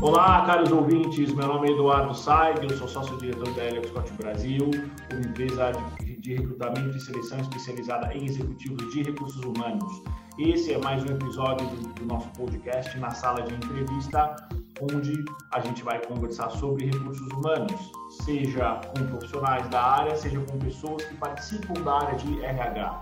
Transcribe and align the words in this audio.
Olá, 0.00 0.44
caros 0.46 0.70
ouvintes. 0.70 1.34
Meu 1.34 1.48
nome 1.48 1.68
é 1.68 1.72
Eduardo 1.72 2.14
Saig, 2.14 2.62
eu 2.62 2.76
sou 2.78 2.86
sócio-diretor 2.86 3.52
da 3.54 3.64
Helix 3.64 3.88
Scott 3.88 4.12
Brasil, 4.12 4.70
uma 5.12 5.20
empresa 5.20 5.72
de, 6.00 6.34
recrutamento 6.34 6.96
e 6.96 7.00
seleção 7.00 7.38
especializada 7.40 8.14
em 8.14 8.24
executivos 8.24 8.92
de 8.92 9.02
recursos 9.02 9.42
humanos. 9.42 10.02
Esse 10.38 10.72
é 10.72 10.78
mais 10.78 11.02
um 11.02 11.08
episódio 11.08 11.66
do 11.66 12.06
nosso 12.06 12.28
podcast 12.30 12.96
na 12.98 13.10
sala 13.10 13.42
de 13.42 13.54
entrevista, 13.54 14.36
onde 14.80 15.24
a 15.52 15.60
gente 15.60 15.82
vai 15.82 16.00
conversar 16.06 16.48
sobre 16.50 16.86
recursos 16.86 17.26
humanos, 17.32 17.92
seja 18.24 18.80
com 18.96 19.04
profissionais 19.06 19.68
da 19.68 19.82
área, 19.82 20.14
seja 20.14 20.40
com 20.40 20.58
pessoas 20.58 21.04
que 21.04 21.14
participam 21.16 21.74
da 21.82 21.94
área 21.94 22.16
de 22.16 22.44
RH. 22.44 23.00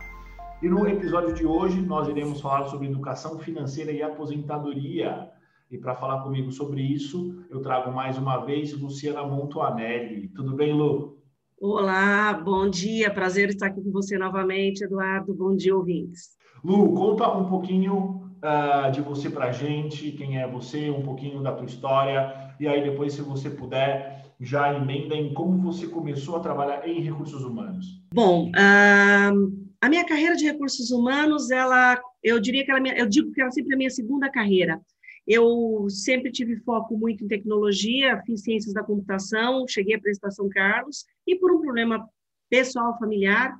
E 0.62 0.68
no 0.70 0.88
episódio 0.88 1.34
de 1.34 1.44
hoje 1.44 1.82
nós 1.82 2.08
iremos 2.08 2.40
falar 2.40 2.64
sobre 2.68 2.86
educação 2.86 3.38
financeira 3.38 3.92
e 3.92 4.02
aposentadoria. 4.02 5.28
E 5.70 5.76
para 5.76 5.94
falar 5.94 6.22
comigo 6.22 6.50
sobre 6.50 6.80
isso, 6.80 7.44
eu 7.50 7.60
trago 7.60 7.92
mais 7.92 8.16
uma 8.16 8.38
vez 8.38 8.72
Luciana 8.72 9.22
Montuanelli. 9.22 10.28
Tudo 10.28 10.54
bem, 10.54 10.72
Lu? 10.72 11.18
Olá, 11.60 12.32
bom 12.32 12.70
dia. 12.70 13.10
Prazer 13.10 13.50
estar 13.50 13.66
aqui 13.66 13.82
com 13.82 13.92
você 13.92 14.16
novamente, 14.16 14.82
Eduardo. 14.82 15.34
Bom 15.34 15.54
dia, 15.54 15.76
ouvintes. 15.76 16.30
Lu, 16.64 16.94
conta 16.94 17.30
um 17.36 17.44
pouquinho 17.44 18.30
uh, 18.42 18.90
de 18.90 19.02
você 19.02 19.28
para 19.28 19.48
a 19.48 19.52
gente, 19.52 20.12
quem 20.12 20.40
é 20.40 20.48
você, 20.48 20.88
um 20.88 21.02
pouquinho 21.02 21.42
da 21.42 21.52
tua 21.52 21.66
história. 21.66 22.54
E 22.58 22.66
aí, 22.66 22.82
depois, 22.82 23.12
se 23.12 23.20
você 23.20 23.50
puder, 23.50 24.24
já 24.40 24.72
emenda 24.72 25.14
em 25.14 25.34
como 25.34 25.58
você 25.58 25.86
começou 25.86 26.36
a 26.36 26.40
trabalhar 26.40 26.88
em 26.88 27.02
recursos 27.02 27.44
humanos. 27.44 28.02
Bom, 28.14 28.50
uh, 28.50 29.65
a 29.86 29.88
minha 29.88 30.04
carreira 30.04 30.34
de 30.34 30.44
recursos 30.44 30.90
humanos, 30.90 31.48
ela, 31.48 32.00
eu 32.20 32.40
diria 32.40 32.64
que 32.64 32.72
ela, 32.72 32.80
eu 32.88 33.06
digo 33.06 33.30
que 33.30 33.40
ela 33.40 33.52
sempre 33.52 33.72
é 33.72 33.74
a 33.74 33.78
minha 33.78 33.90
segunda 33.90 34.28
carreira. 34.28 34.80
Eu 35.24 35.86
sempre 35.88 36.32
tive 36.32 36.56
foco 36.56 36.98
muito 36.98 37.24
em 37.24 37.28
tecnologia, 37.28 38.20
fiz 38.26 38.42
ciências 38.42 38.74
da 38.74 38.82
computação, 38.82 39.64
cheguei 39.68 39.94
à 39.94 40.00
prestação 40.00 40.48
Carlos, 40.48 41.04
e 41.24 41.36
por 41.36 41.52
um 41.52 41.60
problema 41.60 42.04
pessoal 42.50 42.98
familiar, 42.98 43.56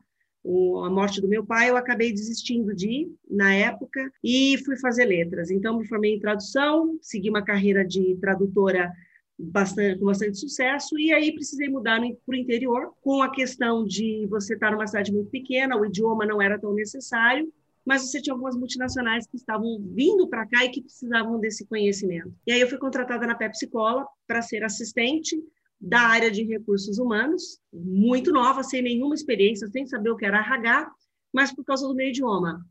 a 0.85 0.91
morte 0.91 1.21
do 1.21 1.29
meu 1.29 1.47
pai, 1.47 1.71
eu 1.71 1.77
acabei 1.77 2.13
desistindo 2.13 2.75
de 2.75 3.09
na 3.31 3.55
época 3.55 4.11
e 4.23 4.59
fui 4.65 4.77
fazer 4.79 5.05
letras. 5.05 5.51
Então, 5.51 5.79
me 5.79 5.87
formei 5.87 6.15
em 6.15 6.21
tradução, 6.21 6.99
segui 7.01 7.31
uma 7.31 7.45
carreira 7.45 7.85
de 7.85 8.17
tradutora 8.21 8.93
bastante, 9.39 9.99
com 9.99 10.07
bastante 10.07 10.39
sucesso, 10.39 10.99
e 10.99 11.13
aí 11.13 11.33
precisei 11.33 11.69
mudar 11.69 12.01
para 12.01 12.33
o 12.33 12.39
interior, 12.39 12.93
com 13.03 13.23
a 13.23 13.31
questão 13.31 13.85
de 13.85 14.27
você 14.29 14.55
estar 14.55 14.73
numa 14.73 14.87
cidade 14.87 15.13
muito 15.13 15.31
pequena, 15.31 15.77
o 15.77 15.85
idioma 15.85 16.25
não 16.25 16.41
era 16.41 16.59
tão 16.59 16.73
necessário, 16.73 17.53
mas 17.85 18.03
você 18.03 18.21
tinha 18.21 18.35
algumas 18.35 18.57
multinacionais 18.57 19.27
que 19.27 19.37
estavam 19.37 19.81
vindo 19.81 20.27
para 20.27 20.47
cá 20.47 20.65
e 20.65 20.71
que 20.71 20.83
precisavam 20.83 21.39
desse 21.39 21.65
conhecimento. 21.67 22.35
E 22.47 22.53
aí 22.53 22.61
eu 22.61 22.69
fui 22.69 22.79
contratada 22.79 23.27
na 23.27 23.35
Pepsi 23.37 23.69
Cola 23.69 24.05
para 24.27 24.43
ser 24.43 24.65
assistente 24.65 25.41
da 25.81 26.01
área 26.01 26.31
de 26.31 26.43
recursos 26.43 26.99
humanos, 26.99 27.61
muito 27.73 28.33
nova, 28.33 28.65
sem 28.65 28.83
nenhuma 28.83 29.15
experiência, 29.15 29.69
sem 29.69 29.87
saber 29.87 30.11
o 30.11 30.17
que 30.17 30.25
era 30.25 30.41
RH, 30.41 30.91
mas 31.33 31.55
por 31.55 31.65
causa 31.65 31.87
do 31.87 31.95
meu 31.95 32.09
idioma. 32.09 32.67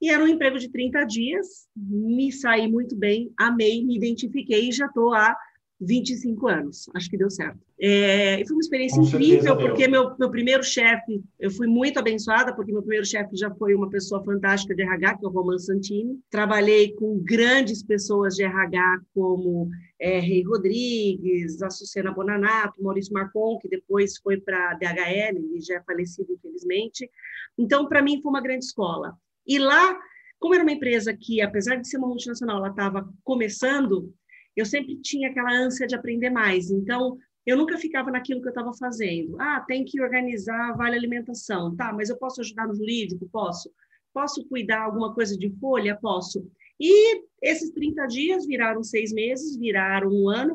E 0.00 0.08
era 0.08 0.22
um 0.22 0.28
emprego 0.28 0.58
de 0.58 0.70
30 0.70 1.04
dias, 1.04 1.68
me 1.76 2.32
saí 2.32 2.70
muito 2.70 2.96
bem, 2.96 3.32
amei, 3.36 3.84
me 3.84 3.96
identifiquei 3.96 4.68
e 4.68 4.72
já 4.72 4.86
estou 4.86 5.12
há 5.12 5.36
25 5.84 6.48
anos. 6.48 6.90
Acho 6.94 7.10
que 7.10 7.16
deu 7.16 7.30
certo. 7.30 7.58
É, 7.78 8.40
e 8.40 8.46
foi 8.46 8.56
uma 8.56 8.60
experiência 8.60 8.98
Com 8.98 9.06
incrível, 9.06 9.56
porque 9.56 9.88
meu, 9.88 10.16
meu 10.18 10.30
primeiro 10.30 10.62
chefe, 10.62 11.22
eu 11.38 11.50
fui 11.50 11.66
muito 11.66 11.98
abençoada, 11.98 12.54
porque 12.54 12.72
meu 12.72 12.82
primeiro 12.82 13.04
chefe 13.04 13.36
já 13.36 13.50
foi 13.54 13.74
uma 13.74 13.90
pessoa 13.90 14.24
fantástica 14.24 14.74
de 14.74 14.82
RH, 14.82 15.18
que 15.18 15.24
é 15.24 15.28
o 15.28 15.32
Roman 15.32 15.58
Santini. 15.58 16.18
Trabalhei 16.30 16.92
com 16.94 17.18
grandes 17.18 17.82
pessoas 17.82 18.34
de 18.34 18.44
RH, 18.44 19.00
como 19.14 19.68
é, 19.98 20.20
Rei 20.20 20.42
Rodrigues, 20.42 21.62
Açucena 21.62 22.12
Bonanato, 22.12 22.82
Maurício 22.82 23.12
Marcon, 23.12 23.58
que 23.58 23.68
depois 23.68 24.16
foi 24.18 24.40
para 24.40 24.70
a 24.70 24.74
DHL, 24.74 25.56
e 25.56 25.60
já 25.60 25.76
é 25.76 25.82
falecido, 25.82 26.32
infelizmente. 26.32 27.10
Então, 27.58 27.88
para 27.88 28.02
mim, 28.02 28.20
foi 28.22 28.30
uma 28.30 28.40
grande 28.40 28.64
escola. 28.64 29.16
E 29.46 29.58
lá, 29.58 29.98
como 30.38 30.54
era 30.54 30.62
uma 30.62 30.72
empresa 30.72 31.16
que, 31.16 31.40
apesar 31.40 31.76
de 31.76 31.88
ser 31.88 31.98
uma 31.98 32.08
multinacional, 32.08 32.58
ela 32.58 32.68
estava 32.68 33.08
começando, 33.22 34.12
eu 34.56 34.66
sempre 34.66 34.96
tinha 34.96 35.30
aquela 35.30 35.52
ânsia 35.52 35.86
de 35.86 35.94
aprender 35.94 36.30
mais. 36.30 36.70
Então, 36.70 37.18
eu 37.46 37.56
nunca 37.56 37.76
ficava 37.76 38.10
naquilo 38.10 38.40
que 38.40 38.48
eu 38.48 38.52
estava 38.52 38.72
fazendo. 38.72 39.40
Ah, 39.40 39.60
tem 39.60 39.84
que 39.84 40.00
organizar 40.00 40.76
vale 40.76 40.96
alimentação. 40.96 41.74
Tá, 41.76 41.92
mas 41.92 42.08
eu 42.08 42.16
posso 42.16 42.40
ajudar 42.40 42.66
no 42.66 42.74
jurídico? 42.74 43.28
Posso. 43.30 43.70
Posso 44.12 44.46
cuidar 44.46 44.82
alguma 44.82 45.12
coisa 45.12 45.36
de 45.36 45.50
folha? 45.58 45.98
Posso. 46.00 46.48
E 46.80 47.22
esses 47.42 47.70
30 47.70 48.06
dias 48.06 48.46
viraram 48.46 48.82
seis 48.82 49.12
meses, 49.12 49.56
viraram 49.56 50.10
um 50.10 50.28
ano, 50.28 50.54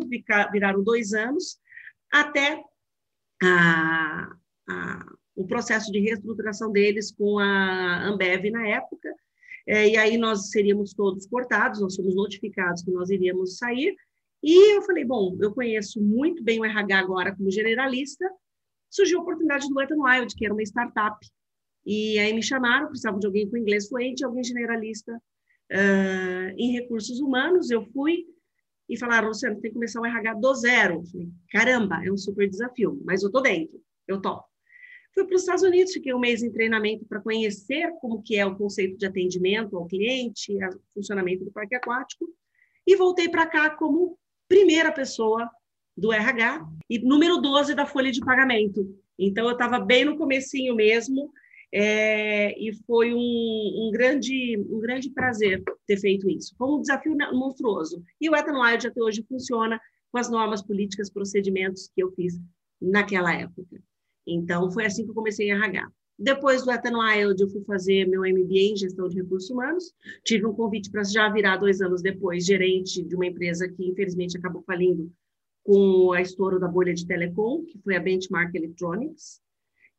viraram 0.51 0.83
dois 0.83 1.13
anos, 1.13 1.59
até 2.11 2.61
a, 3.41 4.35
a, 4.69 5.05
o 5.35 5.45
processo 5.45 5.91
de 5.91 5.99
reestruturação 5.99 6.71
deles 6.71 7.11
com 7.11 7.39
a 7.39 8.03
Ambev 8.05 8.49
na 8.51 8.67
época, 8.67 9.13
e 9.69 9.97
aí 9.97 10.17
nós 10.17 10.49
seríamos 10.49 10.93
todos 10.93 11.27
cortados, 11.27 11.81
nós 11.81 11.95
fomos 11.95 12.15
notificados 12.15 12.83
que 12.83 12.91
nós 12.91 13.09
iríamos 13.09 13.57
sair, 13.57 13.95
e 14.41 14.75
eu 14.75 14.81
falei, 14.83 15.05
bom, 15.05 15.37
eu 15.39 15.53
conheço 15.53 16.01
muito 16.01 16.43
bem 16.43 16.59
o 16.59 16.65
RH 16.65 16.97
agora 16.97 17.35
como 17.35 17.51
generalista, 17.51 18.25
surgiu 18.89 19.19
a 19.19 19.21
oportunidade 19.21 19.67
do 19.67 19.75
Wet 19.75 19.93
n 19.93 20.01
Wild, 20.01 20.35
que 20.35 20.45
era 20.45 20.53
uma 20.53 20.63
startup, 20.63 21.17
e 21.85 22.17
aí 22.19 22.33
me 22.33 22.41
chamaram, 22.41 22.87
precisavam 22.87 23.19
de 23.19 23.27
alguém 23.27 23.49
com 23.49 23.57
inglês 23.57 23.87
fluente, 23.87 24.23
alguém 24.23 24.43
generalista 24.43 25.13
uh, 25.71 26.53
em 26.57 26.71
recursos 26.71 27.19
humanos, 27.19 27.69
eu 27.69 27.83
fui, 27.91 28.25
e 28.89 28.97
falaram, 28.97 29.27
Luciano, 29.27 29.61
tem 29.61 29.69
que 29.69 29.75
começar 29.75 30.01
o 30.01 30.05
RH 30.05 30.33
do 30.33 30.53
zero. 30.55 30.95
Eu 30.95 31.03
falei, 31.03 31.29
caramba, 31.51 32.03
é 32.03 32.11
um 32.11 32.17
super 32.17 32.49
desafio, 32.49 32.99
mas 33.05 33.21
eu 33.21 33.31
tô 33.31 33.39
dentro, 33.39 33.79
eu 34.07 34.19
topo. 34.19 34.48
Fui 35.19 35.27
para 35.27 35.35
os 35.35 35.41
Estados 35.41 35.63
Unidos, 35.63 35.91
fiquei 35.91 36.13
um 36.13 36.19
mês 36.19 36.41
em 36.41 36.49
treinamento 36.49 37.05
para 37.05 37.19
conhecer 37.19 37.91
como 37.99 38.23
que 38.23 38.37
é 38.37 38.45
o 38.45 38.55
conceito 38.55 38.97
de 38.97 39.05
atendimento 39.05 39.75
ao 39.75 39.85
cliente, 39.85 40.55
o 40.55 40.93
funcionamento 40.93 41.43
do 41.43 41.51
parque 41.51 41.75
aquático, 41.75 42.25
e 42.87 42.95
voltei 42.95 43.27
para 43.27 43.45
cá 43.45 43.69
como 43.69 44.17
primeira 44.47 44.93
pessoa 44.93 45.49
do 45.97 46.13
RH 46.13 46.65
e 46.89 46.99
número 46.99 47.41
12 47.41 47.75
da 47.75 47.85
folha 47.85 48.13
de 48.13 48.21
pagamento. 48.21 48.97
Então, 49.17 49.45
eu 49.47 49.51
estava 49.51 49.77
bem 49.77 50.05
no 50.05 50.15
comecinho 50.15 50.73
mesmo, 50.73 51.33
é, 51.69 52.57
e 52.57 52.73
foi 52.87 53.13
um, 53.13 53.17
um, 53.19 53.91
grande, 53.91 54.57
um 54.69 54.79
grande 54.79 55.09
prazer 55.09 55.61
ter 55.85 55.97
feito 55.97 56.29
isso. 56.29 56.55
Foi 56.57 56.69
um 56.69 56.79
desafio 56.79 57.13
monstruoso. 57.33 58.01
E 58.21 58.29
o 58.29 58.35
Ethanol 58.37 58.63
até 58.63 58.89
hoje 58.95 59.21
funciona 59.27 59.81
com 60.13 60.17
as 60.17 60.31
normas 60.31 60.61
políticas, 60.61 61.09
procedimentos 61.09 61.91
que 61.93 62.01
eu 62.01 62.09
fiz 62.13 62.39
naquela 62.81 63.33
época. 63.33 63.81
Então, 64.27 64.71
foi 64.71 64.85
assim 64.85 65.03
que 65.03 65.09
eu 65.09 65.15
comecei 65.15 65.47
em 65.47 65.51
RH. 65.51 65.89
Depois 66.17 66.65
do 66.65 66.71
Ethan 66.71 66.97
Wild, 66.97 67.41
eu 67.41 67.49
fui 67.49 67.63
fazer 67.63 68.05
meu 68.05 68.21
MBA 68.21 68.71
em 68.71 68.75
gestão 68.75 69.07
de 69.07 69.15
recursos 69.21 69.49
humanos. 69.49 69.93
Tive 70.25 70.45
um 70.45 70.53
convite 70.53 70.91
para 70.91 71.03
já 71.03 71.29
virar 71.29 71.55
dois 71.55 71.79
anos 71.79 72.01
depois 72.01 72.45
gerente 72.45 73.01
de 73.01 73.15
uma 73.15 73.25
empresa 73.25 73.69
que, 73.69 73.87
infelizmente, 73.87 74.37
acabou 74.37 74.61
falindo 74.63 75.09
com 75.63 76.11
a 76.11 76.21
estouro 76.21 76.59
da 76.59 76.67
bolha 76.67 76.93
de 76.93 77.07
telecom, 77.07 77.63
que 77.63 77.79
foi 77.79 77.95
a 77.95 78.01
Benchmark 78.01 78.53
Electronics, 78.53 79.39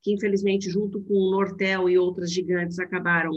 que, 0.02 0.12
infelizmente, 0.12 0.68
junto 0.68 1.00
com 1.02 1.14
o 1.14 1.30
Nortel 1.30 1.88
e 1.88 1.96
outras 1.96 2.30
gigantes, 2.30 2.78
acabaram 2.78 3.32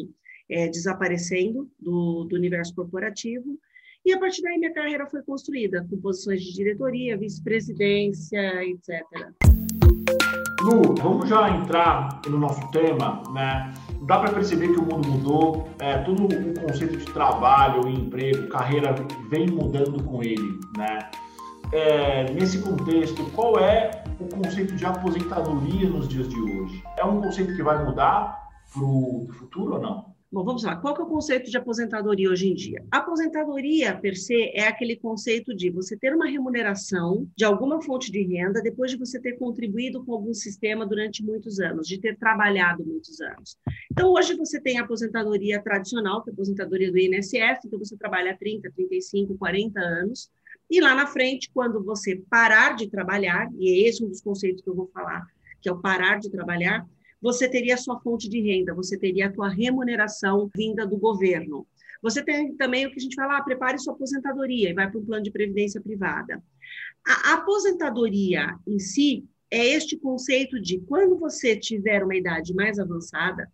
é, 0.49 0.67
desaparecendo 0.67 1.71
do, 1.79 2.25
do 2.25 2.35
universo 2.35 2.75
corporativo. 2.75 3.57
E 4.05 4.11
a 4.11 4.19
partir 4.19 4.41
daí 4.41 4.57
minha 4.57 4.73
carreira 4.73 5.07
foi 5.07 5.23
construída 5.23 5.87
com 5.89 6.01
posições 6.01 6.43
de 6.43 6.53
diretoria, 6.53 7.17
vice-presidência, 7.17 8.65
etc. 8.65 9.01
Lu, 10.63 10.95
vamos 10.95 11.27
já 11.27 11.49
entrar 11.49 12.21
no 12.25 12.39
nosso 12.39 12.65
tema, 12.71 13.21
né? 13.33 13.73
Dá 14.03 14.19
para 14.19 14.31
perceber 14.31 14.69
que 14.69 14.79
o 14.79 14.83
mundo 14.83 15.09
mudou, 15.09 15.67
é, 15.77 15.97
todo 15.97 16.23
o 16.23 16.61
conceito 16.61 16.95
de 16.95 17.05
trabalho, 17.05 17.85
emprego, 17.85 18.47
carreira 18.47 18.95
vem 19.29 19.47
mudando 19.47 20.01
com 20.03 20.23
ele, 20.23 20.57
né? 20.77 20.99
É, 21.73 22.31
nesse 22.31 22.59
contexto, 22.61 23.25
qual 23.31 23.59
é 23.59 24.05
o 24.21 24.25
conceito 24.29 24.73
de 24.75 24.85
aposentadoria 24.85 25.89
nos 25.89 26.07
dias 26.07 26.29
de 26.29 26.39
hoje? 26.39 26.81
É 26.95 27.03
um 27.03 27.19
conceito 27.19 27.53
que 27.57 27.63
vai 27.63 27.83
mudar 27.83 28.47
para 28.73 28.83
o 28.83 29.27
futuro 29.33 29.73
ou 29.73 29.81
não? 29.81 30.12
Bom, 30.33 30.43
vamos 30.43 30.63
lá. 30.63 30.75
Qual 30.75 30.95
que 30.95 31.01
é 31.01 31.03
o 31.03 31.07
conceito 31.07 31.51
de 31.51 31.55
aposentadoria 31.55 32.27
hoje 32.27 32.49
em 32.49 32.55
dia? 32.55 32.83
Aposentadoria, 32.89 33.95
per 33.95 34.15
se, 34.17 34.49
é 34.55 34.65
aquele 34.65 34.95
conceito 34.95 35.55
de 35.55 35.69
você 35.69 35.95
ter 35.95 36.11
uma 36.11 36.25
remuneração 36.25 37.29
de 37.35 37.45
alguma 37.45 37.79
fonte 37.83 38.11
de 38.11 38.23
renda 38.23 38.59
depois 38.59 38.89
de 38.89 38.97
você 38.97 39.21
ter 39.21 39.33
contribuído 39.33 40.03
com 40.03 40.11
algum 40.11 40.33
sistema 40.33 40.87
durante 40.87 41.23
muitos 41.23 41.59
anos, 41.59 41.87
de 41.87 41.99
ter 41.99 42.17
trabalhado 42.17 42.83
muitos 42.83 43.21
anos. 43.21 43.59
Então, 43.91 44.11
hoje 44.11 44.35
você 44.35 44.59
tem 44.59 44.79
a 44.79 44.81
aposentadoria 44.81 45.61
tradicional, 45.61 46.23
que 46.23 46.31
é 46.31 46.31
a 46.31 46.33
aposentadoria 46.33 46.91
do 46.91 46.97
INSS, 46.97 47.65
então 47.65 47.77
você 47.77 47.95
trabalha 47.95 48.35
30, 48.35 48.71
35, 48.71 49.37
40 49.37 49.79
anos, 49.79 50.31
e 50.67 50.81
lá 50.81 50.95
na 50.95 51.05
frente, 51.05 51.51
quando 51.53 51.83
você 51.83 52.19
parar 52.27 52.75
de 52.75 52.89
trabalhar, 52.89 53.47
e 53.59 53.69
é 53.69 53.87
esse 53.87 54.03
um 54.03 54.09
dos 54.09 54.21
conceitos 54.21 54.63
que 54.63 54.69
eu 54.71 54.75
vou 54.75 54.89
falar, 54.91 55.27
que 55.61 55.69
é 55.69 55.71
o 55.71 55.79
parar 55.79 56.17
de 56.17 56.31
trabalhar, 56.31 56.87
você 57.23 57.47
teria 57.47 57.75
a 57.75 57.77
sua 57.77 57.97
fonte 58.01 58.27
de 58.27 58.41
renda, 58.41 58.73
você 58.73 58.99
teria 58.99 59.27
a 59.27 59.31
tua 59.31 59.47
remuneração 59.47 60.51
vinda 60.53 60.85
do 60.85 60.97
governo. 60.97 61.65
Você 62.01 62.21
tem 62.21 62.53
também 62.57 62.85
o 62.85 62.91
que 62.91 62.99
a 62.99 63.01
gente 63.01 63.15
fala, 63.15 63.37
ah, 63.37 63.41
prepare 63.41 63.79
sua 63.79 63.93
aposentadoria 63.93 64.69
e 64.69 64.73
vai 64.73 64.91
para 64.91 64.99
um 64.99 65.05
plano 65.05 65.23
de 65.23 65.31
previdência 65.31 65.79
privada. 65.79 66.43
A 67.07 67.35
aposentadoria 67.35 68.53
em 68.67 68.77
si 68.77 69.25
é 69.49 69.65
este 69.65 69.97
conceito 69.97 70.59
de 70.59 70.79
quando 70.81 71.17
você 71.17 71.55
tiver 71.55 72.03
uma 72.03 72.13
idade 72.13 72.53
mais 72.53 72.77
avançada, 72.77 73.49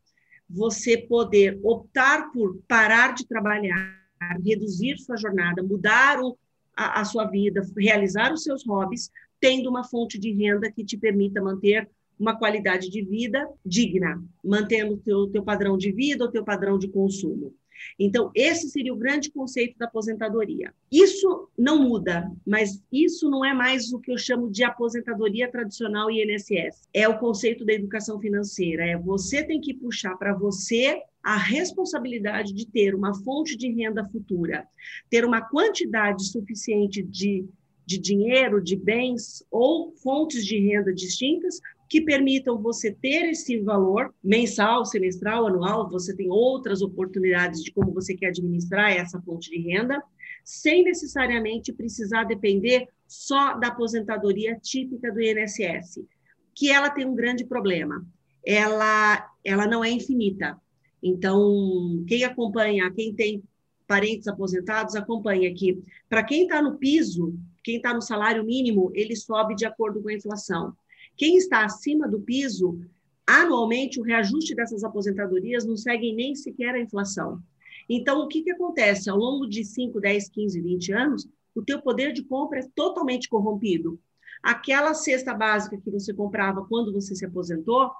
você 0.49 0.97
poder 0.97 1.59
optar 1.61 2.31
por 2.31 2.59
parar 2.67 3.13
de 3.13 3.27
trabalhar, 3.27 4.03
reduzir 4.43 4.97
sua 4.97 5.15
jornada, 5.15 5.61
mudar 5.61 6.19
o, 6.19 6.35
a, 6.75 7.01
a 7.01 7.05
sua 7.05 7.25
vida, 7.25 7.61
realizar 7.77 8.33
os 8.33 8.41
seus 8.41 8.65
hobbies, 8.65 9.11
tendo 9.39 9.69
uma 9.69 9.83
fonte 9.83 10.17
de 10.17 10.33
renda 10.33 10.71
que 10.71 10.83
te 10.83 10.97
permita 10.97 11.39
manter 11.39 11.87
uma 12.19 12.37
qualidade 12.37 12.89
de 12.89 13.01
vida 13.01 13.47
digna, 13.65 14.21
mantendo 14.43 14.95
o 14.95 14.97
teu, 14.97 15.27
teu 15.27 15.43
padrão 15.43 15.77
de 15.77 15.91
vida, 15.91 16.25
o 16.25 16.31
teu 16.31 16.43
padrão 16.43 16.77
de 16.77 16.89
consumo. 16.89 17.53
Então, 17.97 18.31
esse 18.35 18.69
seria 18.69 18.93
o 18.93 18.97
grande 18.97 19.31
conceito 19.31 19.77
da 19.77 19.85
aposentadoria. 19.85 20.73
Isso 20.91 21.49
não 21.57 21.81
muda, 21.81 22.29
mas 22.45 22.83
isso 22.91 23.29
não 23.29 23.43
é 23.43 23.53
mais 23.53 23.93
o 23.93 23.99
que 23.99 24.11
eu 24.11 24.17
chamo 24.17 24.49
de 24.49 24.63
aposentadoria 24.63 25.49
tradicional 25.49 26.11
INSS. 26.11 26.87
É 26.93 27.07
o 27.07 27.17
conceito 27.19 27.65
da 27.65 27.73
educação 27.73 28.19
financeira. 28.19 28.85
É 28.85 28.97
você 28.97 29.43
tem 29.43 29.61
que 29.61 29.73
puxar 29.73 30.15
para 30.17 30.33
você 30.33 31.01
a 31.23 31.37
responsabilidade 31.37 32.53
de 32.53 32.65
ter 32.65 32.95
uma 32.95 33.13
fonte 33.13 33.57
de 33.57 33.71
renda 33.71 34.07
futura, 34.09 34.65
ter 35.09 35.25
uma 35.25 35.41
quantidade 35.41 36.25
suficiente 36.25 37.03
de, 37.03 37.45
de 37.85 37.97
dinheiro, 37.97 38.61
de 38.61 38.75
bens 38.75 39.43
ou 39.51 39.91
fontes 39.91 40.45
de 40.45 40.57
renda 40.57 40.93
distintas 40.93 41.59
que 41.89 41.99
permitam 41.99 42.61
você 42.61 42.91
ter 42.91 43.29
esse 43.29 43.59
valor 43.61 44.13
mensal, 44.23 44.85
semestral, 44.85 45.47
anual, 45.47 45.89
você 45.89 46.15
tem 46.15 46.29
outras 46.29 46.83
oportunidades 46.83 47.63
de 47.63 47.71
como 47.71 47.91
você 47.91 48.15
quer 48.15 48.27
administrar 48.27 48.91
essa 48.91 49.19
fonte 49.19 49.49
de 49.49 49.57
renda, 49.59 49.99
sem 50.43 50.83
necessariamente 50.83 51.73
precisar 51.73 52.25
depender 52.25 52.87
só 53.07 53.55
da 53.57 53.69
aposentadoria 53.69 54.55
típica 54.61 55.11
do 55.11 55.19
INSS, 55.19 56.05
que 56.53 56.69
ela 56.69 56.91
tem 56.91 57.07
um 57.07 57.15
grande 57.15 57.43
problema. 57.43 58.05
Ela, 58.45 59.27
ela 59.43 59.65
não 59.65 59.83
é 59.83 59.89
infinita. 59.89 60.61
Então, 61.01 62.03
quem 62.07 62.23
acompanha, 62.23 62.91
quem 62.91 63.15
tem 63.15 63.43
parentes 63.87 64.27
aposentados, 64.27 64.95
acompanha 64.95 65.51
que, 65.55 65.81
para 66.07 66.23
quem 66.23 66.43
está 66.43 66.61
no 66.61 66.77
piso, 66.77 67.33
quem 67.63 67.77
está 67.77 67.95
no 67.95 68.01
salário 68.01 68.43
mínimo, 68.43 68.91
ele 68.93 69.15
sobe 69.15 69.55
de 69.55 69.65
acordo 69.65 70.01
com 70.03 70.09
a 70.09 70.13
inflação. 70.13 70.75
Quem 71.19 71.35
está 71.35 71.65
acima 71.65 72.07
do 72.07 72.21
piso, 72.21 72.79
anualmente 73.27 73.99
o 73.99 74.03
reajuste 74.03 74.55
dessas 74.55 74.85
aposentadorias 74.85 75.65
não 75.65 75.75
segue 75.75 76.13
nem 76.13 76.33
sequer 76.33 76.73
a 76.73 76.79
inflação. 76.79 77.43
Então, 77.89 78.21
o 78.21 78.27
que, 78.29 78.41
que 78.41 78.51
acontece? 78.51 79.09
Ao 79.09 79.17
longo 79.17 79.45
de 79.45 79.65
5, 79.65 79.99
10, 79.99 80.29
15, 80.29 80.61
20 80.61 80.93
anos, 80.93 81.27
o 81.53 81.61
teu 81.61 81.81
poder 81.81 82.13
de 82.13 82.23
compra 82.23 82.59
é 82.59 82.67
totalmente 82.73 83.27
corrompido. 83.27 83.99
Aquela 84.41 84.93
cesta 84.93 85.33
básica 85.33 85.77
que 85.77 85.91
você 85.91 86.13
comprava 86.13 86.65
quando 86.65 86.93
você 86.93 87.13
se 87.13 87.25
aposentou, 87.25 87.91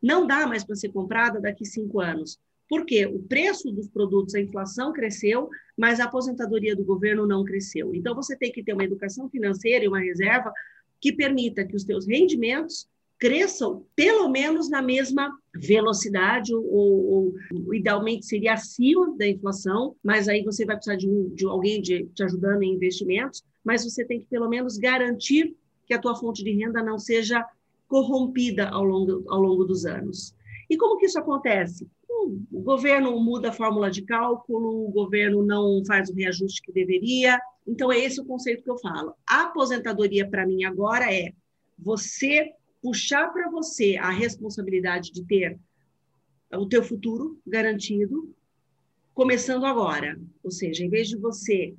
não 0.00 0.24
dá 0.24 0.46
mais 0.46 0.62
para 0.62 0.76
ser 0.76 0.90
comprada 0.90 1.40
daqui 1.40 1.64
cinco 1.64 2.00
anos. 2.00 2.38
Por 2.68 2.86
quê? 2.86 3.06
O 3.06 3.18
preço 3.18 3.72
dos 3.72 3.88
produtos, 3.88 4.36
a 4.36 4.40
inflação 4.40 4.92
cresceu, 4.92 5.48
mas 5.76 5.98
a 5.98 6.04
aposentadoria 6.04 6.76
do 6.76 6.84
governo 6.84 7.26
não 7.26 7.42
cresceu. 7.42 7.92
Então, 7.92 8.14
você 8.14 8.36
tem 8.36 8.52
que 8.52 8.62
ter 8.62 8.72
uma 8.72 8.84
educação 8.84 9.28
financeira 9.28 9.84
e 9.84 9.88
uma 9.88 9.98
reserva 9.98 10.52
que 11.00 11.12
permita 11.12 11.64
que 11.64 11.76
os 11.76 11.84
teus 11.84 12.06
rendimentos 12.06 12.88
cresçam 13.18 13.84
pelo 13.96 14.28
menos 14.28 14.70
na 14.70 14.80
mesma 14.80 15.36
velocidade, 15.54 16.54
ou, 16.54 16.64
ou, 16.64 17.74
idealmente 17.74 18.26
seria 18.26 18.54
acima 18.54 19.16
da 19.16 19.26
inflação, 19.26 19.96
mas 20.02 20.28
aí 20.28 20.44
você 20.44 20.64
vai 20.64 20.76
precisar 20.76 20.96
de, 20.96 21.08
um, 21.08 21.28
de 21.34 21.44
alguém 21.44 21.82
de, 21.82 22.06
te 22.14 22.22
ajudando 22.22 22.62
em 22.62 22.74
investimentos, 22.74 23.42
mas 23.64 23.84
você 23.84 24.04
tem 24.04 24.20
que 24.20 24.26
pelo 24.26 24.48
menos 24.48 24.78
garantir 24.78 25.56
que 25.84 25.94
a 25.94 25.98
tua 25.98 26.14
fonte 26.14 26.44
de 26.44 26.52
renda 26.52 26.82
não 26.82 26.98
seja 26.98 27.44
corrompida 27.88 28.68
ao 28.68 28.84
longo, 28.84 29.24
ao 29.28 29.40
longo 29.40 29.64
dos 29.64 29.84
anos. 29.84 30.34
E 30.68 30.76
como 30.76 30.96
que 30.98 31.06
isso 31.06 31.18
acontece? 31.18 31.88
O 32.10 32.60
governo 32.60 33.18
muda 33.20 33.48
a 33.48 33.52
fórmula 33.52 33.90
de 33.90 34.02
cálculo, 34.02 34.86
o 34.86 34.90
governo 34.90 35.42
não 35.42 35.82
faz 35.86 36.10
o 36.10 36.14
reajuste 36.14 36.60
que 36.62 36.72
deveria, 36.72 37.38
então, 37.68 37.92
é 37.92 37.98
esse 37.98 38.18
o 38.18 38.24
conceito 38.24 38.64
que 38.64 38.70
eu 38.70 38.78
falo. 38.78 39.14
A 39.28 39.42
aposentadoria, 39.42 40.26
para 40.26 40.46
mim, 40.46 40.64
agora 40.64 41.14
é 41.14 41.34
você 41.78 42.50
puxar 42.80 43.28
para 43.28 43.50
você 43.50 43.96
a 43.96 44.08
responsabilidade 44.08 45.12
de 45.12 45.22
ter 45.26 45.58
o 46.50 46.66
teu 46.66 46.82
futuro 46.82 47.38
garantido, 47.46 48.34
começando 49.12 49.66
agora. 49.66 50.18
Ou 50.42 50.50
seja, 50.50 50.82
em 50.82 50.88
vez 50.88 51.08
de 51.08 51.18
você 51.18 51.74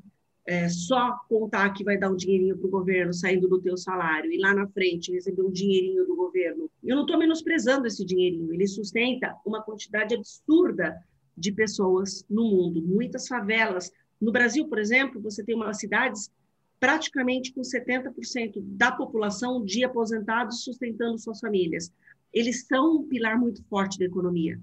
é, 0.49 0.67
só 0.67 1.15
contar 1.29 1.69
que 1.73 1.83
vai 1.83 1.95
dar 1.95 2.09
um 2.09 2.15
dinheirinho 2.15 2.57
para 2.57 2.65
o 2.65 2.71
governo 2.71 3.13
saindo 3.13 3.47
do 3.47 3.61
teu 3.61 3.77
salário 3.77 4.31
e 4.31 4.39
lá 4.39 4.51
na 4.51 4.67
frente 4.67 5.11
receber 5.11 5.43
um 5.43 5.51
dinheirinho 5.51 6.07
do 6.07 6.15
governo, 6.15 6.67
eu 6.83 6.95
não 6.95 7.03
estou 7.03 7.19
menosprezando 7.19 7.85
esse 7.85 8.03
dinheirinho, 8.03 8.51
ele 8.51 8.65
sustenta 8.65 9.35
uma 9.45 9.61
quantidade 9.61 10.15
absurda 10.15 10.97
de 11.37 11.51
pessoas 11.51 12.25
no 12.27 12.45
mundo. 12.45 12.81
Muitas 12.81 13.27
favelas 13.27 13.91
no 14.19 14.31
Brasil, 14.31 14.67
por 14.67 14.79
exemplo, 14.79 15.21
você 15.21 15.43
tem 15.43 15.53
umas 15.53 15.77
cidades 15.77 16.31
praticamente 16.79 17.53
com 17.53 17.61
70% 17.61 18.53
da 18.59 18.91
população 18.91 19.63
de 19.63 19.83
aposentados 19.83 20.63
sustentando 20.63 21.19
suas 21.19 21.39
famílias. 21.39 21.93
Eles 22.33 22.65
são 22.65 22.95
um 22.95 23.07
pilar 23.07 23.39
muito 23.39 23.63
forte 23.65 23.99
da 23.99 24.05
economia, 24.05 24.59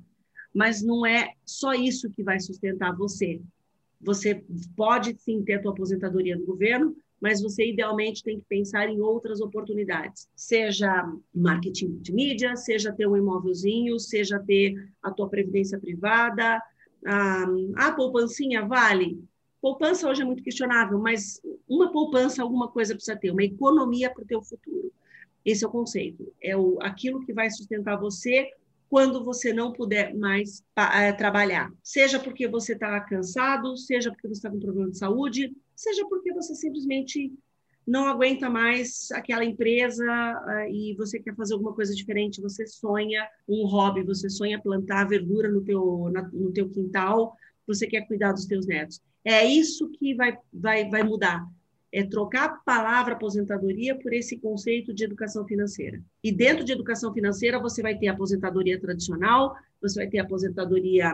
mas 0.52 0.82
não 0.82 1.06
é 1.06 1.30
só 1.44 1.74
isso 1.74 2.10
que 2.10 2.24
vai 2.24 2.40
sustentar 2.40 2.96
você. 2.96 3.40
Você 4.06 4.42
pode 4.74 5.14
sim 5.18 5.42
ter 5.44 5.54
a 5.54 5.62
tua 5.62 5.72
aposentadoria 5.72 6.36
no 6.36 6.46
governo, 6.46 6.96
mas 7.20 7.42
você 7.42 7.70
idealmente 7.70 8.22
tem 8.22 8.38
que 8.38 8.46
pensar 8.48 8.88
em 8.88 9.00
outras 9.00 9.40
oportunidades, 9.40 10.28
seja 10.34 11.12
marketing 11.34 11.98
de 11.98 12.12
mídia, 12.12 12.56
seja 12.56 12.92
ter 12.92 13.06
um 13.06 13.16
imóvelzinho, 13.16 13.98
seja 13.98 14.38
ter 14.38 14.74
a 15.02 15.10
tua 15.10 15.28
previdência 15.28 15.78
privada, 15.78 16.62
a, 17.04 17.46
a 17.76 17.92
poupancinha 17.92 18.64
vale, 18.64 19.18
Poupança 19.66 20.08
hoje 20.08 20.22
é 20.22 20.24
muito 20.24 20.44
questionável, 20.44 20.96
mas 20.96 21.40
uma 21.68 21.90
poupança, 21.90 22.40
alguma 22.40 22.68
coisa 22.68 22.94
precisa 22.94 23.16
ter, 23.16 23.32
uma 23.32 23.42
economia 23.42 24.08
para 24.08 24.22
o 24.22 24.26
teu 24.26 24.40
futuro. 24.40 24.92
Esse 25.44 25.64
é 25.64 25.68
o 25.68 25.70
conceito. 25.72 26.32
É 26.40 26.56
o, 26.56 26.78
aquilo 26.80 27.18
que 27.18 27.32
vai 27.32 27.50
sustentar 27.50 27.96
você 27.96 28.48
quando 28.88 29.24
você 29.24 29.52
não 29.52 29.72
puder 29.72 30.14
mais 30.14 30.64
é, 30.76 31.12
trabalhar. 31.12 31.72
Seja 31.82 32.18
porque 32.18 32.46
você 32.46 32.74
está 32.74 33.00
cansado, 33.00 33.76
seja 33.76 34.10
porque 34.10 34.28
você 34.28 34.38
está 34.38 34.50
com 34.50 34.60
problema 34.60 34.90
de 34.90 34.98
saúde, 34.98 35.52
seja 35.74 36.06
porque 36.08 36.32
você 36.32 36.54
simplesmente 36.54 37.32
não 37.86 38.06
aguenta 38.06 38.50
mais 38.50 39.10
aquela 39.12 39.44
empresa 39.44 40.04
uh, 40.04 40.70
e 40.72 40.94
você 40.96 41.20
quer 41.20 41.34
fazer 41.36 41.54
alguma 41.54 41.72
coisa 41.72 41.94
diferente, 41.94 42.40
você 42.40 42.66
sonha 42.66 43.28
um 43.48 43.64
hobby, 43.64 44.02
você 44.02 44.28
sonha 44.28 44.60
plantar 44.60 45.04
verdura 45.04 45.48
no 45.48 45.62
teu, 45.62 46.10
na, 46.12 46.22
no 46.32 46.52
teu 46.52 46.68
quintal, 46.68 47.36
você 47.66 47.86
quer 47.86 48.06
cuidar 48.06 48.32
dos 48.32 48.46
teus 48.46 48.66
netos. 48.66 49.00
É 49.24 49.44
isso 49.44 49.88
que 49.90 50.14
vai, 50.14 50.36
vai, 50.52 50.88
vai 50.88 51.02
mudar. 51.02 51.46
É 51.98 52.04
trocar 52.04 52.44
a 52.44 52.48
palavra 52.50 53.14
aposentadoria 53.14 53.94
por 53.98 54.12
esse 54.12 54.36
conceito 54.38 54.92
de 54.92 55.04
educação 55.04 55.46
financeira. 55.46 56.02
E 56.22 56.30
dentro 56.30 56.62
de 56.62 56.72
educação 56.72 57.10
financeira, 57.10 57.58
você 57.58 57.80
vai 57.80 57.96
ter 57.96 58.08
aposentadoria 58.08 58.78
tradicional, 58.78 59.56
você 59.80 60.00
vai 60.00 60.08
ter 60.08 60.18
aposentadoria 60.18 61.10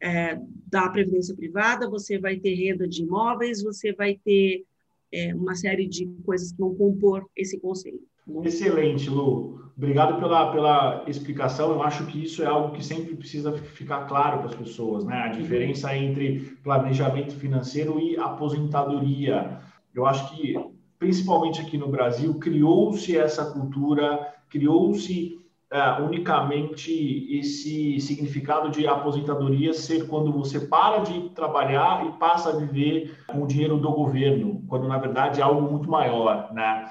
é, 0.00 0.36
da 0.66 0.88
previdência 0.88 1.36
privada, 1.36 1.88
você 1.88 2.18
vai 2.18 2.36
ter 2.36 2.54
renda 2.54 2.88
de 2.88 3.02
imóveis, 3.02 3.62
você 3.62 3.92
vai 3.92 4.18
ter 4.24 4.64
é, 5.12 5.32
uma 5.34 5.54
série 5.54 5.86
de 5.86 6.06
coisas 6.26 6.50
que 6.50 6.58
vão 6.58 6.74
compor 6.74 7.28
esse 7.36 7.60
conceito. 7.60 8.02
Excelente, 8.42 9.08
Lu. 9.08 9.62
Obrigado 9.76 10.18
pela, 10.20 10.52
pela 10.52 11.04
explicação. 11.06 11.72
Eu 11.72 11.82
acho 11.82 12.06
que 12.06 12.22
isso 12.22 12.42
é 12.42 12.46
algo 12.46 12.74
que 12.74 12.84
sempre 12.84 13.14
precisa 13.14 13.52
ficar 13.52 14.06
claro 14.06 14.38
para 14.38 14.48
as 14.48 14.54
pessoas, 14.54 15.04
né? 15.04 15.16
A 15.16 15.28
diferença 15.28 15.96
entre 15.96 16.56
planejamento 16.62 17.34
financeiro 17.34 17.98
e 17.98 18.16
aposentadoria. 18.16 19.60
Eu 19.94 20.06
acho 20.06 20.34
que, 20.34 20.54
principalmente 20.98 21.60
aqui 21.60 21.78
no 21.78 21.88
Brasil, 21.88 22.34
criou-se 22.34 23.16
essa 23.16 23.52
cultura, 23.52 24.34
criou-se 24.48 25.38
é, 25.70 26.02
unicamente 26.02 26.92
esse 27.36 28.00
significado 28.00 28.70
de 28.70 28.86
aposentadoria 28.86 29.72
ser 29.72 30.06
quando 30.06 30.32
você 30.32 30.60
para 30.60 30.98
de 30.98 31.30
trabalhar 31.30 32.06
e 32.06 32.12
passa 32.18 32.50
a 32.50 32.56
viver 32.56 33.18
com 33.26 33.42
o 33.42 33.46
dinheiro 33.46 33.78
do 33.78 33.90
governo, 33.92 34.62
quando 34.68 34.88
na 34.88 34.98
verdade 34.98 35.40
é 35.40 35.44
algo 35.44 35.62
muito 35.70 35.90
maior, 35.90 36.52
né? 36.52 36.90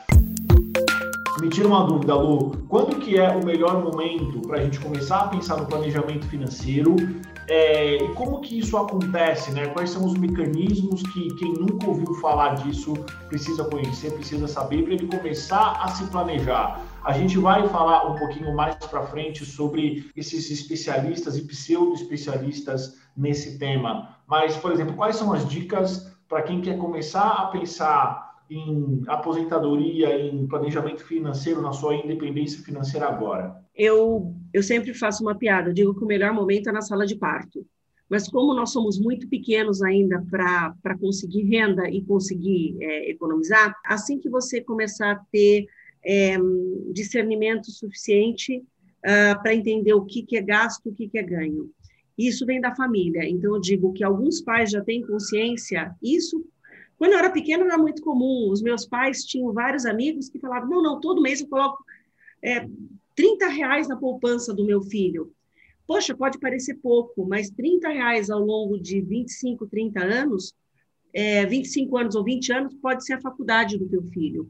Me 1.39 1.49
tira 1.49 1.67
uma 1.67 1.83
dúvida, 1.85 2.13
Lu. 2.13 2.51
Quando 2.69 2.97
que 2.99 3.17
é 3.17 3.29
o 3.35 3.43
melhor 3.43 3.83
momento 3.83 4.39
para 4.41 4.59
a 4.59 4.63
gente 4.63 4.79
começar 4.79 5.21
a 5.21 5.27
pensar 5.27 5.57
no 5.57 5.65
planejamento 5.65 6.27
financeiro? 6.27 6.95
É, 7.47 7.95
e 7.95 8.13
como 8.13 8.39
que 8.39 8.59
isso 8.59 8.77
acontece, 8.77 9.51
né? 9.51 9.67
Quais 9.67 9.89
são 9.89 10.05
os 10.05 10.13
mecanismos 10.13 11.01
que 11.01 11.33
quem 11.35 11.53
nunca 11.53 11.87
ouviu 11.87 12.13
falar 12.15 12.55
disso 12.55 12.93
precisa 13.27 13.63
conhecer, 13.65 14.13
precisa 14.13 14.47
saber 14.47 14.83
para 14.83 14.93
ele 14.93 15.07
começar 15.07 15.81
a 15.81 15.87
se 15.89 16.05
planejar? 16.05 16.79
A 17.03 17.11
gente 17.13 17.37
vai 17.39 17.67
falar 17.67 18.09
um 18.09 18.15
pouquinho 18.15 18.55
mais 18.55 18.75
para 18.75 19.01
frente 19.01 19.43
sobre 19.43 20.09
esses 20.15 20.49
especialistas 20.51 21.35
e 21.35 21.41
pseudo-especialistas 21.41 22.95
nesse 23.17 23.57
tema. 23.57 24.17
Mas, 24.27 24.55
por 24.55 24.71
exemplo, 24.71 24.93
quais 24.93 25.15
são 25.15 25.33
as 25.33 25.49
dicas 25.49 26.13
para 26.29 26.43
quem 26.43 26.61
quer 26.61 26.77
começar 26.77 27.27
a 27.27 27.45
pensar 27.47 28.32
em 28.55 29.01
aposentadoria, 29.07 30.19
em 30.19 30.47
planejamento 30.47 31.03
financeiro, 31.03 31.61
na 31.61 31.71
sua 31.71 31.95
independência 31.95 32.63
financeira 32.63 33.07
agora? 33.07 33.61
Eu, 33.75 34.35
eu 34.53 34.61
sempre 34.61 34.93
faço 34.93 35.23
uma 35.23 35.35
piada, 35.35 35.69
eu 35.69 35.73
digo 35.73 35.95
que 35.95 36.03
o 36.03 36.07
melhor 36.07 36.33
momento 36.33 36.69
é 36.69 36.71
na 36.71 36.81
sala 36.81 37.05
de 37.05 37.15
parto. 37.15 37.65
Mas 38.09 38.27
como 38.29 38.53
nós 38.53 38.71
somos 38.71 38.99
muito 38.99 39.27
pequenos 39.27 39.81
ainda 39.81 40.23
para 40.29 40.97
conseguir 40.99 41.43
renda 41.43 41.89
e 41.89 42.03
conseguir 42.03 42.77
é, 42.79 43.09
economizar, 43.09 43.75
assim 43.85 44.19
que 44.19 44.29
você 44.29 44.61
começar 44.61 45.11
a 45.11 45.21
ter 45.31 45.65
é, 46.05 46.37
discernimento 46.91 47.71
suficiente 47.71 48.57
uh, 49.03 49.41
para 49.41 49.53
entender 49.53 49.93
o 49.93 50.05
que, 50.05 50.23
que 50.23 50.37
é 50.37 50.41
gasto, 50.41 50.89
o 50.89 50.93
que, 50.93 51.07
que 51.07 51.17
é 51.17 51.23
ganho. 51.23 51.69
Isso 52.17 52.45
vem 52.45 52.61
da 52.61 52.75
família. 52.75 53.27
Então, 53.27 53.55
eu 53.55 53.61
digo 53.61 53.93
que 53.93 54.03
alguns 54.03 54.41
pais 54.41 54.71
já 54.71 54.83
têm 54.83 55.01
consciência. 55.01 55.95
Isso, 56.01 56.45
quando 56.97 57.13
eu 57.13 57.19
era 57.19 57.29
pequena, 57.29 57.65
era 57.65 57.77
muito 57.77 58.01
comum. 58.01 58.49
Os 58.51 58.61
meus 58.61 58.85
pais 58.85 59.23
tinham 59.23 59.51
vários 59.53 59.85
amigos 59.85 60.29
que 60.29 60.39
falavam: 60.39 60.69
não, 60.69 60.83
não, 60.83 60.99
todo 60.99 61.21
mês 61.21 61.41
eu 61.41 61.47
coloco 61.47 61.83
é, 62.41 62.67
30 63.15 63.47
reais 63.47 63.87
na 63.87 63.95
poupança 63.95 64.53
do 64.53 64.65
meu 64.65 64.81
filho. 64.81 65.33
Poxa, 65.85 66.15
pode 66.15 66.39
parecer 66.39 66.75
pouco, 66.75 67.25
mas 67.25 67.49
30 67.49 67.89
reais 67.89 68.29
ao 68.29 68.39
longo 68.39 68.79
de 68.79 69.01
25, 69.01 69.67
30 69.67 70.03
anos, 70.03 70.53
é, 71.13 71.45
25 71.45 71.97
anos 71.97 72.15
ou 72.15 72.23
20 72.23 72.53
anos, 72.53 72.73
pode 72.75 73.05
ser 73.05 73.13
a 73.13 73.21
faculdade 73.21 73.77
do 73.77 73.87
teu 73.87 74.01
filho. 74.03 74.49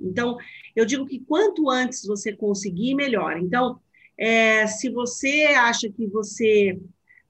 Então, 0.00 0.38
eu 0.74 0.86
digo 0.86 1.04
que 1.04 1.20
quanto 1.20 1.68
antes 1.68 2.06
você 2.06 2.34
conseguir, 2.34 2.94
melhor. 2.94 3.36
Então, 3.36 3.78
é, 4.16 4.66
se 4.66 4.88
você 4.88 5.48
acha 5.56 5.90
que 5.90 6.06
você 6.06 6.80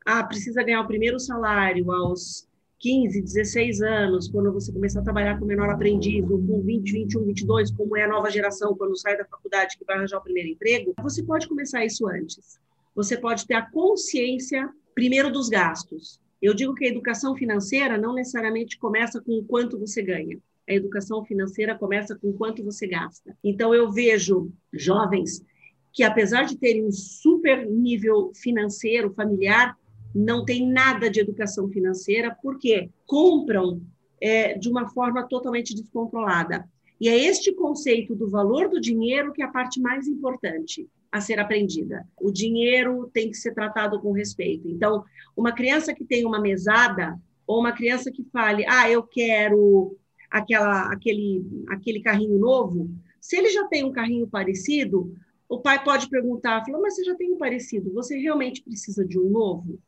ah, 0.07 0.23
precisa 0.25 0.63
ganhar 0.63 0.81
o 0.81 0.87
primeiro 0.87 1.19
salário 1.19 1.91
aos 1.93 2.49
15, 2.81 3.23
16 3.23 3.83
anos, 3.83 4.29
quando 4.29 4.53
você 4.53 4.73
começar 4.73 5.01
a 5.01 5.05
trabalhar 5.05 5.39
com 5.39 5.45
menor 5.45 5.69
aprendiz, 5.71 6.29
ou 6.29 6.45
com 6.45 6.61
20, 6.63 6.93
21, 6.93 7.25
22, 7.27 7.71
como 7.71 7.97
é 7.97 8.05
a 8.05 8.09
nova 8.09 8.31
geração 8.31 8.75
quando 8.75 8.97
sai 8.97 9.17
da 9.17 9.25
faculdade 9.25 9.79
que 9.79 9.85
vai 9.85 9.97
arranjar 9.97 10.19
o 10.19 10.23
primeiro 10.23 10.49
emprego, 10.49 10.95
você 11.03 11.23
pode 11.23 11.47
começar 11.47 11.85
isso 11.85 12.09
antes. 12.09 12.59
Você 12.95 13.17
pode 13.17 13.47
ter 13.47 13.55
a 13.55 13.71
consciência, 13.71 14.69
primeiro, 14.95 15.31
dos 15.31 15.49
gastos. 15.49 16.21
Eu 16.43 16.55
digo 16.55 16.75
que 16.75 16.87
a 16.87 16.89
educação 16.89 17.37
financeira 17.37 17.97
não 17.97 18.15
necessariamente 18.15 18.79
começa 18.79 19.21
com 19.21 19.39
o 19.39 19.45
quanto 19.45 19.79
você 19.79 20.03
ganha 20.03 20.39
a 20.71 20.75
educação 20.75 21.25
financeira 21.25 21.77
começa 21.77 22.17
com 22.17 22.33
quanto 22.33 22.65
você 22.65 22.87
gasta. 22.87 23.37
Então, 23.43 23.75
eu 23.75 23.91
vejo 23.91 24.53
jovens 24.73 25.45
que, 25.93 26.05
apesar 26.05 26.45
de 26.45 26.57
terem 26.57 26.87
um 26.87 26.93
super 26.93 27.67
nível 27.69 28.31
financeiro, 28.35 29.13
familiar, 29.13 29.77
não 30.15 30.45
tem 30.45 30.67
nada 30.67 31.11
de 31.11 31.21
educação 31.21 31.69
financeira, 31.69 32.37
porque 32.43 32.91
compram 33.07 33.81
é, 34.21 34.59
de 34.59 34.69
uma 34.69 34.89
forma 34.89 35.27
totalmente 35.27 35.75
descontrolada. 35.75 36.69
E 37.01 37.09
é 37.09 37.17
este 37.17 37.53
conceito 37.53 38.15
do 38.15 38.29
valor 38.29 38.69
do 38.69 38.81
dinheiro 38.81 39.33
que 39.33 39.43
é 39.43 39.45
a 39.45 39.51
parte 39.51 39.81
mais 39.81 40.07
importante 40.07 40.87
a 41.11 41.21
ser 41.21 41.41
aprendida. 41.41 42.07
O 42.21 42.31
dinheiro 42.31 43.11
tem 43.13 43.31
que 43.31 43.37
ser 43.37 43.53
tratado 43.55 44.01
com 44.01 44.13
respeito. 44.13 44.69
Então, 44.69 45.03
uma 45.37 45.53
criança 45.53 45.95
que 45.95 46.05
tem 46.05 46.25
uma 46.25 46.41
mesada, 46.41 47.19
ou 47.47 47.59
uma 47.59 47.73
criança 47.73 48.13
que 48.13 48.23
fale, 48.33 48.65
ah, 48.69 48.89
eu 48.89 49.03
quero 49.03 49.97
aquela, 50.31 50.93
aquele, 50.93 51.45
aquele 51.69 52.01
carrinho 52.01 52.39
novo, 52.39 52.89
se 53.21 53.37
ele 53.37 53.49
já 53.49 53.67
tem 53.67 53.85
um 53.85 53.93
carrinho 53.93 54.29
parecido, 54.29 55.13
o 55.49 55.59
pai 55.59 55.83
pode 55.83 56.09
perguntar, 56.09 56.65
falou, 56.65 56.81
mas 56.81 56.95
você 56.95 57.03
já 57.03 57.15
tem 57.17 57.33
um 57.33 57.39
parecido, 57.39 57.93
você 57.93 58.17
realmente 58.17 58.63
precisa 58.63 59.05
de 59.05 59.19
um 59.19 59.29
novo? 59.29 59.81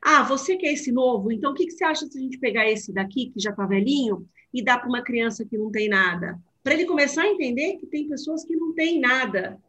Ah, 0.00 0.22
você 0.22 0.56
quer 0.56 0.72
esse 0.72 0.92
novo? 0.92 1.30
Então, 1.30 1.52
o 1.52 1.54
que, 1.54 1.66
que 1.66 1.72
você 1.72 1.84
acha 1.84 2.06
se 2.06 2.18
a 2.18 2.20
gente 2.20 2.38
pegar 2.38 2.68
esse 2.70 2.92
daqui, 2.92 3.30
que 3.30 3.40
já 3.40 3.50
está 3.50 3.66
velhinho, 3.66 4.26
e 4.52 4.62
dar 4.62 4.78
para 4.78 4.88
uma 4.88 5.02
criança 5.02 5.44
que 5.44 5.58
não 5.58 5.70
tem 5.70 5.88
nada? 5.88 6.38
Para 6.62 6.74
ele 6.74 6.84
começar 6.84 7.22
a 7.22 7.28
entender 7.28 7.76
que 7.76 7.86
tem 7.86 8.08
pessoas 8.08 8.44
que 8.44 8.54
não 8.56 8.74
têm 8.74 9.00
nada 9.00 9.60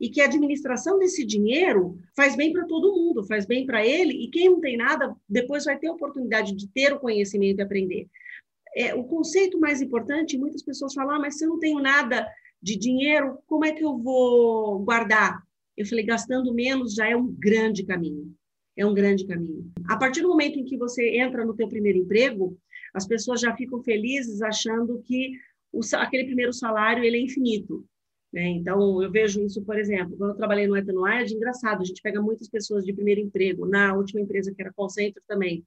e 0.00 0.08
que 0.08 0.20
a 0.20 0.24
administração 0.24 0.98
desse 0.98 1.24
dinheiro 1.24 1.98
faz 2.16 2.34
bem 2.34 2.52
para 2.52 2.64
todo 2.64 2.94
mundo, 2.94 3.24
faz 3.24 3.46
bem 3.46 3.66
para 3.66 3.84
ele, 3.86 4.24
e 4.24 4.28
quem 4.28 4.48
não 4.48 4.60
tem 4.60 4.76
nada, 4.76 5.14
depois 5.28 5.64
vai 5.64 5.78
ter 5.78 5.88
a 5.88 5.92
oportunidade 5.92 6.56
de 6.56 6.66
ter 6.68 6.92
o 6.92 6.98
conhecimento 6.98 7.58
e 7.58 7.62
aprender 7.62 8.08
é, 8.74 8.94
o 8.94 9.04
conceito 9.04 9.58
mais 9.58 9.80
importante, 9.80 10.38
muitas 10.38 10.62
pessoas 10.62 10.94
falam, 10.94 11.16
ah, 11.16 11.18
mas 11.18 11.38
se 11.38 11.44
eu 11.44 11.48
não 11.48 11.58
tenho 11.58 11.80
nada 11.80 12.28
de 12.62 12.76
dinheiro, 12.76 13.38
como 13.46 13.64
é 13.64 13.72
que 13.72 13.84
eu 13.84 13.98
vou 13.98 14.78
guardar? 14.80 15.42
Eu 15.76 15.86
falei, 15.86 16.04
gastando 16.04 16.52
menos 16.52 16.94
já 16.94 17.08
é 17.08 17.16
um 17.16 17.26
grande 17.26 17.84
caminho. 17.84 18.34
É 18.80 18.86
um 18.86 18.94
grande 18.94 19.26
caminho. 19.26 19.70
A 19.86 19.98
partir 19.98 20.22
do 20.22 20.28
momento 20.28 20.58
em 20.58 20.64
que 20.64 20.74
você 20.74 21.18
entra 21.18 21.44
no 21.44 21.54
teu 21.54 21.68
primeiro 21.68 21.98
emprego, 21.98 22.56
as 22.94 23.06
pessoas 23.06 23.38
já 23.38 23.54
ficam 23.54 23.82
felizes 23.82 24.40
achando 24.40 25.02
que 25.02 25.32
o, 25.70 25.80
aquele 25.96 26.24
primeiro 26.24 26.50
salário 26.50 27.04
ele 27.04 27.18
é 27.18 27.20
infinito. 27.20 27.84
Né? 28.32 28.48
Então, 28.48 29.02
eu 29.02 29.10
vejo 29.10 29.44
isso, 29.44 29.62
por 29.66 29.78
exemplo, 29.78 30.16
quando 30.16 30.30
eu 30.30 30.36
trabalhei 30.36 30.66
no 30.66 30.74
Etanoid, 30.74 31.34
engraçado, 31.34 31.82
a 31.82 31.84
gente 31.84 32.00
pega 32.00 32.22
muitas 32.22 32.48
pessoas 32.48 32.82
de 32.82 32.94
primeiro 32.94 33.20
emprego, 33.20 33.66
na 33.66 33.94
última 33.94 34.22
empresa 34.22 34.50
que 34.50 34.62
era 34.62 34.72
call 34.72 34.88
center 34.88 35.22
também, 35.28 35.62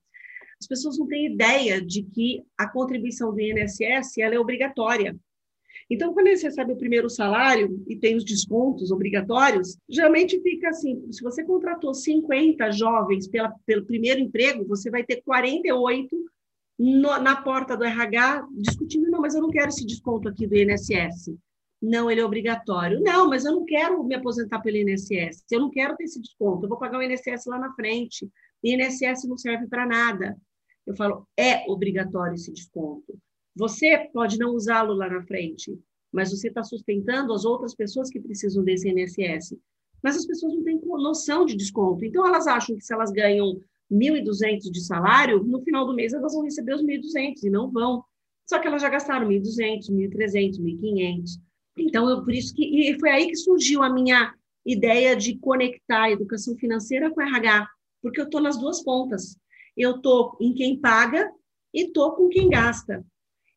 as 0.60 0.66
pessoas 0.66 0.98
não 0.98 1.06
têm 1.06 1.32
ideia 1.34 1.80
de 1.80 2.02
que 2.02 2.42
a 2.58 2.68
contribuição 2.68 3.32
do 3.32 3.40
INSS 3.40 4.18
ela 4.18 4.34
é 4.34 4.40
obrigatória. 4.40 5.16
Então, 5.90 6.14
quando 6.14 6.28
eles 6.28 6.42
recebem 6.42 6.76
o 6.76 6.80
primeiro 6.80 7.10
salário 7.10 7.84
e 7.88 7.96
tem 7.96 8.16
os 8.16 8.24
descontos 8.24 8.92
obrigatórios, 8.92 9.78
geralmente 9.90 10.42
fica 10.42 10.70
assim: 10.70 11.12
se 11.12 11.22
você 11.22 11.44
contratou 11.44 11.94
50 11.94 12.72
jovens 12.72 13.28
pela, 13.28 13.54
pelo 13.66 13.86
primeiro 13.86 14.20
emprego, 14.20 14.66
você 14.66 14.90
vai 14.90 15.04
ter 15.04 15.22
48 15.22 16.16
no, 16.80 17.20
na 17.20 17.42
porta 17.42 17.78
do 17.78 17.84
RH 17.84 18.48
discutindo: 18.52 19.10
não, 19.10 19.22
mas 19.22 19.36
eu 19.36 19.42
não 19.42 19.50
quero 19.50 19.70
esse 19.70 19.86
desconto 19.86 20.28
aqui 20.30 20.48
do 20.48 20.56
INSS. 20.56 21.36
Não, 21.82 22.10
ele 22.10 22.22
é 22.22 22.26
obrigatório. 22.26 23.02
Não, 23.02 23.30
mas 23.30 23.44
eu 23.44 23.52
não 23.52 23.66
quero 23.66 24.02
me 24.06 24.16
aposentar 24.16 24.60
pelo 24.62 24.78
INSS. 24.78 25.44
Eu 25.52 25.60
não 25.60 25.70
quero 25.70 25.98
ter 25.98 26.06
esse 26.06 26.22
desconto. 26.22 26.64
Eu 26.64 26.70
vou 26.70 26.80
pagar 26.80 26.98
o 26.98 27.04
INSS 27.04 27.46
lá 27.46 27.60
na 27.60 27.74
frente. 27.74 28.30
INSS 28.64 29.28
não 29.28 29.38
serve 29.38 29.68
para 29.68 29.86
nada. 29.86 30.38
Eu 30.88 30.96
falo, 30.96 31.28
é 31.38 31.70
obrigatório 31.70 32.36
esse 32.36 32.54
desconto. 32.54 33.18
Você 33.56 34.10
pode 34.12 34.38
não 34.38 34.54
usá-lo 34.54 34.94
lá 34.94 35.10
na 35.10 35.22
frente, 35.24 35.78
mas 36.12 36.32
você 36.32 36.48
está 36.48 36.64
sustentando 36.64 37.34
as 37.34 37.46
outras 37.46 37.76
pessoas 37.76 38.10
que 38.10 38.20
precisam 38.20 38.64
desse 38.64 38.90
INSS. 38.90 39.58
Mas 40.02 40.18
as 40.18 40.26
pessoas 40.26 40.54
não 40.54 40.64
têm 40.64 40.80
noção 40.84 41.46
de 41.46 41.56
desconto. 41.56 42.04
Então, 42.04 42.26
elas 42.26 42.48
acham 42.48 42.76
que 42.76 42.84
se 42.84 42.94
elas 42.94 43.12
ganham 43.12 43.60
1.200 43.92 44.72
de 44.72 44.82
salário, 44.82 45.44
no 45.44 45.62
final 45.62 45.86
do 45.86 45.94
mês 45.94 46.14
elas 46.14 46.34
vão 46.34 46.44
receber 46.44 46.76
os 46.76 46.84
1.200 46.84 47.44
e 47.44 47.50
não 47.50 47.72
vão. 47.72 48.04
Só 48.48 48.60
que 48.60 48.68
elas 48.68 48.82
já 48.82 48.90
gastaram 48.90 49.30
1.200, 49.30 49.90
1.300, 49.90 50.60
1.500. 50.60 51.40
Então, 51.78 52.10
eu, 52.10 52.24
por 52.24 52.34
isso 52.34 52.54
que 52.54 52.64
e 52.64 53.00
foi 53.00 53.10
aí 53.10 53.28
que 53.28 53.36
surgiu 53.36 53.82
a 53.82 53.90
minha 53.90 54.34
ideia 54.66 55.16
de 55.16 55.38
conectar 55.38 56.04
a 56.04 56.12
educação 56.12 56.56
financeira 56.58 57.10
com 57.12 57.22
a 57.22 57.26
RH, 57.26 57.68
porque 58.02 58.20
eu 58.20 58.26
estou 58.26 58.42
nas 58.42 58.58
duas 58.58 58.84
pontas 58.84 59.38
eu 59.76 59.96
estou 59.96 60.38
em 60.40 60.54
quem 60.54 60.80
paga 60.80 61.32
e 61.74 61.86
estou 61.86 62.14
com 62.14 62.30
quem 62.30 62.50
gasta. 62.50 63.04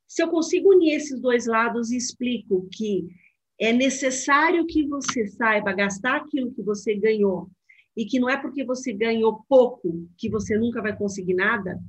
Se 0.07 0.23
eu 0.23 0.29
consigo 0.29 0.71
unir 0.71 0.95
esses 0.95 1.21
dois 1.21 1.47
lados 1.47 1.91
e 1.91 1.97
explico 1.97 2.69
que 2.73 3.07
é 3.59 3.73
necessário 3.73 4.67
que 4.67 4.87
você 4.87 5.27
saiba 5.27 5.73
gastar 5.73 6.17
aquilo 6.17 6.53
que 6.53 6.63
você 6.63 6.95
ganhou 6.95 7.51
e 7.97 8.05
que 8.05 8.21
não 8.21 8.29
é 8.29 8.37
porque 8.37 8.65
você 8.65 8.93
ganhou 8.93 9.45
pouco 9.49 10.07
que 10.19 10.29
você 10.29 10.59
nunca 10.59 10.83
vai 10.83 10.97
conseguir 10.97 11.35
nada, 11.35 11.81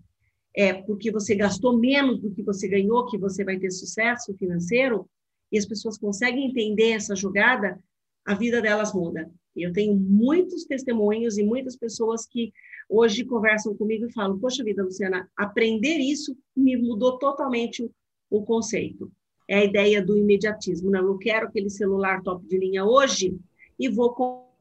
é 0.56 0.74
porque 0.74 1.12
você 1.12 1.36
gastou 1.36 1.78
menos 1.78 2.20
do 2.22 2.32
que 2.32 2.42
você 2.42 2.68
ganhou 2.68 3.06
que 3.06 3.18
você 3.18 3.44
vai 3.44 3.60
ter 3.60 3.70
sucesso 3.70 4.34
financeiro, 4.38 5.08
e 5.52 5.58
as 5.58 5.66
pessoas 5.66 5.98
conseguem 5.98 6.48
entender 6.48 6.92
essa 6.92 7.16
jogada, 7.16 7.80
a 8.26 8.34
vida 8.34 8.62
delas 8.62 8.94
muda. 8.94 9.30
Eu 9.56 9.72
tenho 9.72 9.96
muitos 9.96 10.66
testemunhos 10.66 11.38
e 11.38 11.44
muitas 11.44 11.76
pessoas 11.76 12.26
que 12.26 12.52
hoje 12.90 13.26
conversam 13.26 13.76
comigo 13.76 14.06
e 14.06 14.14
falam: 14.14 14.40
Poxa 14.40 14.64
vida, 14.64 14.84
Luciana, 14.84 15.30
aprender 15.36 15.98
isso 15.98 16.38
me 16.56 16.78
mudou 16.78 17.18
totalmente 17.18 17.90
o, 18.30 18.44
conceito. 18.44 19.12
É 19.48 19.60
a 19.60 19.64
ideia 19.64 20.06
do 20.06 20.18
imediatismo. 20.18 20.90
Não, 20.90 21.06
eu 21.06 21.18
quero 21.18 21.48
aquele 21.48 21.70
celular 21.70 22.22
top 22.22 22.46
de 22.46 22.58
linha 22.58 22.86
hoje 22.86 23.38
e 23.80 23.88
vou 23.88 24.14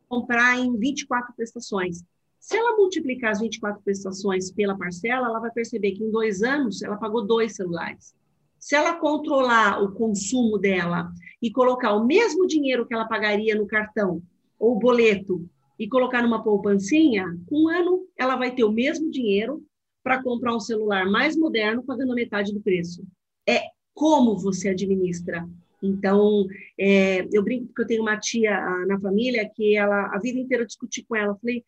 comprar 0.08 0.58
em 0.58 0.76
24 0.76 1.35
prestações. 1.35 2.04
Se 2.38 2.56
ela 2.56 2.76
multiplicar 2.76 3.32
as 3.32 3.40
24 3.40 3.82
prestações 3.82 4.52
pela 4.52 4.78
parcela, 4.78 5.26
ela 5.26 5.40
vai 5.40 5.50
perceber 5.50 5.92
que 5.92 6.04
em 6.04 6.11
dois 6.11 6.42
anos 6.42 6.82
ela 6.82 6.96
pagou 6.96 7.26
dois 7.26 7.56
celulares. 7.56 8.14
Se 8.58 8.75
ela 8.76 8.94
controlar 8.94 9.82
o 9.82 9.92
consumo 9.92 10.58
dela 10.58 11.11
e 11.42 11.50
colocar 11.50 11.94
o 11.94 12.06
mesmo 12.06 12.46
dinheiro 12.46 12.87
que 12.87 12.94
ela 12.94 13.08
pagaria 13.08 13.54
no 13.54 13.66
cartão 13.66 14.23
ou 14.58 14.78
boleto 14.78 15.49
e 15.78 15.88
colocar 15.88 16.23
numa 16.23 16.42
poupancinha, 16.42 17.37
um 17.50 17.68
ano 17.68 18.06
ela 18.16 18.37
vai 18.37 18.54
ter 18.54 18.64
o 18.64 18.73
mesmo 18.73 19.11
dinheiro 19.11 19.62
para 20.02 20.23
comprar 20.23 20.54
um 20.54 20.61
celular 20.61 21.04
mais 21.11 21.37
moderno 21.37 21.82
pagando 21.82 22.14
metade 22.14 22.52
do 22.52 22.61
preço. 22.61 23.04
É 23.48 23.62
como 23.94 24.36
você 24.36 24.68
administra 24.68 25.48
Então, 25.82 26.46
é, 26.78 27.26
eu 27.32 27.42
brinco 27.42 27.72
que 27.74 27.82
eu 27.82 27.86
tenho 27.86 28.02
uma 28.02 28.18
tia 28.18 28.58
na 28.86 28.98
família 29.00 29.50
que 29.54 29.76
ela, 29.76 30.14
a 30.14 30.18
vida 30.18 30.38
inteira 30.38 30.62
eu 30.62 30.66
discuti 30.66 31.04
com 31.04 31.16
ela. 31.16 31.38
falei, 31.40 31.64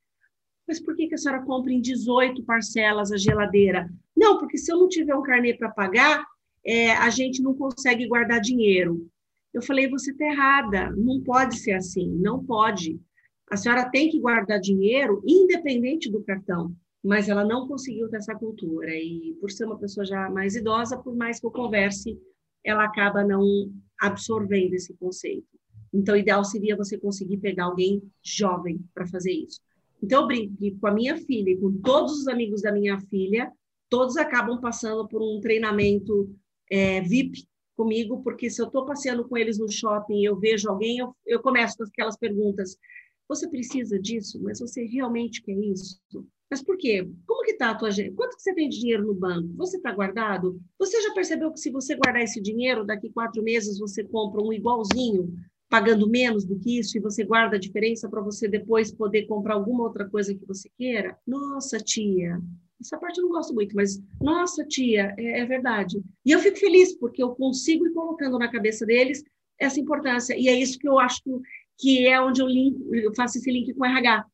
mas 0.66 0.78
por 0.78 0.94
que, 0.94 1.08
que 1.08 1.14
a 1.14 1.18
senhora 1.18 1.42
compra 1.42 1.72
em 1.72 1.80
18 1.80 2.42
parcelas 2.44 3.10
a 3.10 3.16
geladeira? 3.16 3.88
Não, 4.14 4.38
porque 4.38 4.58
se 4.58 4.70
eu 4.70 4.76
não 4.76 4.88
tiver 4.88 5.14
um 5.14 5.22
carnê 5.22 5.54
para 5.54 5.70
pagar, 5.70 6.26
é, 6.64 6.92
a 6.92 7.08
gente 7.08 7.42
não 7.42 7.54
consegue 7.54 8.06
guardar 8.06 8.40
dinheiro. 8.40 9.08
Eu 9.54 9.62
falei, 9.62 9.88
você 9.88 10.10
está 10.10 10.26
errada, 10.26 10.90
não 10.90 11.22
pode 11.22 11.58
ser 11.58 11.72
assim, 11.72 12.06
não 12.08 12.44
pode. 12.44 13.00
A 13.50 13.56
senhora 13.56 13.90
tem 13.90 14.10
que 14.10 14.20
guardar 14.20 14.60
dinheiro 14.60 15.22
independente 15.26 16.10
do 16.10 16.22
cartão, 16.22 16.74
mas 17.08 17.26
ela 17.26 17.42
não 17.42 17.66
conseguiu 17.66 18.06
ter 18.10 18.18
essa 18.18 18.34
cultura. 18.34 18.94
E 18.94 19.34
por 19.40 19.50
ser 19.50 19.64
uma 19.64 19.78
pessoa 19.78 20.04
já 20.04 20.28
mais 20.28 20.54
idosa, 20.54 20.98
por 20.98 21.16
mais 21.16 21.40
que 21.40 21.46
eu 21.46 21.50
converse, 21.50 22.20
ela 22.62 22.84
acaba 22.84 23.24
não 23.24 23.72
absorvendo 23.98 24.74
esse 24.74 24.92
conceito. 24.92 25.48
Então, 25.90 26.14
o 26.14 26.18
ideal 26.18 26.44
seria 26.44 26.76
você 26.76 26.98
conseguir 26.98 27.38
pegar 27.38 27.64
alguém 27.64 28.02
jovem 28.22 28.84
para 28.92 29.06
fazer 29.06 29.32
isso. 29.32 29.58
Então, 30.02 30.20
eu 30.20 30.26
brinco 30.26 30.78
com 30.78 30.86
a 30.86 30.92
minha 30.92 31.16
filha 31.16 31.50
e 31.50 31.56
com 31.56 31.72
todos 31.80 32.12
os 32.12 32.28
amigos 32.28 32.60
da 32.60 32.72
minha 32.72 33.00
filha, 33.00 33.50
todos 33.88 34.18
acabam 34.18 34.60
passando 34.60 35.08
por 35.08 35.22
um 35.22 35.40
treinamento 35.40 36.30
é, 36.70 37.00
VIP 37.00 37.42
comigo, 37.74 38.22
porque 38.22 38.50
se 38.50 38.60
eu 38.60 38.66
estou 38.66 38.84
passeando 38.84 39.26
com 39.26 39.34
eles 39.38 39.58
no 39.58 39.72
shopping 39.72 40.20
e 40.20 40.24
eu 40.26 40.38
vejo 40.38 40.68
alguém, 40.68 40.98
eu, 40.98 41.16
eu 41.24 41.40
começo 41.40 41.78
com 41.78 41.84
aquelas 41.84 42.18
perguntas. 42.18 42.76
Você 43.26 43.48
precisa 43.48 43.98
disso? 43.98 44.38
Mas 44.42 44.60
você 44.60 44.84
realmente 44.84 45.42
quer 45.42 45.56
isso? 45.56 45.98
Mas 46.50 46.62
por 46.62 46.78
quê? 46.78 47.08
Como 47.26 47.42
que 47.42 47.52
está 47.52 47.70
a 47.70 47.74
tua 47.74 47.90
gente? 47.90 48.14
Quanto 48.14 48.36
que 48.36 48.42
você 48.42 48.54
tem 48.54 48.68
de 48.68 48.80
dinheiro 48.80 49.06
no 49.06 49.14
banco? 49.14 49.48
Você 49.56 49.76
está 49.76 49.92
guardado? 49.92 50.60
Você 50.78 51.00
já 51.02 51.12
percebeu 51.12 51.52
que 51.52 51.60
se 51.60 51.70
você 51.70 51.94
guardar 51.94 52.22
esse 52.22 52.40
dinheiro, 52.40 52.84
daqui 52.84 53.10
quatro 53.10 53.42
meses 53.42 53.78
você 53.78 54.02
compra 54.02 54.42
um 54.42 54.52
igualzinho, 54.52 55.32
pagando 55.68 56.08
menos 56.08 56.44
do 56.44 56.58
que 56.58 56.78
isso, 56.78 56.96
e 56.96 57.00
você 57.00 57.24
guarda 57.24 57.56
a 57.56 57.60
diferença 57.60 58.08
para 58.08 58.22
você 58.22 58.48
depois 58.48 58.90
poder 58.90 59.26
comprar 59.26 59.54
alguma 59.54 59.84
outra 59.84 60.08
coisa 60.08 60.34
que 60.34 60.46
você 60.46 60.70
queira? 60.78 61.18
Nossa, 61.26 61.78
tia, 61.78 62.40
essa 62.80 62.96
parte 62.96 63.18
eu 63.18 63.24
não 63.24 63.32
gosto 63.32 63.52
muito, 63.52 63.74
mas 63.74 64.00
nossa, 64.20 64.64
tia, 64.64 65.14
é, 65.18 65.40
é 65.40 65.44
verdade. 65.44 66.00
E 66.24 66.30
eu 66.30 66.38
fico 66.38 66.56
feliz 66.56 66.96
porque 66.96 67.22
eu 67.22 67.30
consigo 67.30 67.86
ir 67.86 67.92
colocando 67.92 68.38
na 68.38 68.50
cabeça 68.50 68.86
deles 68.86 69.22
essa 69.58 69.80
importância. 69.80 70.34
E 70.38 70.48
é 70.48 70.58
isso 70.58 70.78
que 70.78 70.88
eu 70.88 70.98
acho 70.98 71.20
que 71.76 72.06
é 72.06 72.20
onde 72.20 72.40
eu, 72.40 72.46
link, 72.46 72.76
eu 72.92 73.14
faço 73.14 73.38
esse 73.38 73.50
link 73.50 73.72
com 73.74 73.82
o 73.82 73.86
RH. 73.86 74.24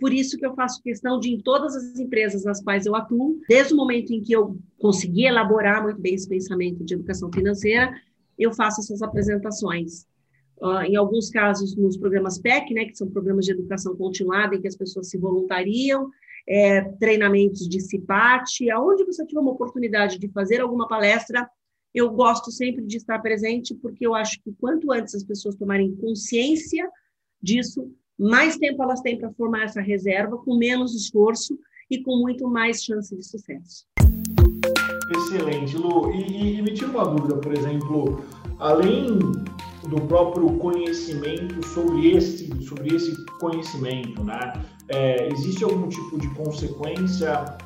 Por 0.00 0.12
isso 0.12 0.38
que 0.38 0.46
eu 0.46 0.54
faço 0.54 0.82
questão 0.82 1.20
de, 1.20 1.30
em 1.30 1.38
todas 1.38 1.76
as 1.76 1.98
empresas 1.98 2.42
nas 2.44 2.62
quais 2.62 2.86
eu 2.86 2.96
atuo, 2.96 3.38
desde 3.48 3.74
o 3.74 3.76
momento 3.76 4.12
em 4.12 4.22
que 4.22 4.32
eu 4.32 4.56
consegui 4.78 5.26
elaborar 5.26 5.82
muito 5.82 6.00
bem 6.00 6.14
esse 6.14 6.28
pensamento 6.28 6.82
de 6.82 6.94
educação 6.94 7.30
financeira, 7.30 7.92
eu 8.38 8.52
faço 8.52 8.80
essas 8.80 9.02
apresentações. 9.02 10.06
Uh, 10.58 10.82
em 10.82 10.96
alguns 10.96 11.30
casos, 11.30 11.76
nos 11.76 11.96
programas 11.96 12.38
PEC, 12.38 12.72
né, 12.74 12.84
que 12.86 12.96
são 12.96 13.10
programas 13.10 13.44
de 13.44 13.52
educação 13.52 13.94
continuada, 13.94 14.56
em 14.56 14.60
que 14.60 14.68
as 14.68 14.76
pessoas 14.76 15.08
se 15.08 15.18
voluntariam, 15.18 16.10
é, 16.48 16.82
treinamentos 16.98 17.68
de 17.68 17.80
CIPAT, 17.80 18.70
aonde 18.70 19.04
você 19.04 19.24
tiver 19.26 19.40
uma 19.40 19.52
oportunidade 19.52 20.18
de 20.18 20.28
fazer 20.28 20.60
alguma 20.60 20.88
palestra, 20.88 21.48
eu 21.94 22.10
gosto 22.10 22.50
sempre 22.50 22.84
de 22.86 22.96
estar 22.96 23.18
presente, 23.20 23.74
porque 23.74 24.06
eu 24.06 24.14
acho 24.14 24.40
que 24.42 24.52
quanto 24.52 24.92
antes 24.92 25.14
as 25.14 25.24
pessoas 25.24 25.56
tomarem 25.56 25.94
consciência 25.96 26.88
disso, 27.42 27.92
mais 28.20 28.58
tempo 28.58 28.82
elas 28.82 29.00
têm 29.00 29.18
para 29.18 29.32
formar 29.32 29.64
essa 29.64 29.80
reserva, 29.80 30.36
com 30.36 30.56
menos 30.56 30.94
esforço 30.94 31.58
e 31.90 32.02
com 32.02 32.18
muito 32.18 32.46
mais 32.48 32.84
chance 32.84 33.16
de 33.16 33.24
sucesso. 33.24 33.86
Excelente, 35.16 35.76
Lu. 35.76 36.12
E, 36.12 36.58
e 36.58 36.62
me 36.62 36.72
tira 36.72 36.90
uma 36.90 37.04
dúvida, 37.04 37.36
por 37.36 37.56
exemplo, 37.56 38.22
além 38.58 39.18
do 39.88 40.00
próprio 40.06 40.56
conhecimento 40.58 41.66
sobre 41.66 42.10
esse, 42.10 42.62
sobre 42.62 42.94
esse 42.94 43.12
conhecimento, 43.40 44.22
né? 44.22 44.52
É, 44.88 45.28
existe 45.32 45.64
algum 45.64 45.88
tipo 45.88 46.18
de 46.18 46.28
consequência 46.34 47.58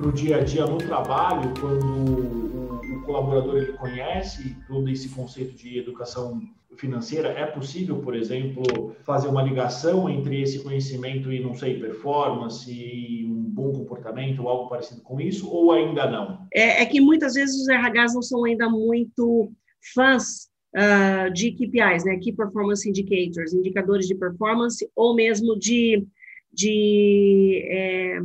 para 0.00 0.08
o 0.08 0.12
dia 0.12 0.38
a 0.38 0.40
dia 0.40 0.64
no 0.64 0.78
trabalho 0.78 1.52
quando 1.60 1.84
o, 1.84 2.96
o 2.96 3.02
colaborador 3.02 3.58
ele 3.58 3.72
conhece 3.74 4.56
todo 4.66 4.88
esse 4.88 5.10
conceito 5.10 5.54
de 5.54 5.78
educação 5.78 6.40
financeira, 6.76 7.28
é 7.28 7.44
possível, 7.44 8.00
por 8.00 8.16
exemplo, 8.16 8.96
fazer 9.04 9.28
uma 9.28 9.42
ligação 9.42 10.08
entre 10.08 10.40
esse 10.40 10.62
conhecimento 10.62 11.30
e, 11.30 11.38
não 11.38 11.52
sei, 11.52 11.78
performance, 11.78 12.72
e 12.72 13.26
um 13.26 13.42
bom 13.42 13.72
comportamento 13.72 14.40
ou 14.40 14.48
algo 14.48 14.70
parecido 14.70 15.02
com 15.02 15.20
isso, 15.20 15.50
ou 15.50 15.72
ainda 15.72 16.10
não? 16.10 16.46
É, 16.54 16.82
é 16.82 16.86
que 16.86 17.00
muitas 17.00 17.34
vezes 17.34 17.60
os 17.60 17.68
RHs 17.68 18.14
não 18.14 18.22
são 18.22 18.44
ainda 18.46 18.70
muito 18.70 19.52
fãs 19.92 20.48
uh, 20.74 21.30
de 21.34 21.52
KPIs, 21.52 22.04
né? 22.04 22.16
Key 22.16 22.32
Performance 22.32 22.88
Indicators, 22.88 23.52
indicadores 23.52 24.06
de 24.06 24.14
performance, 24.14 24.88
ou 24.96 25.14
mesmo 25.14 25.58
de, 25.58 26.06
de 26.50 27.62
é, 27.68 28.18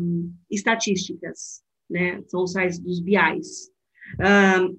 estatísticas, 0.50 1.65
né? 1.90 2.22
São 2.28 2.44
os 2.44 2.52
sites 2.52 2.80
dos 2.80 3.00
BIs. 3.00 3.72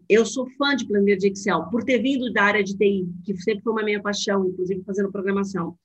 Eu 0.09 0.25
sou 0.25 0.49
fã 0.57 0.77
de 0.77 0.87
planilha 0.87 1.16
de 1.16 1.29
Excel, 1.29 1.64
por 1.71 1.83
ter 1.83 1.99
vindo 1.99 2.33
da 2.33 2.45
área 2.45 2.62
de 2.62 2.77
TI, 2.77 3.09
que 3.25 3.37
sempre 3.38 3.62
foi 3.62 3.73
uma 3.73 3.83
minha 3.83 4.01
paixão, 4.01 4.47
inclusive 4.47 4.83
fazendo 4.85 5.11
programação. 5.11 5.77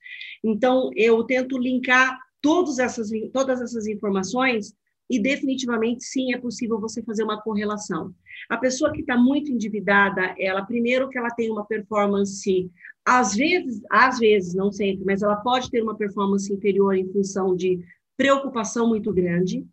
Então, 0.43 0.89
eu 0.95 1.23
tento 1.23 1.57
linkar 1.57 2.17
todas 2.41 2.79
essas, 2.79 3.10
todas 3.34 3.62
essas 3.62 3.88
informações 3.88 4.73
e 5.10 5.19
definitivamente 5.19 6.03
sim 6.05 6.34
é 6.34 6.38
possível 6.38 6.79
você 6.79 7.03
fazer 7.03 7.23
uma 7.23 7.41
correlação. 7.41 8.13
A 8.49 8.57
pessoa 8.57 8.91
que 8.93 9.01
está 9.01 9.17
muito 9.17 9.51
endividada, 9.51 10.34
ela 10.39 10.65
primeiro 10.65 11.10
que 11.10 11.17
ela 11.17 11.29
tem 11.29 11.51
uma 11.51 11.65
performance, 11.65 12.71
às 13.05 13.36
vezes, 13.36 13.81
às 13.91 14.19
vezes, 14.19 14.53
não 14.53 14.71
sempre, 14.71 15.03
mas 15.03 15.21
ela 15.21 15.36
pode 15.36 15.69
ter 15.69 15.84
uma 15.84 15.97
performance 15.97 16.51
inferior 16.51 16.95
em 16.95 17.12
função 17.12 17.55
de 17.55 17.84
preocupação 18.15 18.88
muito 18.88 19.12
grande, 19.12 19.65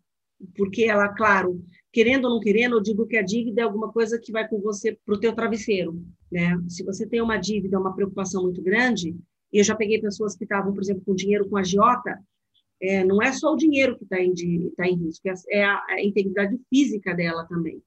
porque 0.55 0.83
ela, 0.83 1.09
claro, 1.09 1.63
querendo 1.91 2.25
ou 2.25 2.31
não 2.31 2.39
querendo, 2.39 2.75
eu 2.75 2.81
digo 2.81 3.05
que 3.05 3.17
a 3.17 3.21
dívida 3.21 3.61
é 3.61 3.63
alguma 3.63 3.91
coisa 3.91 4.19
que 4.19 4.31
vai 4.31 4.47
com 4.47 4.59
você 4.59 4.97
para 5.05 5.15
o 5.15 5.19
teu 5.19 5.33
travesseiro, 5.33 6.01
né? 6.31 6.57
Se 6.67 6.83
você 6.83 7.07
tem 7.07 7.21
uma 7.21 7.37
dívida, 7.37 7.79
uma 7.79 7.95
preocupação 7.95 8.43
muito 8.43 8.61
grande, 8.61 9.15
e 9.51 9.57
eu 9.57 9.63
já 9.63 9.75
peguei 9.75 9.99
pessoas 9.99 10.35
que 10.35 10.43
estavam, 10.43 10.73
por 10.73 10.81
exemplo, 10.81 11.03
com 11.05 11.15
dinheiro 11.15 11.49
com 11.49 11.57
agiota, 11.57 12.19
é, 12.81 13.03
não 13.03 13.21
é 13.21 13.31
só 13.33 13.51
o 13.51 13.57
dinheiro 13.57 13.97
que 13.97 14.03
está 14.03 14.19
em, 14.21 14.33
tá 14.77 14.87
em 14.87 14.95
risco, 14.95 15.27
é, 15.27 15.33
é 15.49 15.63
a, 15.63 15.83
a 15.89 16.03
integridade 16.03 16.57
física 16.69 17.13
dela 17.13 17.45
também. 17.45 17.81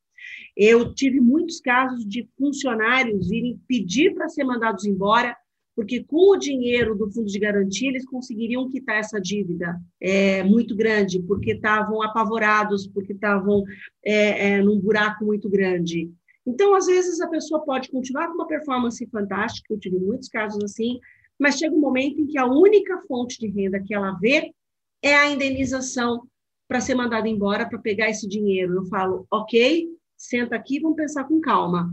Eu 0.56 0.94
tive 0.94 1.20
muitos 1.20 1.60
casos 1.60 2.06
de 2.06 2.28
funcionários 2.38 3.30
irem 3.30 3.60
pedir 3.66 4.14
para 4.14 4.28
ser 4.28 4.44
mandados 4.44 4.84
embora 4.84 5.36
porque 5.74 6.04
com 6.04 6.32
o 6.32 6.36
dinheiro 6.36 6.96
do 6.96 7.10
fundo 7.10 7.26
de 7.26 7.38
garantia 7.38 7.88
eles 7.88 8.04
conseguiriam 8.04 8.68
quitar 8.68 8.98
essa 8.98 9.20
dívida 9.20 9.80
é, 10.00 10.42
muito 10.42 10.76
grande, 10.76 11.22
porque 11.22 11.52
estavam 11.52 12.02
apavorados, 12.02 12.86
porque 12.86 13.12
estavam 13.12 13.64
é, 14.04 14.50
é, 14.50 14.62
num 14.62 14.78
buraco 14.78 15.24
muito 15.24 15.48
grande. 15.48 16.10
Então, 16.46 16.74
às 16.74 16.86
vezes, 16.86 17.20
a 17.20 17.28
pessoa 17.28 17.64
pode 17.64 17.88
continuar 17.90 18.28
com 18.28 18.34
uma 18.34 18.46
performance 18.46 19.06
fantástica, 19.06 19.72
eu 19.72 19.78
tive 19.78 19.98
muitos 19.98 20.28
casos 20.28 20.62
assim, 20.64 20.98
mas 21.38 21.56
chega 21.56 21.74
um 21.74 21.80
momento 21.80 22.20
em 22.20 22.26
que 22.26 22.36
a 22.36 22.46
única 22.46 23.00
fonte 23.06 23.38
de 23.38 23.48
renda 23.48 23.80
que 23.80 23.94
ela 23.94 24.12
vê 24.20 24.52
é 25.00 25.14
a 25.14 25.30
indenização 25.30 26.22
para 26.68 26.80
ser 26.80 26.94
mandada 26.94 27.28
embora, 27.28 27.68
para 27.68 27.78
pegar 27.78 28.08
esse 28.10 28.28
dinheiro. 28.28 28.74
Eu 28.74 28.84
falo, 28.86 29.26
ok, 29.30 29.88
senta 30.16 30.56
aqui, 30.56 30.80
vamos 30.80 30.96
pensar 30.96 31.24
com 31.24 31.40
calma 31.40 31.92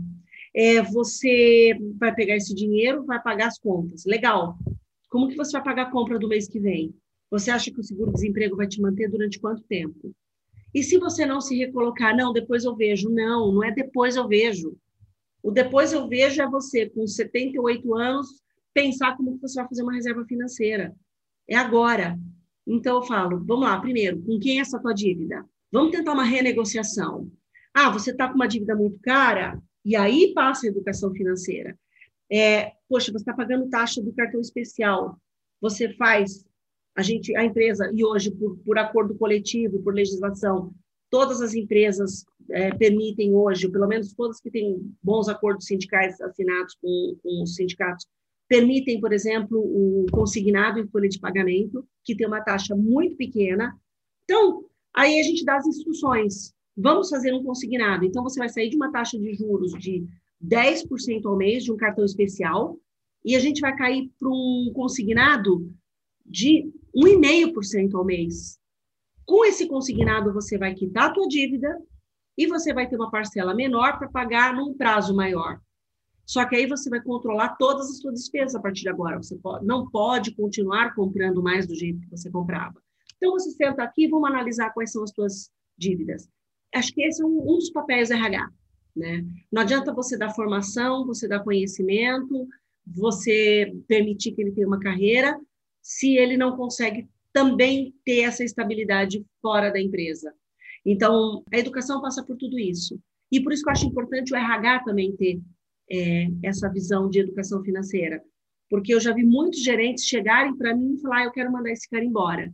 é, 0.54 0.82
você 0.82 1.76
vai 1.98 2.14
pegar 2.14 2.36
esse 2.36 2.54
dinheiro, 2.54 3.04
vai 3.04 3.22
pagar 3.22 3.48
as 3.48 3.58
contas. 3.58 4.04
Legal. 4.04 4.58
Como 5.08 5.28
que 5.28 5.36
você 5.36 5.52
vai 5.52 5.62
pagar 5.62 5.82
a 5.82 5.90
compra 5.90 6.18
do 6.18 6.28
mês 6.28 6.48
que 6.48 6.58
vem? 6.58 6.94
Você 7.30 7.50
acha 7.50 7.70
que 7.70 7.80
o 7.80 7.84
seguro-desemprego 7.84 8.56
vai 8.56 8.66
te 8.66 8.80
manter 8.80 9.08
durante 9.08 9.38
quanto 9.38 9.62
tempo? 9.62 10.12
E 10.74 10.82
se 10.82 10.98
você 10.98 11.26
não 11.26 11.40
se 11.40 11.56
recolocar, 11.56 12.16
não, 12.16 12.32
depois 12.32 12.64
eu 12.64 12.74
vejo. 12.74 13.08
Não, 13.08 13.52
não 13.52 13.64
é 13.64 13.72
depois 13.72 14.16
eu 14.16 14.26
vejo. 14.26 14.76
O 15.42 15.50
depois 15.50 15.92
eu 15.92 16.06
vejo 16.06 16.42
é 16.42 16.48
você, 16.48 16.88
com 16.88 17.06
78 17.06 17.94
anos, 17.94 18.42
pensar 18.74 19.16
como 19.16 19.34
que 19.34 19.42
você 19.42 19.60
vai 19.60 19.68
fazer 19.68 19.82
uma 19.82 19.94
reserva 19.94 20.24
financeira. 20.24 20.94
É 21.48 21.56
agora. 21.56 22.18
Então, 22.66 22.96
eu 22.96 23.02
falo, 23.02 23.42
vamos 23.44 23.64
lá, 23.64 23.80
primeiro, 23.80 24.20
com 24.22 24.38
quem 24.38 24.58
é 24.58 24.60
essa 24.60 24.78
tua 24.78 24.92
dívida? 24.92 25.44
Vamos 25.72 25.90
tentar 25.92 26.12
uma 26.12 26.24
renegociação. 26.24 27.30
Ah, 27.74 27.90
você 27.90 28.10
está 28.10 28.28
com 28.28 28.34
uma 28.34 28.46
dívida 28.46 28.76
muito 28.76 28.98
cara? 29.00 29.60
E 29.84 29.96
aí 29.96 30.32
passa 30.34 30.66
a 30.66 30.70
educação 30.70 31.12
financeira. 31.12 31.78
É, 32.30 32.72
poxa, 32.88 33.10
você 33.10 33.18
está 33.18 33.32
pagando 33.32 33.68
taxa 33.68 34.02
do 34.02 34.12
cartão 34.12 34.40
especial. 34.40 35.18
Você 35.60 35.92
faz, 35.94 36.44
a 36.96 37.02
gente, 37.02 37.34
a 37.36 37.44
empresa, 37.44 37.90
e 37.94 38.04
hoje, 38.04 38.30
por, 38.30 38.56
por 38.58 38.78
acordo 38.78 39.14
coletivo, 39.16 39.82
por 39.82 39.94
legislação, 39.94 40.72
todas 41.10 41.40
as 41.40 41.54
empresas 41.54 42.24
é, 42.50 42.72
permitem 42.74 43.34
hoje, 43.34 43.68
pelo 43.68 43.86
menos 43.86 44.14
todas 44.14 44.40
que 44.40 44.50
têm 44.50 44.94
bons 45.02 45.28
acordos 45.28 45.66
sindicais 45.66 46.20
assinados 46.20 46.76
com, 46.80 47.16
com 47.22 47.42
os 47.42 47.54
sindicatos, 47.54 48.06
permitem, 48.48 49.00
por 49.00 49.12
exemplo, 49.12 49.58
o 49.58 50.06
consignado 50.10 50.80
em 50.80 50.88
folha 50.88 51.08
de 51.08 51.20
pagamento, 51.20 51.86
que 52.04 52.16
tem 52.16 52.26
uma 52.26 52.42
taxa 52.42 52.74
muito 52.74 53.16
pequena. 53.16 53.78
Então, 54.24 54.64
aí 54.92 55.20
a 55.20 55.22
gente 55.22 55.44
dá 55.44 55.56
as 55.56 55.66
instruções. 55.66 56.52
Vamos 56.80 57.10
fazer 57.10 57.34
um 57.34 57.44
consignado. 57.44 58.04
Então, 58.04 58.22
você 58.22 58.38
vai 58.38 58.48
sair 58.48 58.70
de 58.70 58.76
uma 58.76 58.90
taxa 58.90 59.18
de 59.18 59.34
juros 59.34 59.72
de 59.72 60.06
10% 60.42 61.26
ao 61.26 61.36
mês 61.36 61.64
de 61.64 61.72
um 61.72 61.76
cartão 61.76 62.04
especial 62.04 62.78
e 63.24 63.36
a 63.36 63.38
gente 63.38 63.60
vai 63.60 63.76
cair 63.76 64.10
para 64.18 64.28
um 64.28 64.72
consignado 64.74 65.70
de 66.24 66.72
1,5% 66.96 67.94
ao 67.94 68.04
mês. 68.04 68.58
Com 69.26 69.44
esse 69.44 69.68
consignado, 69.68 70.32
você 70.32 70.56
vai 70.56 70.74
quitar 70.74 71.10
a 71.10 71.12
tua 71.12 71.28
dívida 71.28 71.78
e 72.36 72.46
você 72.46 72.72
vai 72.72 72.88
ter 72.88 72.96
uma 72.96 73.10
parcela 73.10 73.54
menor 73.54 73.98
para 73.98 74.08
pagar 74.08 74.54
num 74.54 74.72
prazo 74.72 75.14
maior. 75.14 75.60
Só 76.24 76.46
que 76.46 76.56
aí 76.56 76.66
você 76.66 76.88
vai 76.88 77.02
controlar 77.02 77.56
todas 77.56 77.90
as 77.90 77.98
suas 77.98 78.14
despesas 78.14 78.54
a 78.54 78.60
partir 78.60 78.82
de 78.82 78.88
agora. 78.88 79.18
Você 79.18 79.38
não 79.62 79.90
pode 79.90 80.34
continuar 80.34 80.94
comprando 80.94 81.42
mais 81.42 81.66
do 81.66 81.74
jeito 81.74 82.00
que 82.00 82.10
você 82.10 82.30
comprava. 82.30 82.80
Então, 83.16 83.32
você 83.32 83.50
senta 83.50 83.82
aqui 83.82 84.08
vamos 84.08 84.30
analisar 84.30 84.70
quais 84.70 84.92
são 84.92 85.02
as 85.02 85.10
suas 85.10 85.50
dívidas. 85.76 86.28
Acho 86.74 86.92
que 86.92 87.02
esse 87.02 87.22
é 87.22 87.26
um, 87.26 87.40
um 87.42 87.58
dos 87.58 87.70
papéis 87.70 88.10
RH. 88.10 88.48
Né? 88.96 89.24
Não 89.50 89.62
adianta 89.62 89.92
você 89.92 90.16
dar 90.16 90.30
formação, 90.30 91.06
você 91.06 91.26
dar 91.26 91.40
conhecimento, 91.40 92.46
você 92.86 93.72
permitir 93.86 94.32
que 94.32 94.42
ele 94.42 94.52
tenha 94.52 94.66
uma 94.66 94.80
carreira, 94.80 95.38
se 95.82 96.16
ele 96.16 96.36
não 96.36 96.56
consegue 96.56 97.08
também 97.32 97.94
ter 98.04 98.20
essa 98.22 98.44
estabilidade 98.44 99.24
fora 99.40 99.70
da 99.70 99.80
empresa. 99.80 100.32
Então, 100.84 101.44
a 101.52 101.58
educação 101.58 102.00
passa 102.00 102.24
por 102.24 102.36
tudo 102.36 102.58
isso. 102.58 102.98
E 103.30 103.40
por 103.40 103.52
isso 103.52 103.62
que 103.62 103.68
eu 103.68 103.72
acho 103.72 103.86
importante 103.86 104.32
o 104.32 104.36
RH 104.36 104.84
também 104.84 105.14
ter 105.16 105.40
é, 105.90 106.28
essa 106.42 106.68
visão 106.68 107.08
de 107.08 107.20
educação 107.20 107.62
financeira. 107.62 108.22
Porque 108.68 108.94
eu 108.94 109.00
já 109.00 109.12
vi 109.12 109.24
muitos 109.24 109.62
gerentes 109.62 110.04
chegarem 110.04 110.56
para 110.56 110.74
mim 110.74 110.94
e 110.94 111.00
falar, 111.00 111.18
ah, 111.18 111.24
eu 111.24 111.32
quero 111.32 111.52
mandar 111.52 111.70
esse 111.70 111.88
cara 111.88 112.04
embora. 112.04 112.52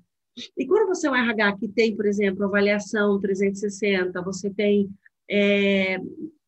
E 0.56 0.66
quando 0.66 0.88
você 0.88 1.06
é 1.06 1.10
um 1.10 1.16
RH 1.16 1.56
que 1.58 1.68
tem, 1.68 1.96
por 1.96 2.06
exemplo, 2.06 2.44
avaliação 2.44 3.18
360, 3.20 4.20
você 4.22 4.50
tem 4.50 4.90
é, 5.30 5.98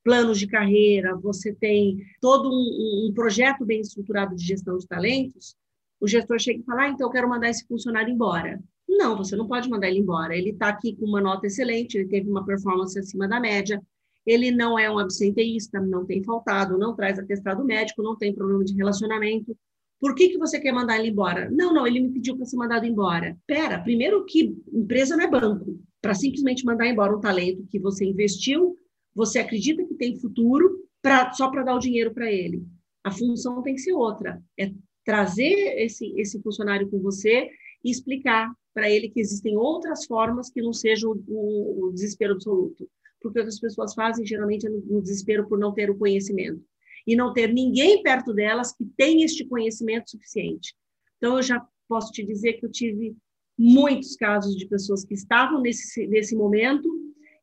planos 0.04 0.38
de 0.38 0.46
carreira, 0.46 1.16
você 1.16 1.54
tem 1.54 1.98
todo 2.20 2.48
um, 2.48 3.08
um, 3.08 3.12
projeto 3.14 3.64
bem 3.64 3.80
estruturado 3.80 4.34
de 4.34 4.44
gestão 4.44 4.76
de 4.76 4.86
talentos, 4.86 5.56
o 6.00 6.06
gestor 6.06 6.38
chega 6.38 6.60
e 6.60 6.64
fala, 6.64 6.82
ah, 6.82 6.88
então 6.88 7.06
eu 7.06 7.12
quero 7.12 7.28
mandar 7.28 7.48
esse 7.48 7.66
funcionário 7.66 8.12
embora. 8.12 8.60
Não, 8.88 9.16
você 9.16 9.36
não 9.36 9.46
pode 9.46 9.68
mandar 9.68 9.88
ele 9.88 9.98
embora. 9.98 10.36
Ele 10.36 10.50
está 10.50 10.68
aqui 10.68 10.94
com 10.96 11.04
uma 11.04 11.20
nota 11.20 11.46
excelente, 11.46 11.98
ele 11.98 12.08
teve 12.08 12.30
uma 12.30 12.44
performance 12.44 12.98
acima 12.98 13.28
da 13.28 13.38
média, 13.40 13.82
ele 14.24 14.50
não 14.50 14.78
é 14.78 14.90
um 14.90 14.98
absenteísta, 14.98 15.80
não 15.80 16.04
tem 16.04 16.22
faltado, 16.22 16.78
não 16.78 16.94
traz 16.94 17.18
atestado 17.18 17.64
médico, 17.64 18.02
não 18.02 18.16
tem 18.16 18.34
problema 18.34 18.64
de 18.64 18.74
relacionamento. 18.74 19.56
Por 20.00 20.14
que, 20.14 20.28
que 20.28 20.38
você 20.38 20.60
quer 20.60 20.72
mandar 20.72 20.98
ele 20.98 21.08
embora? 21.08 21.50
Não, 21.50 21.72
não, 21.72 21.86
ele 21.86 22.00
me 22.00 22.10
pediu 22.10 22.36
para 22.36 22.46
ser 22.46 22.56
mandado 22.56 22.86
embora. 22.86 23.36
Pera, 23.46 23.80
primeiro 23.80 24.24
que 24.24 24.56
empresa 24.72 25.16
não 25.16 25.24
é 25.24 25.30
banco. 25.30 25.78
Para 26.00 26.14
simplesmente 26.14 26.64
mandar 26.64 26.86
embora 26.86 27.16
um 27.16 27.20
talento 27.20 27.66
que 27.68 27.78
você 27.78 28.04
investiu, 28.04 28.76
você 29.14 29.40
acredita 29.40 29.84
que 29.84 29.94
tem 29.94 30.18
futuro, 30.18 30.86
pra, 31.02 31.32
só 31.32 31.50
para 31.50 31.64
dar 31.64 31.74
o 31.74 31.80
dinheiro 31.80 32.14
para 32.14 32.30
ele. 32.30 32.64
A 33.02 33.10
função 33.10 33.62
tem 33.62 33.74
que 33.74 33.80
ser 33.80 33.92
outra. 33.92 34.40
É 34.58 34.70
trazer 35.04 35.82
esse, 35.82 36.12
esse 36.16 36.40
funcionário 36.42 36.88
com 36.88 37.00
você 37.00 37.50
e 37.84 37.90
explicar 37.90 38.52
para 38.72 38.88
ele 38.88 39.08
que 39.08 39.20
existem 39.20 39.56
outras 39.56 40.04
formas 40.04 40.50
que 40.50 40.62
não 40.62 40.72
sejam 40.72 41.12
o, 41.26 41.86
o 41.86 41.92
desespero 41.92 42.34
absoluto 42.34 42.88
porque 43.20 43.40
o 43.40 43.42
que 43.42 43.48
as 43.48 43.58
pessoas 43.58 43.94
fazem 43.94 44.24
geralmente 44.24 44.66
é 44.66 44.70
no 44.70 45.02
desespero 45.02 45.48
por 45.48 45.58
não 45.58 45.72
ter 45.72 45.90
o 45.90 45.98
conhecimento 45.98 46.62
e 47.08 47.16
não 47.16 47.32
ter 47.32 47.50
ninguém 47.50 48.02
perto 48.02 48.34
delas 48.34 48.70
que 48.70 48.84
tem 48.84 49.22
este 49.22 49.46
conhecimento 49.46 50.10
suficiente. 50.10 50.74
Então, 51.16 51.36
eu 51.36 51.42
já 51.42 51.66
posso 51.88 52.12
te 52.12 52.22
dizer 52.22 52.52
que 52.54 52.66
eu 52.66 52.70
tive 52.70 53.16
muitos 53.58 54.14
casos 54.14 54.54
de 54.54 54.68
pessoas 54.68 55.06
que 55.06 55.14
estavam 55.14 55.62
nesse, 55.62 56.06
nesse 56.06 56.36
momento 56.36 56.86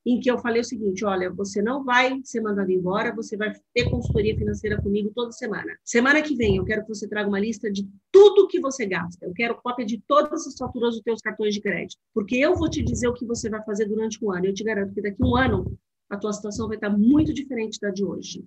em 0.06 0.20
que 0.20 0.30
eu 0.30 0.38
falei 0.38 0.62
o 0.62 0.64
seguinte: 0.64 1.04
olha, 1.04 1.32
você 1.32 1.64
não 1.64 1.84
vai 1.84 2.22
ser 2.24 2.42
mandado 2.42 2.72
embora, 2.72 3.16
você 3.16 3.36
vai 3.36 3.52
ter 3.74 3.90
consultoria 3.90 4.38
financeira 4.38 4.80
comigo 4.80 5.12
toda 5.16 5.32
semana. 5.32 5.76
Semana 5.84 6.22
que 6.22 6.36
vem, 6.36 6.58
eu 6.58 6.64
quero 6.64 6.84
que 6.84 6.90
você 6.90 7.08
traga 7.10 7.28
uma 7.28 7.40
lista 7.40 7.72
de 7.72 7.90
tudo 8.12 8.48
que 8.48 8.60
você 8.60 8.86
gasta. 8.86 9.26
Eu 9.26 9.34
quero 9.34 9.60
cópia 9.64 9.84
de 9.84 10.00
todas 10.08 10.46
as 10.46 10.56
faturas 10.56 10.94
dos 10.94 11.02
teus 11.02 11.22
cartões 11.22 11.56
de 11.56 11.62
crédito, 11.62 12.00
porque 12.14 12.36
eu 12.36 12.56
vou 12.56 12.70
te 12.70 12.84
dizer 12.84 13.08
o 13.08 13.16
que 13.16 13.26
você 13.26 13.50
vai 13.50 13.64
fazer 13.64 13.86
durante 13.86 14.24
um 14.24 14.32
ano. 14.32 14.46
Eu 14.46 14.54
te 14.54 14.64
garanto 14.64 14.94
que 14.94 15.02
daqui 15.02 15.24
um 15.24 15.36
ano 15.36 15.76
a 16.08 16.18
tua 16.18 16.32
situação 16.32 16.68
vai 16.68 16.78
estar 16.78 16.96
muito 16.96 17.34
diferente 17.34 17.80
da 17.82 17.90
de 17.90 18.06
hoje. 18.06 18.46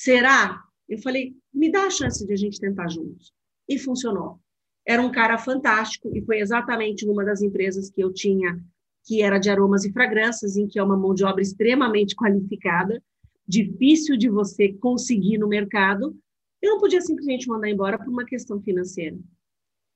Será? 0.00 0.62
Eu 0.88 0.96
falei, 0.98 1.34
me 1.52 1.72
dá 1.72 1.86
a 1.86 1.90
chance 1.90 2.24
de 2.24 2.32
a 2.32 2.36
gente 2.36 2.60
tentar 2.60 2.86
juntos. 2.86 3.32
E 3.68 3.76
funcionou. 3.76 4.38
Era 4.86 5.02
um 5.02 5.10
cara 5.10 5.36
fantástico 5.36 6.08
e 6.16 6.24
foi 6.24 6.38
exatamente 6.38 7.04
numa 7.04 7.24
das 7.24 7.42
empresas 7.42 7.90
que 7.90 8.00
eu 8.00 8.12
tinha 8.12 8.62
que 9.04 9.22
era 9.22 9.38
de 9.38 9.50
aromas 9.50 9.84
e 9.84 9.92
fragrâncias, 9.92 10.56
em 10.56 10.68
que 10.68 10.78
é 10.78 10.82
uma 10.82 10.96
mão 10.96 11.14
de 11.14 11.24
obra 11.24 11.42
extremamente 11.42 12.14
qualificada, 12.14 13.02
difícil 13.46 14.16
de 14.16 14.28
você 14.28 14.72
conseguir 14.74 15.36
no 15.38 15.48
mercado, 15.48 16.16
eu 16.62 16.72
não 16.72 16.78
podia 16.78 17.00
simplesmente 17.00 17.48
mandar 17.48 17.68
embora 17.68 17.98
por 17.98 18.08
uma 18.08 18.24
questão 18.24 18.60
financeira. 18.60 19.18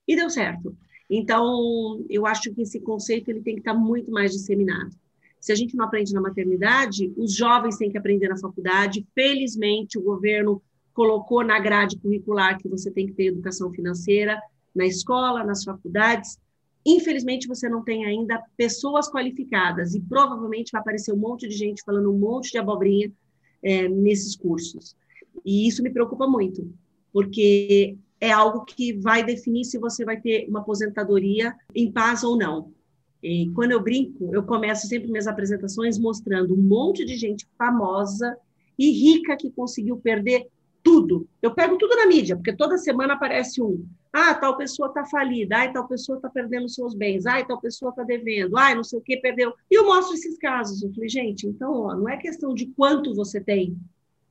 E 0.08 0.16
deu 0.16 0.28
certo. 0.30 0.76
Então, 1.08 2.04
eu 2.08 2.26
acho 2.26 2.52
que 2.52 2.62
esse 2.62 2.80
conceito 2.80 3.28
ele 3.28 3.42
tem 3.42 3.54
que 3.54 3.60
estar 3.60 3.74
muito 3.74 4.10
mais 4.10 4.32
disseminado. 4.32 4.96
Se 5.42 5.50
a 5.50 5.56
gente 5.56 5.76
não 5.76 5.84
aprende 5.84 6.14
na 6.14 6.20
maternidade, 6.20 7.12
os 7.16 7.34
jovens 7.34 7.76
têm 7.76 7.90
que 7.90 7.98
aprender 7.98 8.28
na 8.28 8.38
faculdade. 8.38 9.04
Felizmente, 9.12 9.98
o 9.98 10.02
governo 10.02 10.62
colocou 10.94 11.42
na 11.42 11.58
grade 11.58 11.98
curricular 11.98 12.56
que 12.58 12.68
você 12.68 12.92
tem 12.92 13.08
que 13.08 13.12
ter 13.12 13.24
educação 13.24 13.72
financeira 13.72 14.40
na 14.72 14.86
escola, 14.86 15.42
nas 15.42 15.64
faculdades. 15.64 16.38
Infelizmente, 16.86 17.48
você 17.48 17.68
não 17.68 17.82
tem 17.82 18.04
ainda 18.04 18.40
pessoas 18.56 19.10
qualificadas 19.10 19.96
e 19.96 20.00
provavelmente 20.00 20.70
vai 20.70 20.80
aparecer 20.80 21.12
um 21.12 21.18
monte 21.18 21.48
de 21.48 21.56
gente 21.56 21.82
falando 21.84 22.12
um 22.12 22.18
monte 22.18 22.52
de 22.52 22.58
abobrinha 22.58 23.10
é, 23.64 23.88
nesses 23.88 24.36
cursos. 24.36 24.94
E 25.44 25.66
isso 25.66 25.82
me 25.82 25.90
preocupa 25.90 26.28
muito, 26.28 26.72
porque 27.12 27.98
é 28.20 28.30
algo 28.30 28.64
que 28.64 28.92
vai 28.92 29.24
definir 29.24 29.64
se 29.64 29.76
você 29.76 30.04
vai 30.04 30.20
ter 30.20 30.46
uma 30.48 30.60
aposentadoria 30.60 31.52
em 31.74 31.90
paz 31.90 32.22
ou 32.22 32.38
não. 32.38 32.72
E 33.22 33.50
quando 33.54 33.70
eu 33.70 33.80
brinco, 33.80 34.34
eu 34.34 34.42
começo 34.42 34.86
sempre 34.88 35.10
minhas 35.10 35.26
apresentações 35.26 35.98
mostrando 35.98 36.54
um 36.54 36.62
monte 36.62 37.04
de 37.04 37.16
gente 37.16 37.46
famosa 37.56 38.36
e 38.78 38.90
rica 38.90 39.36
que 39.36 39.50
conseguiu 39.50 39.96
perder 39.96 40.48
tudo. 40.82 41.28
Eu 41.40 41.54
pego 41.54 41.78
tudo 41.78 41.94
na 41.94 42.06
mídia, 42.06 42.34
porque 42.34 42.54
toda 42.54 42.76
semana 42.76 43.14
aparece 43.14 43.62
um. 43.62 43.86
Ah, 44.12 44.34
tal 44.34 44.56
pessoa 44.56 44.88
está 44.88 45.06
falida, 45.06 45.62
ah, 45.62 45.72
tal 45.72 45.86
pessoa 45.86 46.16
está 46.16 46.28
perdendo 46.28 46.68
seus 46.68 46.94
bens, 46.94 47.24
ah, 47.24 47.42
tal 47.44 47.60
pessoa 47.60 47.90
está 47.90 48.02
devendo, 48.02 48.58
ah, 48.58 48.74
não 48.74 48.84
sei 48.84 48.98
o 48.98 49.02
que, 49.02 49.16
perdeu. 49.16 49.54
E 49.70 49.78
eu 49.78 49.86
mostro 49.86 50.14
esses 50.14 50.36
casos. 50.36 50.82
Eu 50.82 50.92
falei, 50.92 51.08
gente, 51.08 51.46
então, 51.46 51.72
ó, 51.72 51.94
não 51.94 52.08
é 52.08 52.16
questão 52.16 52.52
de 52.52 52.66
quanto 52.66 53.14
você 53.14 53.40
tem 53.40 53.78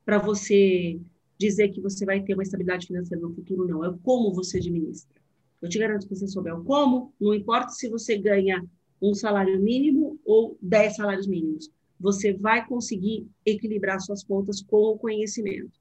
para 0.05 0.19
você 0.19 0.99
dizer 1.37 1.69
que 1.69 1.81
você 1.81 2.05
vai 2.05 2.21
ter 2.21 2.33
uma 2.33 2.43
estabilidade 2.43 2.85
financeira 2.87 3.23
no 3.23 3.33
futuro, 3.33 3.67
não. 3.67 3.83
É 3.83 3.93
como 4.03 4.33
você 4.33 4.57
administra. 4.57 5.19
Eu 5.61 5.69
te 5.69 5.79
garanto 5.79 6.07
que 6.07 6.15
você 6.15 6.27
souber 6.27 6.59
o 6.59 6.63
como, 6.63 7.13
não 7.19 7.33
importa 7.33 7.69
se 7.69 7.89
você 7.89 8.17
ganha 8.17 8.63
um 9.01 9.13
salário 9.13 9.59
mínimo 9.59 10.19
ou 10.23 10.57
10 10.61 10.95
salários 10.95 11.27
mínimos, 11.27 11.69
você 11.99 12.33
vai 12.33 12.65
conseguir 12.65 13.27
equilibrar 13.45 13.99
suas 13.99 14.23
contas 14.23 14.61
com 14.61 14.77
o 14.77 14.97
conhecimento. 14.97 15.79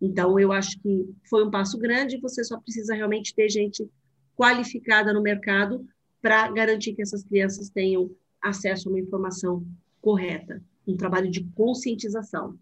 Então, 0.00 0.38
eu 0.38 0.52
acho 0.52 0.78
que 0.80 1.08
foi 1.28 1.44
um 1.44 1.50
passo 1.50 1.78
grande, 1.78 2.20
você 2.20 2.44
só 2.44 2.58
precisa 2.58 2.94
realmente 2.94 3.34
ter 3.34 3.48
gente 3.48 3.88
qualificada 4.36 5.12
no 5.12 5.22
mercado 5.22 5.84
para 6.20 6.50
garantir 6.50 6.94
que 6.94 7.02
essas 7.02 7.24
crianças 7.24 7.70
tenham 7.70 8.10
acesso 8.42 8.88
a 8.88 8.92
uma 8.92 9.00
informação 9.00 9.64
correta, 10.00 10.62
um 10.86 10.96
trabalho 10.96 11.30
de 11.30 11.42
conscientização. 11.54 12.54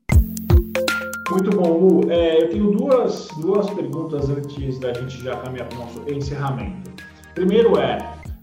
Muito 1.30 1.50
bom, 1.50 1.78
Lu. 1.78 2.10
É, 2.10 2.42
eu 2.42 2.50
tenho 2.50 2.70
duas, 2.70 3.28
duas 3.40 3.68
perguntas 3.70 4.28
antes 4.30 4.78
da 4.78 4.92
gente 4.92 5.22
já 5.22 5.40
caminhar 5.40 5.68
para 5.68 5.78
o 5.78 5.80
nosso 5.80 6.10
encerramento. 6.10 6.90
Primeiro 7.34 7.76
é, 7.78 7.98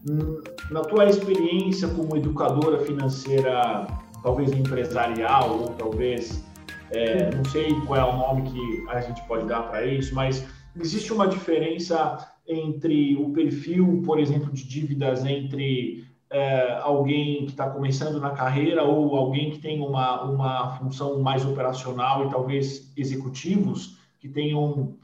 hum, 0.09 0.41
na 0.71 0.81
tua 0.81 1.05
experiência 1.05 1.87
como 1.89 2.15
educadora 2.15 2.79
financeira, 2.79 3.85
talvez 4.23 4.51
empresarial 4.53 5.59
ou 5.59 5.67
talvez 5.71 6.43
é, 6.91 7.29
não 7.35 7.43
sei 7.45 7.73
qual 7.85 7.99
é 7.99 8.05
o 8.05 8.17
nome 8.17 8.49
que 8.49 8.89
a 8.89 9.01
gente 9.01 9.21
pode 9.27 9.45
dar 9.47 9.63
para 9.63 9.85
isso, 9.85 10.15
mas 10.15 10.47
existe 10.79 11.11
uma 11.11 11.27
diferença 11.27 12.25
entre 12.47 13.17
o 13.17 13.31
perfil, 13.31 14.01
por 14.05 14.17
exemplo, 14.17 14.51
de 14.51 14.65
dívidas 14.67 15.25
entre 15.25 16.05
é, 16.29 16.79
alguém 16.81 17.45
que 17.45 17.51
está 17.51 17.69
começando 17.69 18.19
na 18.21 18.31
carreira 18.31 18.83
ou 18.83 19.15
alguém 19.15 19.51
que 19.51 19.59
tem 19.59 19.81
uma, 19.81 20.23
uma 20.23 20.77
função 20.77 21.19
mais 21.19 21.45
operacional 21.45 22.25
e 22.25 22.29
talvez 22.29 22.93
executivos 22.95 23.97
que 24.19 24.29
tenham 24.29 24.95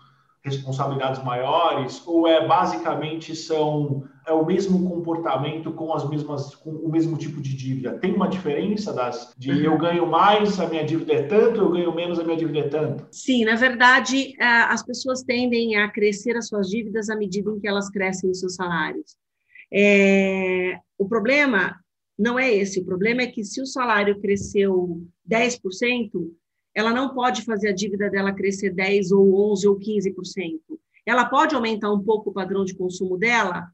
responsabilidades 0.55 1.23
maiores, 1.23 2.01
ou 2.05 2.27
é 2.27 2.45
basicamente 2.47 3.35
são 3.35 4.03
é 4.27 4.33
o 4.33 4.45
mesmo 4.45 4.89
comportamento 4.89 5.71
com 5.71 5.93
as 5.93 6.07
mesmas 6.07 6.53
com 6.53 6.71
o 6.71 6.91
mesmo 6.91 7.17
tipo 7.17 7.41
de 7.41 7.55
dívida? 7.55 7.97
Tem 7.97 8.13
uma 8.13 8.27
diferença 8.27 8.91
das 8.93 9.33
de 9.37 9.51
uhum. 9.51 9.57
eu 9.57 9.77
ganho 9.77 10.05
mais, 10.05 10.59
a 10.59 10.67
minha 10.67 10.83
dívida 10.83 11.13
é 11.13 11.23
tanto, 11.23 11.61
eu 11.61 11.71
ganho 11.71 11.95
menos, 11.95 12.19
a 12.19 12.23
minha 12.25 12.35
dívida 12.35 12.59
é 12.59 12.67
tanto? 12.67 13.07
Sim, 13.09 13.45
na 13.45 13.55
verdade, 13.55 14.35
é, 14.37 14.45
as 14.45 14.83
pessoas 14.83 15.23
tendem 15.23 15.77
a 15.77 15.89
crescer 15.89 16.35
as 16.35 16.47
suas 16.47 16.67
dívidas 16.67 17.09
à 17.09 17.15
medida 17.15 17.49
em 17.49 17.59
que 17.59 17.67
elas 17.67 17.89
crescem 17.89 18.29
os 18.29 18.39
seus 18.39 18.55
salários. 18.55 19.15
É, 19.71 20.77
o 20.97 21.07
problema 21.07 21.79
não 22.19 22.37
é 22.37 22.53
esse, 22.53 22.79
o 22.79 22.85
problema 22.85 23.21
é 23.21 23.27
que 23.27 23.43
se 23.43 23.61
o 23.61 23.65
salário 23.65 24.19
cresceu 24.19 25.01
10%, 25.29 26.11
ela 26.77 26.93
não 26.93 27.11
pode 27.11 27.41
fazer 27.41 27.69
a 27.69 27.73
dívida 27.73 28.07
dela 28.07 28.31
crescer 28.31 28.69
10 28.69 29.11
ou 29.11 29.51
11 29.51 29.67
ou 29.67 29.79
15%. 29.79 30.61
Ela 31.07 31.25
pode 31.25 31.55
aumentar 31.55 31.91
um 31.91 32.03
pouco 32.03 32.29
o 32.29 32.33
padrão 32.33 32.63
de 32.63 32.75
consumo 32.75 33.17
dela 33.17 33.67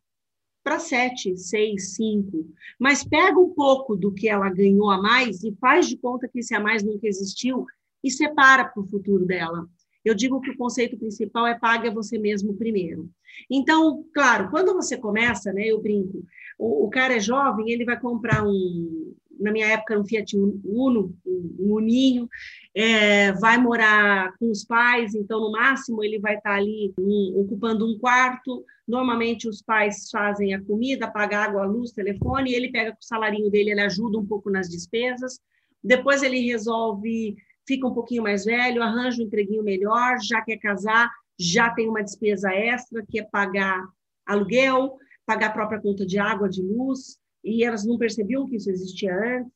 para 0.64 0.80
7, 0.80 1.36
6, 1.36 1.96
5, 1.96 2.48
mas 2.80 3.04
pega 3.04 3.38
um 3.38 3.50
pouco 3.50 3.98
do 3.98 4.10
que 4.10 4.30
ela 4.30 4.50
ganhou 4.50 4.90
a 4.90 5.02
mais 5.02 5.44
e 5.44 5.54
faz 5.60 5.90
de 5.90 5.98
conta 5.98 6.30
que 6.30 6.40
esse 6.40 6.56
a 6.56 6.62
mais 6.62 6.82
nunca 6.82 7.06
existiu 7.06 7.66
e 8.02 8.10
separa 8.10 8.64
para 8.64 8.82
o 8.82 8.88
futuro 8.88 9.26
dela. 9.26 9.68
Eu 10.06 10.16
digo 10.16 10.40
que 10.40 10.52
o 10.52 10.58
conceito 10.58 10.98
principal 10.98 11.46
é 11.46 11.60
pague 11.60 11.90
a 11.90 11.94
você 11.94 12.18
mesmo 12.18 12.54
primeiro. 12.54 13.10
Então, 13.52 14.06
claro, 14.14 14.50
quando 14.50 14.74
você 14.74 14.96
começa, 14.96 15.52
né, 15.52 15.66
eu 15.68 15.82
brinco, 15.82 16.24
o, 16.58 16.86
o 16.86 16.90
cara 16.90 17.18
é 17.18 17.20
jovem, 17.20 17.70
ele 17.70 17.84
vai 17.84 18.00
comprar 18.00 18.46
um, 18.46 19.14
na 19.40 19.52
minha 19.52 19.68
época, 19.68 20.00
um 20.00 20.06
Fiat 20.06 20.36
Uno, 20.38 21.16
um 21.26 21.76
Uninho, 21.76 22.30
é, 22.76 23.32
vai 23.34 23.58
morar 23.58 24.36
com 24.38 24.50
os 24.50 24.64
pais, 24.64 25.14
então, 25.16 25.40
no 25.40 25.52
máximo, 25.52 26.04
ele 26.04 26.20
vai 26.20 26.36
estar 26.36 26.56
ali 26.56 26.94
um, 26.98 27.42
ocupando 27.42 27.86
um 27.86 27.98
quarto. 27.98 28.64
Normalmente, 28.88 29.48
os 29.48 29.62
pais 29.62 30.10
fazem 30.12 30.54
a 30.54 30.64
comida, 30.64 31.10
pagam 31.10 31.40
água, 31.40 31.66
luz, 31.66 31.92
telefone, 31.92 32.54
ele 32.54 32.72
pega 32.72 32.92
com 32.92 33.00
o 33.00 33.06
salarinho 33.06 33.50
dele, 33.50 33.72
ele 33.72 33.82
ajuda 33.82 34.18
um 34.18 34.26
pouco 34.26 34.50
nas 34.50 34.70
despesas. 34.70 35.40
Depois, 35.84 36.24
ele 36.24 36.40
resolve, 36.40 37.36
fica 37.68 37.88
um 37.88 37.94
pouquinho 37.94 38.24
mais 38.24 38.46
velho, 38.46 38.82
arranja 38.82 39.22
um 39.22 39.26
empreguinho 39.26 39.64
melhor, 39.64 40.18
já 40.22 40.42
quer 40.42 40.58
casar, 40.58 41.10
já 41.38 41.70
tem 41.70 41.90
uma 41.90 42.04
despesa 42.04 42.52
extra, 42.54 43.06
que 43.10 43.20
é 43.20 43.24
pagar 43.24 43.84
aluguel, 44.26 44.98
pagar 45.26 45.48
a 45.48 45.54
própria 45.54 45.82
conta 45.82 46.06
de 46.06 46.18
água, 46.18 46.50
de 46.50 46.62
luz, 46.62 47.18
e 47.44 47.64
elas 47.64 47.86
não 47.86 47.98
percebiam 47.98 48.48
que 48.48 48.56
isso 48.56 48.70
existia 48.70 49.14
antes. 49.16 49.52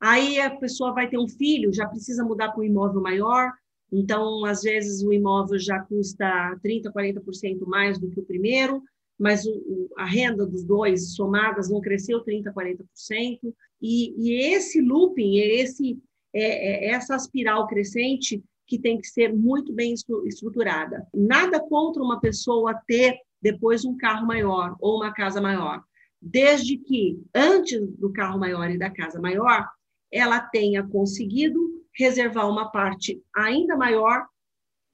Aí 0.00 0.40
a 0.40 0.50
pessoa 0.50 0.92
vai 0.92 1.08
ter 1.08 1.18
um 1.18 1.28
filho, 1.28 1.72
já 1.72 1.86
precisa 1.86 2.24
mudar 2.24 2.50
para 2.50 2.60
um 2.60 2.64
imóvel 2.64 3.00
maior, 3.00 3.52
então, 3.92 4.44
às 4.46 4.62
vezes, 4.62 5.02
o 5.02 5.12
imóvel 5.12 5.58
já 5.58 5.78
custa 5.80 6.58
30%, 6.64 6.90
40% 6.90 7.66
mais 7.66 7.98
do 7.98 8.08
que 8.08 8.20
o 8.20 8.24
primeiro, 8.24 8.82
mas 9.18 9.44
o, 9.44 9.90
a 9.98 10.06
renda 10.06 10.46
dos 10.46 10.64
dois 10.64 11.14
somadas 11.14 11.68
não 11.68 11.80
cresceu 11.80 12.24
30%, 12.24 12.54
40%. 12.54 13.54
E, 13.82 14.14
e 14.16 14.54
esse 14.54 14.80
looping, 14.80 15.36
esse, 15.36 15.98
é, 16.34 16.88
é, 16.88 16.94
essa 16.94 17.14
espiral 17.14 17.66
crescente 17.66 18.42
que 18.66 18.78
tem 18.78 18.98
que 18.98 19.06
ser 19.06 19.34
muito 19.34 19.74
bem 19.74 19.92
estruturada. 20.24 21.06
Nada 21.12 21.60
contra 21.60 22.02
uma 22.02 22.18
pessoa 22.18 22.80
ter 22.86 23.18
depois 23.42 23.84
um 23.84 23.96
carro 23.98 24.26
maior 24.26 24.74
ou 24.80 24.96
uma 24.96 25.12
casa 25.12 25.40
maior 25.40 25.82
desde 26.22 26.78
que, 26.78 27.20
antes 27.34 27.80
do 27.98 28.12
carro 28.12 28.38
maior 28.38 28.70
e 28.70 28.78
da 28.78 28.88
casa 28.88 29.20
maior, 29.20 29.68
ela 30.10 30.40
tenha 30.40 30.86
conseguido 30.86 31.58
reservar 31.94 32.48
uma 32.48 32.70
parte 32.70 33.20
ainda 33.34 33.76
maior 33.76 34.24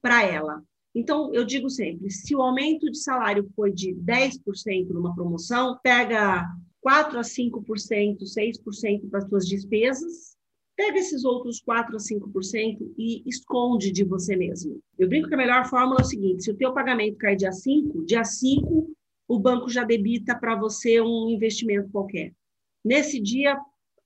para 0.00 0.24
ela. 0.24 0.62
Então, 0.94 1.32
eu 1.34 1.44
digo 1.44 1.68
sempre: 1.68 2.10
se 2.10 2.34
o 2.34 2.40
aumento 2.40 2.90
de 2.90 2.98
salário 2.98 3.46
foi 3.54 3.70
de 3.70 3.94
10% 3.94 4.88
numa 4.88 5.14
promoção, 5.14 5.78
pega 5.82 6.46
4 6.80 7.18
a 7.18 7.22
5%, 7.22 8.18
6% 8.22 9.10
para 9.10 9.18
as 9.18 9.28
suas 9.28 9.46
despesas, 9.46 10.36
pega 10.74 10.98
esses 10.98 11.24
outros 11.24 11.60
4 11.60 11.94
a 11.94 11.98
5% 11.98 12.94
e 12.96 13.22
esconde 13.26 13.92
de 13.92 14.02
você 14.02 14.34
mesmo. 14.34 14.80
Eu 14.98 15.08
brinco 15.08 15.28
que 15.28 15.34
a 15.34 15.38
melhor 15.38 15.68
fórmula 15.68 16.00
é 16.00 16.02
o 16.02 16.06
seguinte: 16.06 16.44
se 16.44 16.50
o 16.50 16.56
teu 16.56 16.72
pagamento 16.72 17.18
cai 17.18 17.36
dia 17.36 17.52
5, 17.52 18.06
dia 18.06 18.24
5 18.24 18.97
o 19.28 19.38
banco 19.38 19.68
já 19.68 19.84
debita 19.84 20.34
para 20.34 20.56
você 20.56 21.00
um 21.00 21.28
investimento 21.28 21.90
qualquer. 21.90 22.32
Nesse 22.82 23.20
dia, 23.20 23.56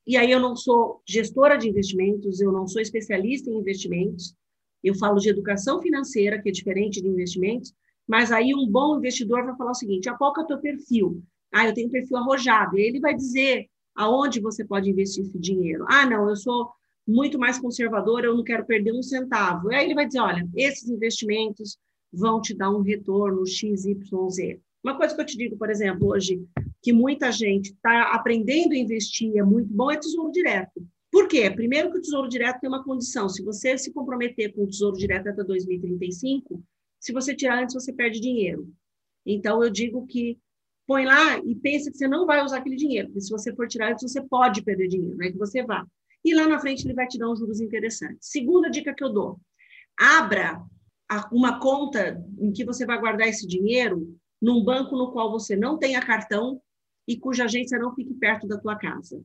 e 0.05 0.17
aí 0.17 0.31
eu 0.31 0.41
não 0.41 0.57
sou 0.57 1.01
gestora 1.07 1.57
de 1.57 1.69
investimentos, 1.69 2.41
eu 2.41 2.51
não 2.51 2.67
sou 2.67 2.83
especialista 2.83 3.49
em 3.49 3.57
investimentos, 3.57 4.35
eu 4.83 4.97
falo 4.97 5.19
de 5.19 5.29
educação 5.29 5.81
financeira, 5.81 6.43
que 6.43 6.49
é 6.49 6.53
diferente 6.53 7.01
de 7.01 7.07
investimentos, 7.07 7.73
mas 8.07 8.33
aí 8.33 8.53
um 8.53 8.67
bom 8.67 8.99
investidor 8.99 9.45
vai 9.45 9.57
falar 9.57 9.71
o 9.71 9.77
seguinte: 9.77 10.09
a 10.09 10.15
qual 10.15 10.33
que 10.33 10.41
é 10.41 10.45
o 10.45 10.47
teu 10.47 10.59
perfil? 10.59 11.23
Ah, 11.53 11.69
eu 11.69 11.75
tenho 11.75 11.87
um 11.87 11.91
perfil 11.91 12.17
arrojado. 12.17 12.77
E 12.77 12.83
ele 12.83 12.99
vai 12.99 13.15
dizer 13.15 13.69
aonde 13.95 14.41
você 14.41 14.65
pode 14.65 14.91
investir 14.91 15.23
esse 15.23 15.39
dinheiro. 15.39 15.85
Ah, 15.89 16.05
não, 16.05 16.29
eu 16.29 16.35
sou 16.35 16.71
muito 17.07 17.39
mais 17.39 17.59
conservador, 17.59 18.25
eu 18.25 18.35
não 18.35 18.43
quero 18.43 18.65
perder 18.65 18.93
um 18.93 19.03
centavo. 19.03 19.71
E 19.71 19.77
aí 19.77 19.85
ele 19.85 19.95
vai 19.95 20.07
dizer: 20.07 20.21
olha, 20.21 20.49
esses 20.57 20.89
investimentos 20.89 21.79
vão 22.13 22.41
te 22.41 22.55
dar 22.55 22.71
um 22.71 22.81
retorno 22.81 23.47
XYZ. 23.47 24.59
Uma 24.83 24.97
coisa 24.97 25.15
que 25.15 25.21
eu 25.21 25.27
te 25.27 25.37
digo, 25.37 25.57
por 25.57 25.71
exemplo, 25.71 26.09
hoje, 26.09 26.45
que 26.83 26.93
muita 26.93 27.31
gente 27.31 27.71
está 27.71 28.13
aprendendo 28.13 28.73
a 28.73 28.77
investir, 28.77 29.37
é 29.37 29.43
muito 29.43 29.73
bom, 29.73 29.91
é 29.91 29.97
tesouro 29.97 30.33
direto. 30.33 30.85
Por 31.11 31.29
quê? 31.29 31.51
Primeiro 31.51 31.93
que 31.93 31.99
o 31.99 32.01
tesouro 32.01 32.29
direto 32.29 32.61
tem 32.61 32.69
uma 32.69 32.83
condição. 32.83 33.29
Se 33.29 33.45
você 33.45 33.77
se 33.79 33.93
comprometer 33.93 34.53
com 34.55 34.65
o 34.65 34.69
tesouro 34.69 34.97
direto 34.97 35.29
até 35.29 35.45
2035, 35.45 36.63
se 36.99 37.13
você 37.13 37.35
tirar 37.35 37.63
antes, 37.63 37.75
você 37.75 37.93
perde 37.93 38.19
dinheiro. 38.19 38.73
Então, 39.25 39.63
eu 39.63 39.71
digo 39.71 40.07
que 40.07 40.39
põe 40.87 41.05
lá 41.05 41.39
e 41.39 41.55
pensa 41.55 41.91
que 41.91 41.97
você 41.97 42.09
não 42.09 42.27
vai 42.27 42.43
usar 42.45 42.59
aquele 42.59 42.77
dinheiro, 42.77 43.09
porque 43.09 43.21
se 43.21 43.31
você 43.31 43.55
for 43.55 43.69
tirar 43.69 43.93
antes, 43.93 44.11
você 44.11 44.21
pode 44.23 44.63
perder 44.63 44.89
dinheiro, 44.89 45.17
não 45.17 45.27
é 45.27 45.31
que 45.31 45.39
você 45.39 45.63
vá. 45.63 45.87
E 46.25 46.35
lá 46.35 46.49
na 46.49 46.59
frente 46.59 46.85
ele 46.85 46.95
vai 46.95 47.07
te 47.07 47.19
dar 47.19 47.31
uns 47.31 47.39
juros 47.39 47.61
interessantes. 47.61 48.29
Segunda 48.31 48.71
dica 48.71 48.95
que 48.95 49.05
eu 49.05 49.13
dou: 49.13 49.41
abra 49.99 50.61
uma 51.31 51.61
conta 51.61 52.25
em 52.39 52.53
que 52.53 52.65
você 52.65 52.87
vai 52.87 52.99
guardar 52.99 53.29
esse 53.29 53.47
dinheiro 53.47 54.19
num 54.43 54.65
banco 54.65 54.97
no 54.97 55.13
qual 55.13 55.31
você 55.31 55.55
não 55.55 55.79
tenha 55.79 56.05
cartão 56.05 56.61
e 57.07 57.17
cuja 57.17 57.45
agência 57.45 57.79
não 57.79 57.95
fique 57.95 58.13
perto 58.15 58.49
da 58.49 58.59
tua 58.59 58.75
casa. 58.77 59.25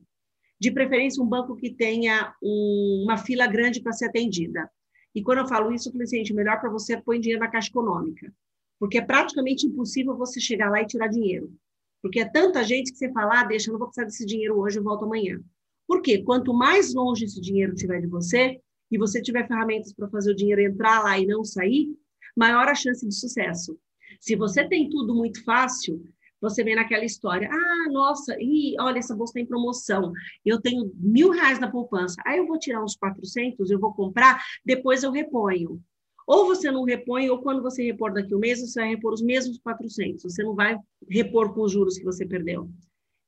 De 0.60 0.70
preferência, 0.70 1.22
um 1.22 1.26
banco 1.26 1.56
que 1.56 1.70
tenha 1.70 2.32
um, 2.42 3.02
uma 3.04 3.16
fila 3.16 3.46
grande 3.48 3.82
para 3.82 3.92
ser 3.92 4.06
atendida. 4.06 4.70
E 5.14 5.22
quando 5.22 5.38
eu 5.38 5.48
falo 5.48 5.72
isso, 5.72 5.88
eu 5.88 5.92
falei, 5.92 6.04
assim, 6.04 6.32
melhor 6.32 6.60
para 6.60 6.70
você 6.70 6.96
põe 6.96 7.20
dinheiro 7.20 7.42
na 7.42 7.50
caixa 7.50 7.68
econômica. 7.68 8.32
Porque 8.78 8.98
é 8.98 9.02
praticamente 9.02 9.66
impossível 9.66 10.16
você 10.16 10.40
chegar 10.40 10.70
lá 10.70 10.80
e 10.80 10.86
tirar 10.86 11.08
dinheiro. 11.08 11.52
Porque 12.00 12.20
é 12.20 12.24
tanta 12.24 12.62
gente 12.62 12.92
que 12.92 12.98
você 12.98 13.10
fala, 13.12 13.40
ah, 13.40 13.44
deixa, 13.44 13.68
eu 13.68 13.72
não 13.72 13.78
vou 13.78 13.88
precisar 13.88 14.06
desse 14.06 14.24
dinheiro 14.24 14.58
hoje, 14.58 14.78
eu 14.78 14.84
volto 14.84 15.04
amanhã. 15.04 15.40
Por 15.86 16.00
quê? 16.00 16.22
Quanto 16.22 16.54
mais 16.54 16.94
longe 16.94 17.24
esse 17.24 17.40
dinheiro 17.40 17.74
estiver 17.74 18.00
de 18.00 18.06
você, 18.06 18.60
e 18.90 18.96
você 18.96 19.20
tiver 19.20 19.46
ferramentas 19.46 19.92
para 19.92 20.08
fazer 20.08 20.32
o 20.32 20.36
dinheiro 20.36 20.60
entrar 20.60 21.02
lá 21.02 21.18
e 21.18 21.26
não 21.26 21.44
sair, 21.44 21.94
maior 22.36 22.68
a 22.68 22.74
chance 22.74 23.06
de 23.06 23.14
sucesso. 23.14 23.78
Se 24.20 24.36
você 24.36 24.66
tem 24.68 24.88
tudo 24.88 25.14
muito 25.14 25.42
fácil, 25.44 26.02
você 26.40 26.62
vem 26.62 26.76
naquela 26.76 27.04
história, 27.04 27.48
ah, 27.50 27.90
nossa, 27.90 28.36
e 28.38 28.76
olha, 28.80 28.98
essa 28.98 29.14
bolsa 29.14 29.34
tem 29.34 29.46
promoção, 29.46 30.12
eu 30.44 30.60
tenho 30.60 30.92
mil 30.94 31.30
reais 31.30 31.58
na 31.58 31.70
poupança, 31.70 32.16
aí 32.24 32.38
eu 32.38 32.46
vou 32.46 32.58
tirar 32.58 32.82
uns 32.82 32.96
400, 32.96 33.70
eu 33.70 33.78
vou 33.78 33.92
comprar, 33.92 34.42
depois 34.64 35.02
eu 35.02 35.10
reponho. 35.10 35.82
Ou 36.26 36.46
você 36.46 36.70
não 36.70 36.84
repõe, 36.84 37.30
ou 37.30 37.40
quando 37.40 37.62
você 37.62 37.82
repor 37.82 38.12
daqui 38.12 38.34
um 38.34 38.38
mês, 38.38 38.60
você 38.60 38.80
vai 38.80 38.90
repor 38.90 39.14
os 39.14 39.22
mesmos 39.22 39.58
400, 39.58 40.22
você 40.22 40.42
não 40.42 40.54
vai 40.54 40.78
repor 41.08 41.54
com 41.54 41.62
os 41.62 41.72
juros 41.72 41.96
que 41.96 42.04
você 42.04 42.26
perdeu. 42.26 42.70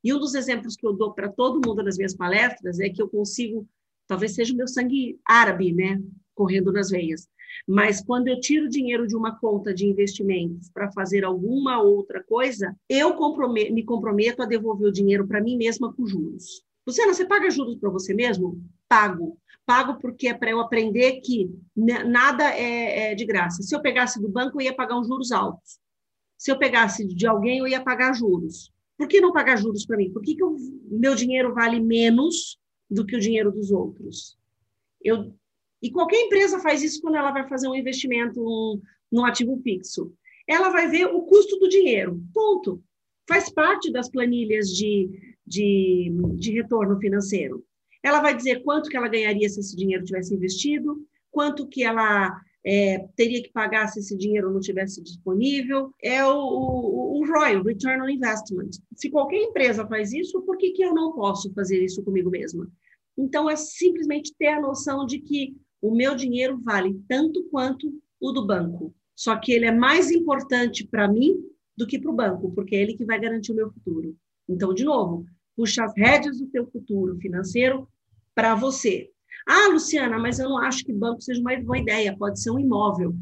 E 0.03 0.13
um 0.13 0.19
dos 0.19 0.35
exemplos 0.35 0.75
que 0.75 0.85
eu 0.85 0.93
dou 0.93 1.13
para 1.13 1.29
todo 1.29 1.67
mundo 1.67 1.83
nas 1.83 1.97
minhas 1.97 2.15
palestras 2.15 2.79
é 2.79 2.89
que 2.89 3.01
eu 3.01 3.09
consigo, 3.09 3.67
talvez 4.07 4.33
seja 4.33 4.53
o 4.53 4.57
meu 4.57 4.67
sangue 4.67 5.19
árabe, 5.25 5.73
né, 5.73 6.01
correndo 6.35 6.71
nas 6.71 6.89
veias. 6.89 7.27
Mas 7.67 8.03
quando 8.03 8.27
eu 8.27 8.39
tiro 8.39 8.69
dinheiro 8.69 9.07
de 9.07 9.15
uma 9.15 9.37
conta 9.37 9.73
de 9.73 9.85
investimentos 9.85 10.69
para 10.69 10.91
fazer 10.91 11.23
alguma 11.23 11.81
outra 11.81 12.23
coisa, 12.23 12.75
eu 12.89 13.15
me 13.71 13.83
comprometo 13.83 14.41
a 14.41 14.45
devolver 14.45 14.89
o 14.89 14.93
dinheiro 14.93 15.27
para 15.27 15.41
mim 15.41 15.57
mesma 15.57 15.93
com 15.93 16.05
juros. 16.05 16.63
Luciana, 16.85 17.13
você 17.13 17.25
paga 17.25 17.49
juros 17.49 17.75
para 17.75 17.89
você 17.89 18.13
mesmo? 18.13 18.61
Pago. 18.87 19.37
Pago 19.65 19.99
porque 19.99 20.27
é 20.27 20.33
para 20.33 20.49
eu 20.49 20.59
aprender 20.59 21.21
que 21.21 21.49
nada 21.75 22.43
é, 22.55 23.11
é 23.11 23.15
de 23.15 23.25
graça. 23.25 23.61
Se 23.61 23.75
eu 23.75 23.81
pegasse 23.81 24.19
do 24.19 24.27
banco, 24.27 24.59
eu 24.59 24.65
ia 24.65 24.75
pagar 24.75 24.97
uns 24.99 25.07
juros 25.07 25.31
altos. 25.31 25.79
Se 26.37 26.51
eu 26.51 26.57
pegasse 26.57 27.05
de 27.05 27.27
alguém, 27.27 27.59
eu 27.59 27.67
ia 27.67 27.83
pagar 27.83 28.13
juros. 28.13 28.71
Por 28.97 29.07
que 29.07 29.21
não 29.21 29.31
pagar 29.31 29.57
juros 29.57 29.85
para 29.85 29.97
mim? 29.97 30.11
Por 30.11 30.21
que, 30.21 30.35
que 30.35 30.43
o 30.43 30.57
meu 30.89 31.15
dinheiro 31.15 31.53
vale 31.53 31.79
menos 31.79 32.57
do 32.89 33.05
que 33.05 33.15
o 33.15 33.19
dinheiro 33.19 33.51
dos 33.51 33.71
outros? 33.71 34.37
Eu 35.03 35.33
e 35.81 35.91
qualquer 35.91 36.17
empresa 36.17 36.59
faz 36.59 36.83
isso 36.83 37.01
quando 37.01 37.15
ela 37.15 37.31
vai 37.31 37.47
fazer 37.47 37.67
um 37.67 37.75
investimento 37.75 38.41
num, 38.41 38.81
num 39.11 39.25
ativo 39.25 39.59
fixo. 39.63 40.13
Ela 40.47 40.69
vai 40.69 40.87
ver 40.87 41.05
o 41.05 41.21
custo 41.23 41.57
do 41.57 41.67
dinheiro, 41.67 42.21
ponto. 42.33 42.83
Faz 43.27 43.49
parte 43.49 43.91
das 43.91 44.09
planilhas 44.09 44.69
de, 44.69 45.09
de, 45.45 46.11
de 46.35 46.51
retorno 46.51 46.99
financeiro. 46.99 47.65
Ela 48.03 48.21
vai 48.21 48.35
dizer 48.35 48.63
quanto 48.63 48.89
que 48.89 48.97
ela 48.97 49.07
ganharia 49.07 49.47
se 49.47 49.59
esse 49.59 49.75
dinheiro 49.75 50.03
tivesse 50.03 50.33
investido, 50.33 51.05
quanto 51.31 51.67
que 51.67 51.83
ela 51.83 52.35
é, 52.65 53.07
teria 53.15 53.41
que 53.41 53.51
pagar 53.51 53.87
se 53.87 53.99
esse 53.99 54.15
dinheiro 54.17 54.51
não 54.51 54.59
tivesse 54.59 55.01
disponível. 55.01 55.93
É 56.01 56.23
o, 56.25 56.35
o, 56.35 57.19
o 57.19 57.25
ROI, 57.25 57.61
Return 57.61 58.01
on 58.01 58.09
Investment. 58.09 58.71
Se 58.95 59.09
qualquer 59.09 59.41
empresa 59.41 59.87
faz 59.87 60.11
isso, 60.13 60.41
por 60.41 60.57
que, 60.57 60.71
que 60.71 60.83
eu 60.83 60.93
não 60.93 61.13
posso 61.13 61.51
fazer 61.53 61.83
isso 61.83 62.03
comigo 62.03 62.29
mesma? 62.29 62.67
Então, 63.17 63.49
é 63.49 63.55
simplesmente 63.55 64.33
ter 64.37 64.47
a 64.47 64.61
noção 64.61 65.05
de 65.05 65.19
que 65.19 65.55
o 65.81 65.93
meu 65.93 66.15
dinheiro 66.15 66.59
vale 66.61 67.01
tanto 67.07 67.43
quanto 67.45 67.91
o 68.19 68.31
do 68.31 68.45
banco. 68.45 68.93
Só 69.15 69.35
que 69.37 69.51
ele 69.51 69.65
é 69.65 69.71
mais 69.71 70.11
importante 70.11 70.85
para 70.85 71.07
mim 71.07 71.43
do 71.75 71.87
que 71.87 71.99
para 71.99 72.11
o 72.11 72.15
banco, 72.15 72.51
porque 72.53 72.75
é 72.75 72.81
ele 72.81 72.93
que 72.93 73.05
vai 73.05 73.19
garantir 73.19 73.51
o 73.51 73.55
meu 73.55 73.71
futuro. 73.71 74.15
Então, 74.47 74.73
de 74.73 74.83
novo, 74.83 75.25
puxa 75.55 75.83
as 75.83 75.93
rédeas 75.95 76.39
do 76.39 76.47
teu 76.47 76.65
futuro 76.67 77.17
financeiro 77.17 77.87
para 78.35 78.55
você. 78.55 79.09
Ah, 79.47 79.69
Luciana, 79.71 80.19
mas 80.19 80.39
eu 80.39 80.49
não 80.49 80.57
acho 80.57 80.83
que 80.83 80.93
banco 80.93 81.21
seja 81.21 81.41
uma 81.41 81.55
boa 81.61 81.77
ideia, 81.77 82.15
pode 82.15 82.41
ser 82.41 82.51
um 82.51 82.59
imóvel. 82.59 83.13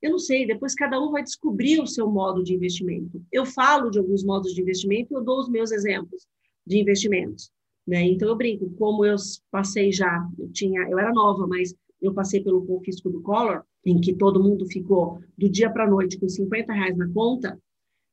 Eu 0.00 0.12
não 0.12 0.18
sei, 0.18 0.46
depois 0.46 0.74
cada 0.74 1.00
um 1.00 1.10
vai 1.10 1.22
descobrir 1.22 1.80
o 1.80 1.86
seu 1.86 2.08
modo 2.08 2.42
de 2.42 2.54
investimento. 2.54 3.22
Eu 3.32 3.44
falo 3.44 3.90
de 3.90 3.98
alguns 3.98 4.24
modos 4.24 4.54
de 4.54 4.60
investimento 4.60 5.12
e 5.12 5.16
eu 5.16 5.24
dou 5.24 5.40
os 5.40 5.48
meus 5.48 5.70
exemplos 5.72 6.26
de 6.66 6.78
investimentos. 6.78 7.50
Né? 7.86 8.02
Então, 8.02 8.28
eu 8.28 8.36
brinco, 8.36 8.70
como 8.76 9.04
eu 9.04 9.16
passei 9.50 9.90
já, 9.90 10.28
eu, 10.38 10.50
tinha, 10.52 10.82
eu 10.82 10.98
era 10.98 11.12
nova, 11.12 11.46
mas 11.46 11.74
eu 12.00 12.14
passei 12.14 12.42
pelo 12.42 12.64
confisco 12.64 13.10
do 13.10 13.20
Collor, 13.20 13.62
em 13.84 14.00
que 14.00 14.14
todo 14.14 14.42
mundo 14.42 14.66
ficou 14.66 15.20
do 15.36 15.48
dia 15.48 15.70
para 15.70 15.84
a 15.84 15.90
noite 15.90 16.18
com 16.18 16.28
50 16.28 16.72
reais 16.72 16.96
na 16.96 17.08
conta, 17.08 17.58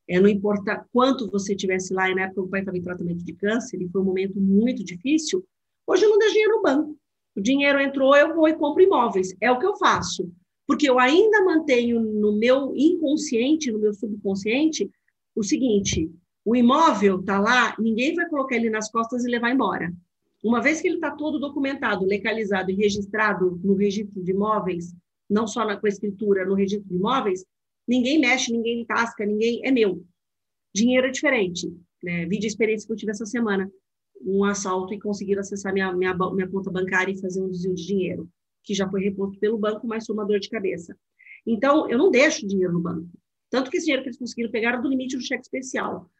é, 0.08 0.20
não 0.20 0.28
importa 0.28 0.86
quanto 0.92 1.30
você 1.30 1.54
tivesse 1.54 1.92
lá, 1.92 2.08
e 2.10 2.14
na 2.14 2.22
época 2.22 2.42
o 2.42 2.48
pai 2.48 2.60
estava 2.60 2.78
em 2.78 2.82
tratamento 2.82 3.24
de 3.24 3.32
câncer, 3.34 3.80
e 3.82 3.88
foi 3.88 4.00
um 4.00 4.04
momento 4.04 4.40
muito 4.40 4.84
difícil, 4.84 5.44
hoje 5.86 6.06
não 6.06 6.18
deixo 6.18 6.34
dinheiro 6.34 6.56
no 6.56 6.62
banco. 6.62 6.96
O 7.36 7.40
dinheiro 7.40 7.80
entrou, 7.80 8.16
eu 8.16 8.34
vou 8.34 8.48
e 8.48 8.54
compro 8.54 8.82
imóveis. 8.82 9.34
É 9.40 9.50
o 9.50 9.58
que 9.58 9.66
eu 9.66 9.76
faço. 9.76 10.30
Porque 10.66 10.88
eu 10.88 10.98
ainda 10.98 11.44
mantenho 11.44 12.00
no 12.00 12.32
meu 12.32 12.72
inconsciente, 12.74 13.70
no 13.70 13.78
meu 13.78 13.92
subconsciente, 13.92 14.90
o 15.34 15.42
seguinte: 15.42 16.10
o 16.44 16.56
imóvel 16.56 17.20
está 17.20 17.38
lá, 17.38 17.76
ninguém 17.78 18.14
vai 18.14 18.28
colocar 18.28 18.56
ele 18.56 18.70
nas 18.70 18.90
costas 18.90 19.24
e 19.24 19.30
levar 19.30 19.52
embora. 19.52 19.92
Uma 20.42 20.60
vez 20.60 20.80
que 20.80 20.88
ele 20.88 20.96
está 20.96 21.10
todo 21.10 21.38
documentado, 21.38 22.04
legalizado 22.04 22.70
e 22.70 22.74
registrado 22.74 23.60
no 23.62 23.74
registro 23.74 24.22
de 24.22 24.30
imóveis, 24.30 24.94
não 25.28 25.46
só 25.46 25.64
na, 25.64 25.76
com 25.76 25.86
a 25.86 25.88
escritura, 25.88 26.44
no 26.44 26.54
registro 26.54 26.88
de 26.88 26.94
imóveis, 26.94 27.44
ninguém 27.86 28.20
mexe, 28.20 28.52
ninguém 28.52 28.84
tasca, 28.84 29.24
ninguém 29.24 29.60
é 29.64 29.70
meu. 29.70 30.04
Dinheiro 30.74 31.06
é 31.06 31.10
diferente. 31.10 31.72
Né? 32.02 32.26
Vi 32.26 32.38
de 32.38 32.46
experiência 32.46 32.86
que 32.86 32.92
eu 32.92 32.96
tive 32.96 33.12
essa 33.12 33.26
semana, 33.26 33.70
um 34.20 34.44
assalto 34.44 34.94
e 34.94 35.00
conseguiram 35.00 35.40
acessar 35.40 35.72
minha, 35.72 35.92
minha, 35.92 36.14
minha 36.14 36.48
conta 36.48 36.70
bancária 36.70 37.12
e 37.12 37.20
fazer 37.20 37.42
um 37.42 37.50
desvio 37.50 37.74
de 37.74 37.86
dinheiro 37.86 38.30
que 38.66 38.74
já 38.74 38.88
foi 38.90 39.02
reposto 39.02 39.38
pelo 39.38 39.56
banco, 39.56 39.86
mas 39.86 40.04
foi 40.04 40.14
uma 40.14 40.26
dor 40.26 40.40
de 40.40 40.50
cabeça. 40.50 40.94
Então, 41.46 41.88
eu 41.88 41.96
não 41.96 42.10
deixo 42.10 42.46
dinheiro 42.46 42.72
no 42.72 42.80
banco. 42.80 43.08
Tanto 43.48 43.70
que 43.70 43.76
esse 43.76 43.86
dinheiro 43.86 44.02
que 44.02 44.08
eles 44.08 44.18
conseguiram 44.18 44.50
pegar 44.50 44.70
era 44.70 44.82
do 44.82 44.88
limite 44.88 45.16
do 45.16 45.22
cheque 45.22 45.42
especial. 45.42 46.10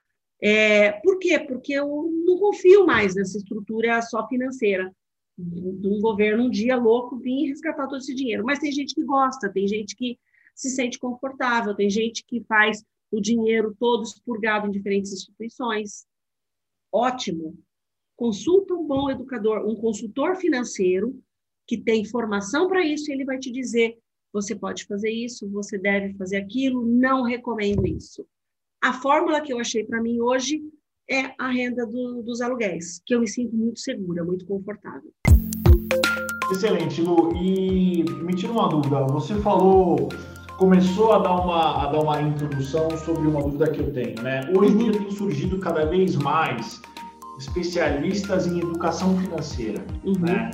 É, 0.41 0.93
por 1.01 1.19
quê? 1.19 1.39
Porque 1.39 1.73
eu 1.73 2.11
não 2.25 2.39
confio 2.39 2.87
mais 2.87 3.15
nessa 3.15 3.39
estrutura 3.39 4.03
só 4.03 4.27
financeira 4.29 4.95
de 5.39 5.89
um 5.89 6.01
governo 6.01 6.45
um 6.45 6.51
dia 6.51 6.77
louco 6.77 7.19
vir 7.19 7.49
resgatar 7.49 7.87
todo 7.87 7.99
esse 7.99 8.15
dinheiro. 8.15 8.45
Mas 8.45 8.59
tem 8.59 8.73
gente 8.73 8.95
que 8.95 9.05
gosta, 9.05 9.51
tem 9.51 9.67
gente 9.67 9.95
que 9.95 10.19
se 10.55 10.71
sente 10.71 10.99
confortável, 10.99 11.75
tem 11.75 11.91
gente 11.91 12.25
que 12.25 12.43
faz 12.45 12.83
o 13.11 13.21
dinheiro 13.21 13.77
todo 13.79 14.03
expurgado 14.03 14.67
em 14.67 14.71
diferentes 14.71 15.13
instituições. 15.13 16.07
Ótimo. 16.91 17.59
Consulta 18.17 18.75
um 18.75 18.87
bom 18.87 19.11
educador, 19.11 19.67
um 19.67 19.77
consultor 19.77 20.37
financeiro 20.37 21.23
que 21.67 21.77
tem 21.77 22.05
formação 22.05 22.69
para 22.69 22.85
isso, 22.85 23.13
ele 23.13 23.25
vai 23.25 23.39
te 23.39 23.51
dizer: 23.51 23.99
você 24.33 24.55
pode 24.55 24.87
fazer 24.87 25.11
isso, 25.11 25.49
você 25.51 25.77
deve 25.77 26.15
fazer 26.15 26.37
aquilo, 26.37 26.87
não 26.87 27.23
recomendo 27.23 27.87
isso. 27.87 28.27
A 28.87 28.93
fórmula 28.93 29.41
que 29.41 29.53
eu 29.53 29.59
achei 29.59 29.83
para 29.83 30.01
mim 30.01 30.21
hoje 30.21 30.63
é 31.11 31.33
a 31.41 31.49
renda 31.51 31.85
do, 31.85 32.23
dos 32.23 32.41
aluguéis, 32.41 33.03
que 33.05 33.17
eu 33.17 33.21
me 33.21 33.27
sinto 33.27 33.53
muito 33.57 33.81
segura, 33.81 34.23
muito 34.23 34.47
confortável. 34.47 35.11
Excelente, 36.53 37.03
Lu. 37.03 37.35
E 37.35 38.05
me 38.05 38.33
tira 38.33 38.53
uma 38.53 38.69
dúvida. 38.69 39.05
Você 39.09 39.35
falou, 39.41 40.09
começou 40.57 41.15
a 41.15 41.19
dar 41.19 41.35
uma, 41.35 41.83
a 41.83 41.87
dar 41.91 41.99
uma 41.99 42.23
introdução 42.23 42.89
sobre 42.99 43.27
uma 43.27 43.43
dúvida 43.43 43.73
que 43.73 43.81
eu 43.81 43.93
tenho, 43.93 44.23
né? 44.23 44.49
Hoje 44.57 44.75
em 44.75 44.79
dia 44.79 44.93
tem 44.93 45.11
surgido 45.11 45.59
cada 45.59 45.85
vez 45.87 46.15
mais 46.15 46.81
especialistas 47.41 48.47
em 48.47 48.61
educação 48.61 49.19
financeira, 49.19 49.85
uhum. 50.05 50.17
né? 50.21 50.53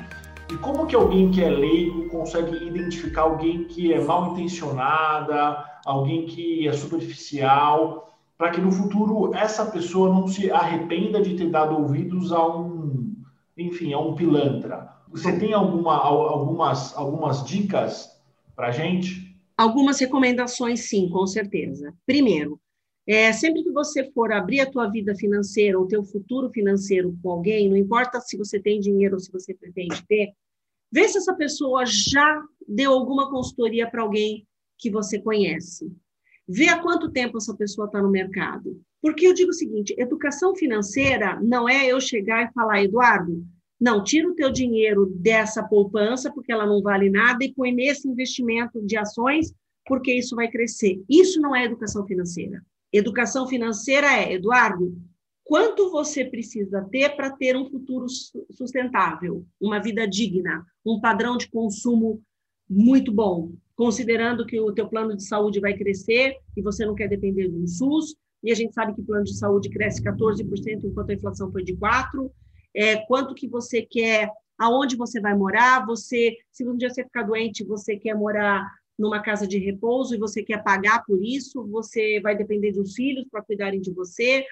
E 0.51 0.57
como 0.57 0.87
que 0.87 0.97
alguém 0.97 1.31
que 1.31 1.45
é 1.45 1.51
leigo 1.51 2.09
consegue 2.09 2.67
identificar 2.67 3.23
alguém 3.23 3.65
que 3.65 3.93
é 3.93 4.03
mal 4.03 4.33
intencionada, 4.33 5.63
alguém 5.85 6.25
que 6.25 6.67
é 6.67 6.73
superficial, 6.73 8.12
para 8.37 8.51
que 8.51 8.61
no 8.61 8.73
futuro 8.73 9.35
essa 9.35 9.67
pessoa 9.67 10.09
não 10.09 10.27
se 10.27 10.51
arrependa 10.51 11.23
de 11.23 11.37
ter 11.37 11.51
dado 11.51 11.77
ouvidos 11.77 12.33
a 12.33 12.57
um, 12.57 13.15
enfim, 13.57 13.93
a 13.93 13.99
um 13.99 14.15
pilantra? 14.15 14.91
Você 15.11 15.39
tem 15.39 15.53
alguma, 15.53 15.97
algumas, 15.97 16.97
algumas 16.97 17.45
dicas 17.45 18.11
para 18.57 18.71
gente? 18.71 19.37
Algumas 19.57 20.01
recomendações, 20.01 20.89
sim, 20.89 21.09
com 21.11 21.27
certeza. 21.27 21.95
Primeiro, 22.07 22.59
é, 23.07 23.33
sempre 23.33 23.63
que 23.63 23.71
você 23.71 24.11
for 24.13 24.33
abrir 24.33 24.61
a 24.61 24.71
tua 24.71 24.89
vida 24.89 25.15
financeira, 25.15 25.79
o 25.79 25.87
teu 25.87 26.05
futuro 26.05 26.49
financeiro 26.51 27.17
com 27.23 27.31
alguém, 27.31 27.69
não 27.69 27.77
importa 27.77 28.21
se 28.21 28.37
você 28.37 28.61
tem 28.61 28.81
dinheiro 28.81 29.15
ou 29.15 29.21
se 29.21 29.31
você 29.31 29.53
pretende 29.53 30.03
ter, 30.07 30.33
vê 30.91 31.09
se 31.09 31.19
essa 31.19 31.35
pessoa 31.35 31.85
já 31.85 32.43
deu 32.67 32.93
alguma 32.93 33.31
consultoria 33.31 33.91
para 33.91 34.03
alguém 34.03 34.47
que 34.79 34.91
você 34.91 35.21
conhece. 35.21 35.93
Vê 36.49 36.69
há 36.69 36.81
quanto 36.81 37.11
tempo 37.11 37.39
essa 37.39 37.55
pessoa 37.57 37.87
está 37.87 38.03
no 38.03 38.11
mercado. 38.11 38.81
Porque 39.01 39.27
eu 39.27 39.35
digo 39.35 39.51
o 39.51 39.55
seguinte: 39.55 39.95
educação 39.99 40.55
financeira 40.55 41.39
não 41.41 41.69
é 41.69 41.87
eu 41.87 42.01
chegar 42.01 42.45
e 42.49 42.53
falar, 42.53 42.83
Eduardo, 42.83 43.45
não, 43.81 44.05
tira 44.05 44.29
o 44.29 44.35
teu 44.35 44.51
dinheiro 44.51 45.07
dessa 45.07 45.61
poupança, 45.61 46.33
porque 46.33 46.53
ela 46.53 46.65
não 46.65 46.81
vale 46.81 47.11
nada, 47.11 47.45
e 47.45 47.53
põe 47.53 47.73
nesse 47.73 48.09
investimento 48.09 48.81
de 48.87 48.97
ações, 48.97 49.53
porque 49.85 50.15
isso 50.15 50.37
vai 50.37 50.49
crescer. 50.49 51.03
Isso 51.11 51.41
não 51.41 51.55
é 51.55 51.65
educação 51.65 52.07
financeira. 52.07 52.65
Educação 52.93 53.49
financeira 53.49 54.07
é, 54.07 54.35
Eduardo, 54.35 54.97
quanto 55.43 55.91
você 55.91 56.25
precisa 56.25 56.87
ter 56.93 57.17
para 57.17 57.31
ter 57.31 57.57
um 57.57 57.69
futuro 57.69 58.07
sustentável, 58.53 59.45
uma 59.61 59.81
vida 59.81 60.07
digna, 60.07 60.65
um 60.87 61.01
padrão 61.01 61.37
de 61.37 61.51
consumo 61.51 62.23
muito 62.71 63.13
bom, 63.13 63.53
considerando 63.77 64.47
que 64.47 64.61
o 64.61 64.73
teu 64.73 64.89
plano 64.89 65.17
de 65.17 65.25
saúde 65.25 65.61
vai 65.61 65.75
crescer 65.75 66.37
e 66.57 66.63
você 66.63 66.85
não 66.85 66.95
quer 66.95 67.09
depender 67.09 67.49
do 67.49 67.67
SUS, 67.67 68.15
e 68.43 68.51
a 68.51 68.55
gente 68.55 68.75
sabe 68.75 68.95
que 68.95 69.01
o 69.01 69.05
plano 69.05 69.25
de 69.25 69.37
saúde 69.37 69.71
cresce 69.71 70.03
14% 70.03 70.85
enquanto 70.85 71.11
a 71.11 71.15
inflação 71.15 71.51
foi 71.51 71.63
de 71.63 71.77
4%, 71.77 72.31
é, 72.75 72.97
quanto 73.07 73.35
que 73.35 73.47
você 73.47 73.83
quer, 73.83 74.29
aonde 74.59 74.97
você 74.97 75.21
vai 75.21 75.35
morar, 75.35 75.87
você, 75.87 76.37
se 76.51 76.67
um 76.67 76.77
dia 76.77 76.91
você 76.91 77.05
ficar 77.05 77.23
doente, 77.23 77.65
você 77.65 77.97
quer 77.97 78.15
morar 78.15 78.67
numa 78.99 79.21
casa 79.21 79.47
de 79.47 79.59
repouso 79.59 80.15
e 80.15 80.19
você 80.19 80.43
quer 80.43 80.63
pagar 80.63 81.05
por 81.05 81.23
isso, 81.23 81.67
você 81.69 82.21
vai 82.21 82.37
depender 82.37 82.73
dos 82.73 82.95
filhos 82.95 83.27
para 83.31 83.43
cuidarem 83.43 83.81
de 83.81 83.93
você. 83.93 84.45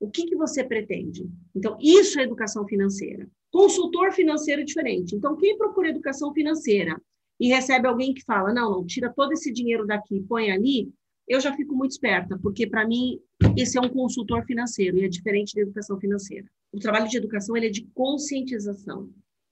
O 0.00 0.10
que, 0.10 0.24
que 0.24 0.36
você 0.36 0.64
pretende? 0.64 1.28
Então, 1.54 1.76
isso 1.80 2.18
é 2.18 2.24
educação 2.24 2.66
financeira. 2.66 3.28
Consultor 3.50 4.12
financeiro 4.12 4.62
é 4.62 4.64
diferente. 4.64 5.14
Então, 5.14 5.36
quem 5.36 5.56
procura 5.56 5.90
educação 5.90 6.32
financeira 6.32 7.00
e 7.38 7.48
recebe 7.48 7.86
alguém 7.86 8.14
que 8.14 8.24
fala: 8.24 8.52
não, 8.52 8.70
não, 8.70 8.86
tira 8.86 9.12
todo 9.12 9.32
esse 9.32 9.52
dinheiro 9.52 9.86
daqui 9.86 10.20
põe 10.28 10.50
ali, 10.50 10.92
eu 11.26 11.40
já 11.40 11.54
fico 11.54 11.74
muito 11.74 11.92
esperta, 11.92 12.38
porque 12.42 12.66
para 12.66 12.86
mim 12.86 13.20
esse 13.56 13.78
é 13.78 13.80
um 13.80 13.88
consultor 13.88 14.44
financeiro 14.44 14.98
e 14.98 15.04
é 15.04 15.08
diferente 15.08 15.54
da 15.54 15.62
educação 15.62 15.98
financeira. 15.98 16.46
O 16.72 16.78
trabalho 16.78 17.08
de 17.08 17.16
educação 17.16 17.56
ele 17.56 17.66
é 17.66 17.70
de 17.70 17.86
conscientização. 17.94 19.10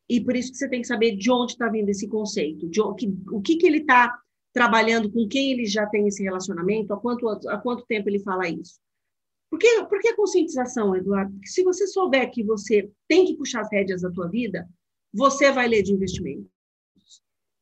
E 0.08 0.20
por 0.20 0.34
isso 0.34 0.50
que 0.50 0.58
você 0.58 0.68
tem 0.68 0.80
que 0.80 0.88
saber 0.88 1.16
de 1.16 1.30
onde 1.30 1.52
está 1.52 1.68
vindo 1.68 1.88
esse 1.88 2.08
conceito, 2.08 2.68
de 2.68 2.80
onde, 2.82 3.14
o 3.30 3.40
que, 3.40 3.56
que 3.56 3.66
ele 3.66 3.78
está 3.78 4.18
trabalhando 4.52 5.10
com 5.10 5.28
quem 5.28 5.52
ele 5.52 5.64
já 5.66 5.86
tem 5.86 6.08
esse 6.08 6.22
relacionamento, 6.22 6.92
há 6.92 7.00
quanto, 7.00 7.28
há 7.28 7.58
quanto 7.58 7.86
tempo 7.86 8.08
ele 8.08 8.18
fala 8.18 8.48
isso. 8.48 8.80
Por 9.48 9.58
que, 9.58 9.84
por 9.84 10.00
que 10.00 10.08
a 10.08 10.16
conscientização, 10.16 10.96
Eduardo? 10.96 11.32
Porque 11.32 11.48
se 11.48 11.62
você 11.62 11.86
souber 11.86 12.30
que 12.30 12.42
você 12.42 12.90
tem 13.08 13.24
que 13.24 13.36
puxar 13.36 13.60
as 13.60 13.70
rédeas 13.70 14.02
da 14.02 14.10
tua 14.10 14.28
vida, 14.28 14.68
você 15.12 15.50
vai 15.50 15.68
ler 15.68 15.82
de 15.82 15.92
investimento. 15.92 16.48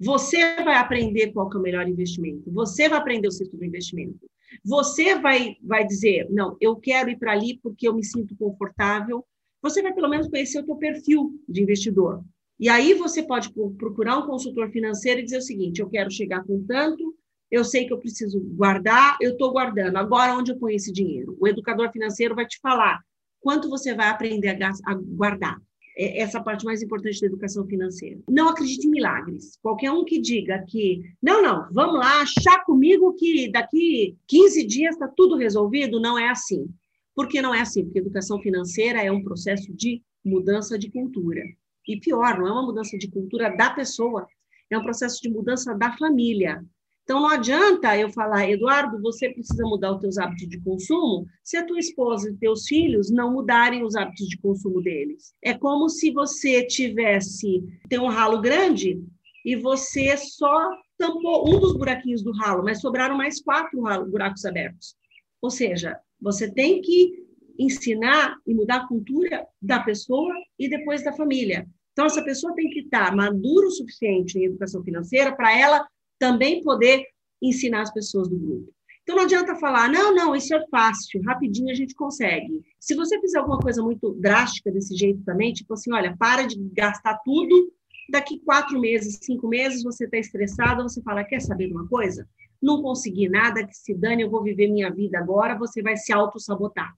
Você 0.01 0.63
vai 0.63 0.77
aprender 0.77 1.33
qual 1.33 1.51
é 1.53 1.57
o 1.57 1.61
melhor 1.61 1.89
investimento. 1.89 2.51
Você 2.53 2.89
vai 2.89 2.99
aprender 2.99 3.29
o 3.29 3.33
ciclo 3.33 3.59
do 3.59 3.65
investimento. 3.65 4.31
Você 4.65 5.19
vai, 5.19 5.57
vai 5.63 5.85
dizer, 5.87 6.29
não, 6.31 6.57
eu 6.61 6.77
quero 6.77 7.11
ir 7.11 7.19
para 7.19 7.33
ali 7.33 7.59
porque 7.63 7.89
eu 7.89 7.95
me 7.95 8.05
sinto 8.05 8.37
confortável. 8.37 9.25
Você 9.61 9.83
vai 9.83 9.93
pelo 9.93 10.09
menos 10.09 10.29
conhecer 10.29 10.61
o 10.61 10.65
teu 10.65 10.77
perfil 10.77 11.35
de 11.49 11.63
investidor. 11.63 12.23
E 12.61 12.69
aí 12.69 12.95
você 12.95 13.23
pode 13.23 13.53
procurar 13.53 14.19
um 14.19 14.27
consultor 14.27 14.71
financeiro 14.71 15.21
e 15.21 15.25
dizer 15.25 15.39
o 15.39 15.43
seguinte: 15.43 15.81
eu 15.81 15.89
quero 15.89 16.11
chegar 16.11 16.45
com 16.45 16.65
tanto, 16.65 17.15
eu 17.51 17.65
sei 17.65 17.87
que 17.87 17.93
eu 17.93 17.99
preciso 17.99 18.41
guardar, 18.41 19.17
eu 19.21 19.33
estou 19.33 19.53
guardando. 19.53 19.97
Agora, 19.97 20.37
onde 20.37 20.53
eu 20.53 20.59
ponho 20.59 20.77
esse 20.77 20.93
dinheiro? 20.93 21.37
O 21.41 21.47
educador 21.47 21.91
financeiro 21.91 22.35
vai 22.35 22.47
te 22.47 22.59
falar 22.61 23.01
quanto 23.41 23.69
você 23.69 23.95
vai 23.95 24.09
aprender 24.09 24.59
a 24.63 24.95
guardar. 24.95 25.57
É 26.01 26.21
essa 26.21 26.41
parte 26.41 26.65
mais 26.65 26.81
importante 26.81 27.21
da 27.21 27.27
educação 27.27 27.67
financeira. 27.67 28.21
Não 28.31 28.49
acredite 28.49 28.87
em 28.87 28.91
milagres. 28.91 29.59
Qualquer 29.61 29.91
um 29.91 30.05
que 30.05 30.21
diga 30.21 30.65
que, 30.69 31.03
não, 31.21 31.43
não, 31.43 31.69
vamos 31.73 31.99
lá, 31.99 32.23
achar 32.23 32.65
comigo 32.65 33.13
que 33.15 33.51
daqui 33.51 34.17
15 34.29 34.65
dias 34.65 34.95
está 34.95 35.09
tudo 35.09 35.37
resolvido, 35.37 35.99
não 35.99 36.17
é 36.17 36.29
assim. 36.29 36.69
Por 37.17 37.27
que 37.27 37.43
não 37.43 37.53
é 37.53 37.63
assim? 37.63 37.83
Porque 37.83 37.99
educação 37.99 38.41
financeira 38.41 39.03
é 39.03 39.11
um 39.11 39.25
processo 39.25 39.73
de 39.75 40.01
mudança 40.25 40.79
de 40.79 40.89
cultura. 40.89 41.43
E 41.89 41.99
pior, 41.99 42.39
não 42.39 42.47
é 42.47 42.53
uma 42.53 42.67
mudança 42.67 42.97
de 42.97 43.11
cultura 43.11 43.49
da 43.57 43.71
pessoa, 43.71 44.29
é 44.71 44.79
um 44.79 44.83
processo 44.83 45.21
de 45.21 45.29
mudança 45.29 45.75
da 45.75 45.97
família. 45.97 46.65
Então, 47.09 47.23
não 47.23 47.31
adianta 47.31 47.97
eu 47.97 48.11
falar, 48.11 48.51
Eduardo, 48.51 49.01
você 49.01 49.31
precisa 49.31 49.65
mudar 49.65 49.95
os 49.95 50.01
teus 50.03 50.19
hábitos 50.19 50.47
de 50.47 50.61
consumo 50.61 51.27
se 51.43 51.57
a 51.57 51.65
tua 51.65 51.79
esposa 51.79 52.29
e 52.29 52.37
teus 52.37 52.67
filhos 52.67 53.11
não 53.11 53.33
mudarem 53.33 53.83
os 53.83 53.97
hábitos 53.97 54.29
de 54.29 54.37
consumo 54.37 54.83
deles. 54.83 55.33
É 55.43 55.55
como 55.55 55.89
se 55.89 56.11
você 56.11 56.67
tivesse, 56.67 57.65
tem 57.89 57.99
um 57.99 58.09
ralo 58.09 58.43
grande 58.43 59.03
e 59.43 59.57
você 59.57 60.19
só 60.19 60.69
tampou 60.99 61.49
um 61.49 61.59
dos 61.59 61.75
buraquinhos 61.79 62.23
do 62.23 62.31
ralo, 62.31 62.63
mas 62.63 62.83
sobraram 62.83 63.17
mais 63.17 63.41
quatro 63.41 63.81
buracos 64.11 64.45
abertos. 64.45 64.95
Ou 65.41 65.49
seja, 65.49 65.99
você 66.21 66.53
tem 66.53 66.83
que 66.83 67.25
ensinar 67.59 68.37
e 68.47 68.53
mudar 68.53 68.83
a 68.83 68.87
cultura 68.87 69.47
da 69.63 69.81
pessoa 69.81 70.35
e 70.59 70.69
depois 70.69 71.03
da 71.03 71.15
família. 71.15 71.67
Então, 71.93 72.05
essa 72.05 72.23
pessoa 72.23 72.55
tem 72.55 72.69
que 72.69 72.81
estar 72.81 73.17
madura 73.17 73.67
o 73.67 73.71
suficiente 73.71 74.39
em 74.39 74.45
educação 74.45 74.85
financeira 74.85 75.35
para 75.35 75.59
ela 75.59 75.89
também 76.19 76.63
poder 76.63 77.05
ensinar 77.41 77.83
as 77.83 77.93
pessoas 77.93 78.29
do 78.29 78.37
grupo. 78.37 78.73
Então 79.03 79.17
não 79.17 79.25
adianta 79.25 79.57
falar, 79.57 79.91
não, 79.91 80.15
não, 80.15 80.37
isso 80.37 80.55
é 80.55 80.67
fácil, 80.69 81.23
rapidinho 81.23 81.71
a 81.71 81.75
gente 81.75 81.95
consegue. 81.95 82.61
Se 82.79 82.95
você 82.95 83.19
fizer 83.21 83.39
alguma 83.39 83.59
coisa 83.59 83.83
muito 83.83 84.13
drástica 84.15 84.71
desse 84.71 84.95
jeito 84.95 85.23
também, 85.25 85.53
tipo 85.53 85.73
assim, 85.73 85.91
olha, 85.93 86.15
para 86.19 86.45
de 86.47 86.59
gastar 86.75 87.19
tudo, 87.25 87.73
daqui 88.11 88.39
quatro 88.41 88.79
meses, 88.79 89.19
cinco 89.23 89.49
meses, 89.49 89.83
você 89.83 90.05
está 90.05 90.19
estressado, 90.19 90.83
você 90.83 91.01
fala, 91.03 91.25
quer 91.25 91.41
saber 91.41 91.69
de 91.69 91.73
uma 91.73 91.89
coisa? 91.89 92.29
Não 92.61 92.83
consegui 92.83 93.31
nada, 93.31 93.67
que 93.67 93.75
se 93.75 93.95
dane, 93.95 94.23
eu 94.23 94.31
vou 94.31 94.43
viver 94.43 94.69
minha 94.69 94.91
vida 94.91 95.19
agora, 95.19 95.57
você 95.57 95.81
vai 95.81 95.97
se 95.97 96.13
auto-sabotar. 96.13 96.93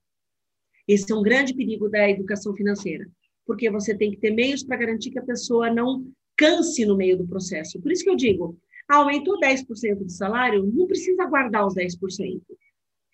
Esse 0.89 1.13
é 1.13 1.15
um 1.15 1.23
grande 1.23 1.55
perigo 1.55 1.89
da 1.89 2.11
educação 2.11 2.55
financeira, 2.57 3.09
porque 3.47 3.71
você 3.71 3.97
tem 3.97 4.11
que 4.11 4.17
ter 4.17 4.33
meios 4.33 4.65
para 4.65 4.77
garantir 4.77 5.13
que 5.13 5.19
a 5.21 5.25
pessoa 5.25 5.73
não 5.73 6.05
canse 6.37 6.85
no 6.85 6.97
meio 6.97 7.17
do 7.17 7.29
processo. 7.29 7.81
Por 7.81 7.93
isso 7.93 8.03
que 8.03 8.11
eu 8.11 8.17
digo, 8.17 8.59
aumentou 8.99 9.39
10% 9.39 10.05
de 10.05 10.13
salário, 10.13 10.65
não 10.73 10.87
precisa 10.87 11.25
guardar 11.27 11.67
os 11.67 11.75
10%. 11.75 12.41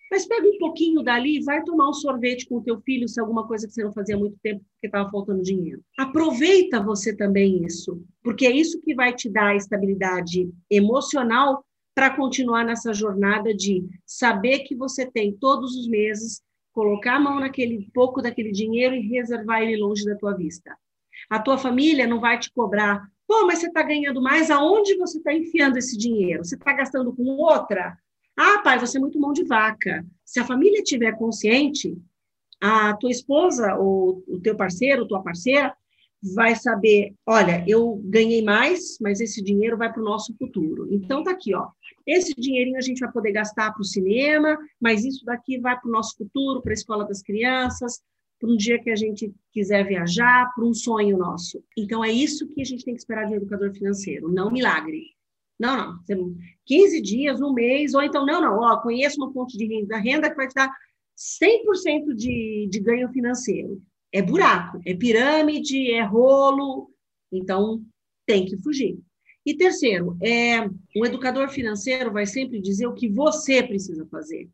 Mas 0.09 0.25
pega 0.25 0.47
um 0.47 0.57
pouquinho 0.57 1.03
dali 1.03 1.37
e 1.37 1.43
vai 1.43 1.61
tomar 1.63 1.89
um 1.89 1.93
sorvete 1.93 2.47
com 2.47 2.57
o 2.57 2.63
teu 2.63 2.79
filho, 2.81 3.07
se 3.07 3.19
é 3.19 3.21
alguma 3.21 3.45
coisa 3.45 3.67
que 3.67 3.73
você 3.73 3.83
não 3.83 3.91
fazia 3.91 4.15
há 4.15 4.19
muito 4.19 4.37
tempo 4.41 4.63
porque 4.73 4.87
estava 4.87 5.09
faltando 5.09 5.43
dinheiro. 5.43 5.81
Aproveita 5.97 6.81
você 6.81 7.15
também 7.15 7.65
isso, 7.65 8.01
porque 8.23 8.45
é 8.45 8.51
isso 8.51 8.81
que 8.81 8.95
vai 8.95 9.13
te 9.13 9.29
dar 9.29 9.49
a 9.49 9.55
estabilidade 9.55 10.49
emocional 10.69 11.63
para 11.93 12.15
continuar 12.15 12.63
nessa 12.63 12.93
jornada 12.93 13.53
de 13.53 13.85
saber 14.05 14.59
que 14.59 14.75
você 14.75 15.05
tem 15.05 15.35
todos 15.35 15.75
os 15.75 15.89
meses 15.89 16.41
colocar 16.71 17.15
a 17.15 17.19
mão 17.19 17.39
naquele 17.39 17.89
pouco 17.91 18.21
daquele 18.21 18.51
dinheiro 18.51 18.95
e 18.95 19.07
reservar 19.09 19.63
ele 19.63 19.77
longe 19.77 20.05
da 20.05 20.15
tua 20.15 20.33
vista. 20.33 20.77
A 21.27 21.39
tua 21.39 21.57
família 21.57 22.05
não 22.05 22.19
vai 22.19 22.39
te 22.39 22.51
cobrar 22.53 23.09
Pô, 23.27 23.45
mas 23.45 23.59
você 23.59 23.67
está 23.67 23.83
ganhando 23.83 24.21
mais, 24.21 24.49
aonde 24.49 24.95
você 24.95 25.17
está 25.17 25.33
enfiando 25.33 25.77
esse 25.77 25.97
dinheiro? 25.97 26.45
Você 26.45 26.55
está 26.55 26.71
gastando 26.71 27.13
com 27.13 27.23
outra? 27.23 27.97
Ah, 28.37 28.59
pai, 28.63 28.79
você 28.79 28.97
é 28.97 29.01
muito 29.01 29.19
mão 29.19 29.33
de 29.33 29.43
vaca. 29.43 30.05
Se 30.23 30.39
a 30.39 30.45
família 30.45 30.81
estiver 30.81 31.11
consciente, 31.17 31.97
a 32.61 32.95
tua 32.95 33.11
esposa 33.11 33.75
ou 33.75 34.23
o 34.27 34.39
teu 34.39 34.55
parceiro, 34.55 35.07
tua 35.07 35.21
parceira, 35.21 35.75
vai 36.33 36.55
saber, 36.55 37.13
olha, 37.25 37.63
eu 37.67 38.01
ganhei 38.05 38.41
mais, 38.41 38.97
mas 38.99 39.19
esse 39.19 39.43
dinheiro 39.43 39.77
vai 39.77 39.91
para 39.91 40.01
o 40.01 40.05
nosso 40.05 40.35
futuro. 40.37 40.87
Então 40.91 41.23
tá 41.23 41.31
aqui, 41.31 41.53
ó. 41.53 41.67
Esse 42.05 42.33
dinheirinho 42.33 42.77
a 42.77 42.81
gente 42.81 42.99
vai 42.99 43.11
poder 43.11 43.33
gastar 43.33 43.71
para 43.71 43.81
o 43.81 43.85
cinema, 43.85 44.57
mas 44.79 45.03
isso 45.03 45.25
daqui 45.25 45.59
vai 45.59 45.77
para 45.79 45.89
o 45.89 45.91
nosso 45.91 46.15
futuro, 46.17 46.61
para 46.61 46.71
a 46.71 46.73
escola 46.73 47.05
das 47.05 47.21
crianças, 47.21 48.01
para 48.39 48.49
um 48.49 48.55
dia 48.55 48.81
que 48.81 48.89
a 48.89 48.95
gente 48.95 49.33
quiser 49.51 49.85
viajar, 49.85 50.51
para 50.53 50.63
um 50.63 50.73
sonho 50.73 51.17
nosso. 51.17 51.63
Então, 51.77 52.03
é 52.03 52.11
isso 52.11 52.47
que 52.49 52.61
a 52.61 52.65
gente 52.65 52.85
tem 52.85 52.93
que 52.93 52.99
esperar 52.99 53.25
de 53.25 53.33
um 53.33 53.37
educador 53.37 53.73
financeiro, 53.73 54.31
não 54.31 54.51
milagre. 54.51 55.15
Não, 55.59 55.75
não. 56.07 56.35
15 56.65 57.01
dias, 57.01 57.41
um 57.41 57.51
mês, 57.51 57.93
ou 57.93 58.03
então, 58.03 58.25
não, 58.25 58.39
não, 58.39 58.59
ó, 58.59 58.79
conheço 58.81 59.17
uma 59.17 59.33
fonte 59.33 59.57
de 59.57 59.65
renda, 59.65 59.97
renda 59.97 60.29
que 60.29 60.35
vai 60.35 60.47
te 60.47 60.53
dar 60.53 60.71
100% 61.17 62.13
de, 62.13 62.67
de 62.69 62.79
ganho 62.79 63.09
financeiro. 63.09 63.81
É 64.13 64.21
buraco, 64.21 64.79
é 64.85 64.93
pirâmide, 64.93 65.91
é 65.91 66.03
rolo, 66.03 66.91
então 67.31 67.83
tem 68.25 68.45
que 68.45 68.57
fugir. 68.57 68.99
E 69.45 69.55
terceiro, 69.55 70.17
é, 70.21 70.65
o 70.95 71.05
educador 71.05 71.49
financeiro 71.49 72.11
vai 72.11 72.25
sempre 72.25 72.61
dizer 72.61 72.85
o 72.85 72.93
que 72.93 73.09
você 73.09 73.63
precisa 73.63 74.05
fazer. 74.07 74.49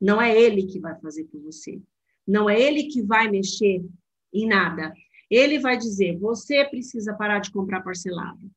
Não 0.00 0.20
é 0.20 0.38
ele 0.38 0.66
que 0.66 0.78
vai 0.78 0.98
fazer 1.00 1.24
por 1.24 1.40
você. 1.40 1.80
Não 2.26 2.48
é 2.50 2.60
ele 2.60 2.84
que 2.84 3.02
vai 3.02 3.30
mexer 3.30 3.84
em 4.32 4.46
nada. 4.46 4.92
Ele 5.30 5.58
vai 5.58 5.76
dizer: 5.76 6.18
você 6.18 6.64
precisa 6.64 7.14
parar 7.14 7.40
de 7.40 7.50
comprar 7.50 7.82
parcelado. 7.82 8.50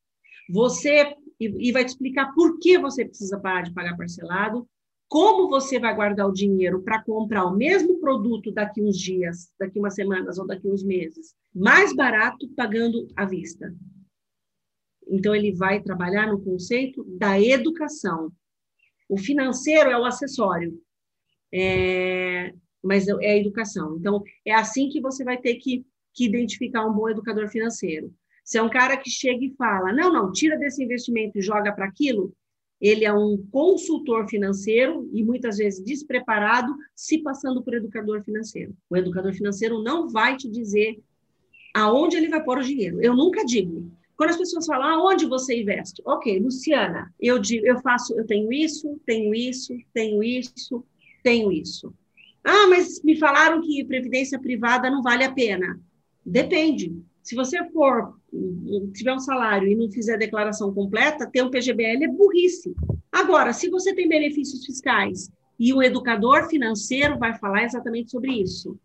Você 0.49 1.15
e 1.39 1.71
vai 1.71 1.85
te 1.85 1.89
explicar 1.89 2.33
por 2.33 2.59
que 2.59 2.77
você 2.77 3.05
precisa 3.05 3.39
parar 3.39 3.61
de 3.61 3.73
pagar 3.73 3.95
parcelado, 3.95 4.67
como 5.07 5.49
você 5.49 5.79
vai 5.79 5.95
guardar 5.95 6.27
o 6.27 6.33
dinheiro 6.33 6.81
para 6.83 7.01
comprar 7.01 7.45
o 7.45 7.55
mesmo 7.55 7.99
produto 7.99 8.51
daqui 8.51 8.81
uns 8.81 8.97
dias, 8.97 9.49
daqui 9.59 9.79
umas 9.79 9.95
semanas 9.95 10.37
ou 10.37 10.45
daqui 10.45 10.67
uns 10.67 10.83
meses, 10.83 11.33
mais 11.55 11.95
barato 11.95 12.47
pagando 12.55 13.07
à 13.15 13.25
vista. 13.25 13.73
Então 15.07 15.33
ele 15.33 15.51
vai 15.51 15.81
trabalhar 15.81 16.27
no 16.27 16.43
conceito 16.43 17.03
da 17.17 17.41
educação. 17.41 18.31
O 19.07 19.17
financeiro 19.17 19.89
é 19.89 19.97
o 19.97 20.05
acessório. 20.05 20.79
É, 21.51 22.53
mas 22.83 23.07
é 23.07 23.31
a 23.31 23.37
educação. 23.37 23.97
Então, 23.97 24.23
é 24.45 24.53
assim 24.53 24.89
que 24.89 25.01
você 25.01 25.23
vai 25.23 25.37
ter 25.37 25.55
que, 25.55 25.85
que 26.13 26.25
identificar 26.25 26.85
um 26.85 26.93
bom 26.93 27.09
educador 27.09 27.49
financeiro. 27.49 28.13
Se 28.43 28.57
é 28.57 28.63
um 28.63 28.69
cara 28.69 28.97
que 28.97 29.09
chega 29.09 29.45
e 29.45 29.53
fala, 29.55 29.93
não, 29.93 30.11
não, 30.11 30.31
tira 30.31 30.57
desse 30.57 30.83
investimento 30.83 31.37
e 31.37 31.41
joga 31.41 31.71
para 31.71 31.85
aquilo, 31.85 32.33
ele 32.81 33.03
é 33.03 33.13
um 33.13 33.37
consultor 33.51 34.27
financeiro 34.27 35.09
e 35.13 35.23
muitas 35.23 35.57
vezes 35.57 35.83
despreparado, 35.83 36.73
se 36.95 37.19
passando 37.19 37.61
por 37.61 37.73
educador 37.73 38.23
financeiro. 38.23 38.73
O 38.89 38.95
educador 38.95 39.33
financeiro 39.33 39.83
não 39.83 40.09
vai 40.09 40.37
te 40.37 40.49
dizer 40.49 40.99
aonde 41.75 42.15
ele 42.15 42.29
vai 42.29 42.43
pôr 42.43 42.57
o 42.57 42.63
dinheiro. 42.63 43.01
Eu 43.01 43.15
nunca 43.15 43.45
digo. 43.45 43.91
Quando 44.15 44.31
as 44.31 44.37
pessoas 44.37 44.65
falam, 44.65 44.87
aonde 44.87 45.25
você 45.25 45.61
investe? 45.61 46.01
Ok, 46.05 46.39
Luciana, 46.39 47.13
eu 47.19 47.39
digo, 47.39 47.65
eu 47.65 47.79
faço, 47.79 48.13
eu 48.17 48.25
tenho 48.25 48.51
isso, 48.51 48.99
tenho 49.05 49.33
isso, 49.33 49.73
tenho 49.93 50.23
isso, 50.23 50.83
tenho 51.23 51.51
isso. 51.51 51.93
Ah, 52.43 52.67
mas 52.67 53.01
me 53.03 53.17
falaram 53.17 53.61
que 53.61 53.83
previdência 53.85 54.39
privada 54.39 54.89
não 54.89 55.01
vale 55.01 55.23
a 55.23 55.31
pena. 55.31 55.79
Depende. 56.25 56.95
Se 57.21 57.35
você 57.35 57.63
for, 57.71 58.15
tiver 58.93 59.13
um 59.13 59.19
salário 59.19 59.67
e 59.67 59.75
não 59.75 59.91
fizer 59.91 60.17
declaração 60.17 60.73
completa, 60.73 61.29
ter 61.29 61.43
um 61.43 61.49
PGBL 61.49 62.03
é 62.03 62.07
burrice. 62.07 62.73
Agora, 63.11 63.53
se 63.53 63.69
você 63.69 63.93
tem 63.93 64.07
benefícios 64.07 64.65
fiscais 64.65 65.31
e 65.59 65.73
o 65.73 65.83
educador 65.83 66.47
financeiro 66.47 67.17
vai 67.17 67.37
falar 67.37 67.65
exatamente 67.65 68.11
sobre 68.11 68.31
isso. 68.31 68.79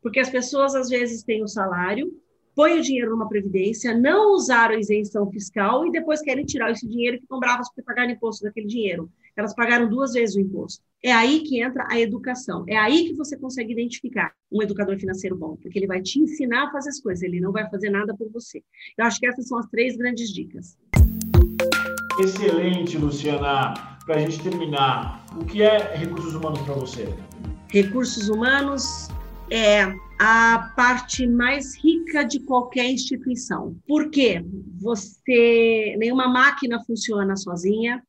Porque 0.00 0.20
as 0.20 0.30
pessoas, 0.30 0.74
às 0.74 0.88
vezes, 0.88 1.22
têm 1.22 1.42
o 1.42 1.48
salário, 1.48 2.10
põem 2.54 2.78
o 2.78 2.82
dinheiro 2.82 3.10
numa 3.10 3.28
previdência, 3.28 3.96
não 3.96 4.32
usaram 4.32 4.74
a 4.74 4.78
isenção 4.78 5.30
fiscal 5.30 5.86
e 5.86 5.90
depois 5.90 6.22
querem 6.22 6.44
tirar 6.44 6.70
esse 6.70 6.86
dinheiro 6.86 7.16
e 7.16 7.20
ficam 7.20 7.40
bravas 7.40 7.68
porque 7.68 7.82
pagaram 7.82 8.10
imposto 8.10 8.44
daquele 8.44 8.66
dinheiro. 8.66 9.10
Elas 9.40 9.54
pagaram 9.54 9.88
duas 9.88 10.12
vezes 10.12 10.36
o 10.36 10.40
imposto. 10.40 10.84
É 11.02 11.10
aí 11.10 11.40
que 11.40 11.62
entra 11.62 11.86
a 11.90 11.98
educação. 11.98 12.62
É 12.68 12.76
aí 12.76 13.06
que 13.06 13.14
você 13.14 13.38
consegue 13.38 13.72
identificar 13.72 14.34
um 14.52 14.62
educador 14.62 14.98
financeiro 14.98 15.34
bom, 15.34 15.56
porque 15.56 15.78
ele 15.78 15.86
vai 15.86 16.02
te 16.02 16.20
ensinar 16.20 16.64
a 16.64 16.70
fazer 16.70 16.90
as 16.90 17.00
coisas, 17.00 17.22
ele 17.22 17.40
não 17.40 17.50
vai 17.50 17.66
fazer 17.70 17.88
nada 17.88 18.14
por 18.14 18.30
você. 18.30 18.62
Eu 18.98 19.06
acho 19.06 19.18
que 19.18 19.26
essas 19.26 19.48
são 19.48 19.56
as 19.58 19.66
três 19.68 19.96
grandes 19.96 20.28
dicas. 20.30 20.76
Excelente, 22.22 22.98
Luciana. 22.98 23.72
Para 24.04 24.16
a 24.16 24.18
gente 24.18 24.42
terminar, 24.42 25.24
o 25.34 25.44
que 25.46 25.62
é 25.62 25.96
recursos 25.96 26.34
humanos 26.34 26.60
para 26.60 26.74
você? 26.74 27.08
Recursos 27.70 28.28
humanos 28.28 29.08
é 29.50 29.90
a 30.18 30.70
parte 30.76 31.26
mais 31.26 31.74
rica 31.82 32.24
de 32.24 32.40
qualquer 32.40 32.90
instituição. 32.90 33.74
Por 33.88 34.10
quê? 34.10 34.44
Você, 34.82 35.96
nenhuma 35.98 36.28
máquina 36.28 36.78
funciona 36.84 37.36
sozinha, 37.36 38.02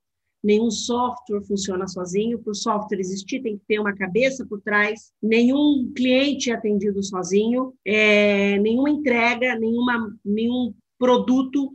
nenhum 0.43 0.71
software 0.71 1.43
funciona 1.43 1.87
sozinho. 1.87 2.39
Para 2.39 2.51
o 2.51 2.55
software 2.55 2.99
existir, 2.99 3.41
tem 3.41 3.57
que 3.57 3.65
ter 3.67 3.79
uma 3.79 3.95
cabeça 3.95 4.45
por 4.45 4.61
trás. 4.61 5.11
Nenhum 5.21 5.91
cliente 5.95 6.51
é 6.51 6.55
atendido 6.55 7.03
sozinho. 7.03 7.73
É, 7.85 8.57
nenhuma 8.59 8.89
entrega, 8.89 9.55
nenhuma, 9.55 10.17
nenhum 10.23 10.73
produto 10.97 11.71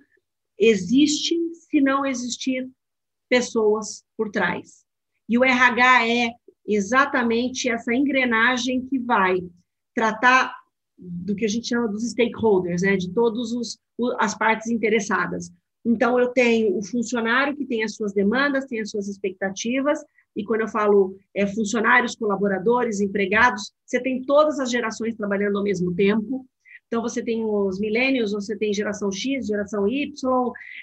existe 0.59 1.37
se 1.53 1.81
não 1.81 2.05
existir 2.05 2.69
pessoas 3.29 4.05
por 4.17 4.31
trás. 4.31 4.85
E 5.29 5.39
o 5.39 5.45
RH 5.45 6.09
é 6.09 6.31
exatamente 6.67 7.69
essa 7.69 7.95
engrenagem 7.95 8.87
que 8.87 8.99
vai 8.99 9.39
tratar 9.95 10.55
do 10.99 11.35
que 11.35 11.45
a 11.45 11.49
gente 11.49 11.69
chama 11.69 11.89
dos 11.89 12.09
stakeholders, 12.11 12.83
né, 12.83 12.97
de 12.97 13.12
todas 13.12 13.51
as 14.19 14.37
partes 14.37 14.71
interessadas. 14.71 15.51
Então, 15.89 16.18
eu 16.18 16.28
tenho 16.30 16.76
o 16.76 16.82
funcionário 16.82 17.57
que 17.57 17.64
tem 17.64 17.84
as 17.84 17.95
suas 17.95 18.12
demandas, 18.12 18.66
tem 18.66 18.80
as 18.80 18.91
suas 18.91 19.07
expectativas, 19.07 20.01
e 20.34 20.45
quando 20.45 20.62
eu 20.62 20.68
falo 20.68 21.16
é, 21.32 21.47
funcionários, 21.47 22.16
colaboradores, 22.16 23.01
empregados, 23.01 23.72
você 23.84 24.03
tem 24.03 24.20
todas 24.22 24.59
as 24.59 24.68
gerações 24.68 25.14
trabalhando 25.14 25.59
ao 25.59 25.62
mesmo 25.62 25.95
tempo. 25.95 26.45
Então, 26.89 27.01
você 27.01 27.22
tem 27.22 27.45
os 27.45 27.78
milênios, 27.78 28.32
você 28.32 28.57
tem 28.57 28.74
geração 28.74 29.12
X, 29.12 29.47
geração 29.47 29.87
Y, 29.87 30.12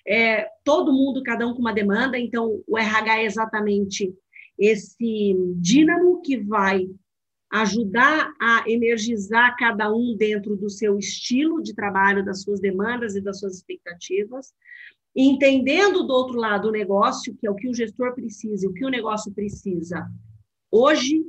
é, 0.07 0.47
todo 0.63 0.93
mundo, 0.93 1.21
cada 1.21 1.45
um 1.45 1.53
com 1.53 1.59
uma 1.59 1.73
demanda. 1.73 2.17
Então, 2.17 2.63
o 2.65 2.77
RH 2.77 3.19
é 3.19 3.25
exatamente 3.25 4.13
esse 4.57 5.35
dínamo 5.57 6.21
que 6.21 6.37
vai 6.37 6.87
ajudar 7.51 8.33
a 8.41 8.63
energizar 8.67 9.55
cada 9.57 9.93
um 9.93 10.15
dentro 10.17 10.55
do 10.55 10.69
seu 10.69 10.97
estilo 10.97 11.61
de 11.61 11.75
trabalho, 11.75 12.25
das 12.25 12.41
suas 12.41 12.59
demandas 12.59 13.15
e 13.15 13.21
das 13.21 13.39
suas 13.39 13.57
expectativas, 13.57 14.53
entendendo 15.15 16.03
do 16.03 16.13
outro 16.13 16.37
lado 16.37 16.67
o 16.67 16.71
negócio, 16.71 17.35
que 17.35 17.47
é 17.47 17.51
o 17.51 17.55
que 17.55 17.69
o 17.69 17.73
gestor 17.73 18.13
precisa 18.13 18.67
o 18.67 18.73
que 18.73 18.85
o 18.85 18.89
negócio 18.89 19.31
precisa 19.31 20.09
hoje, 20.71 21.23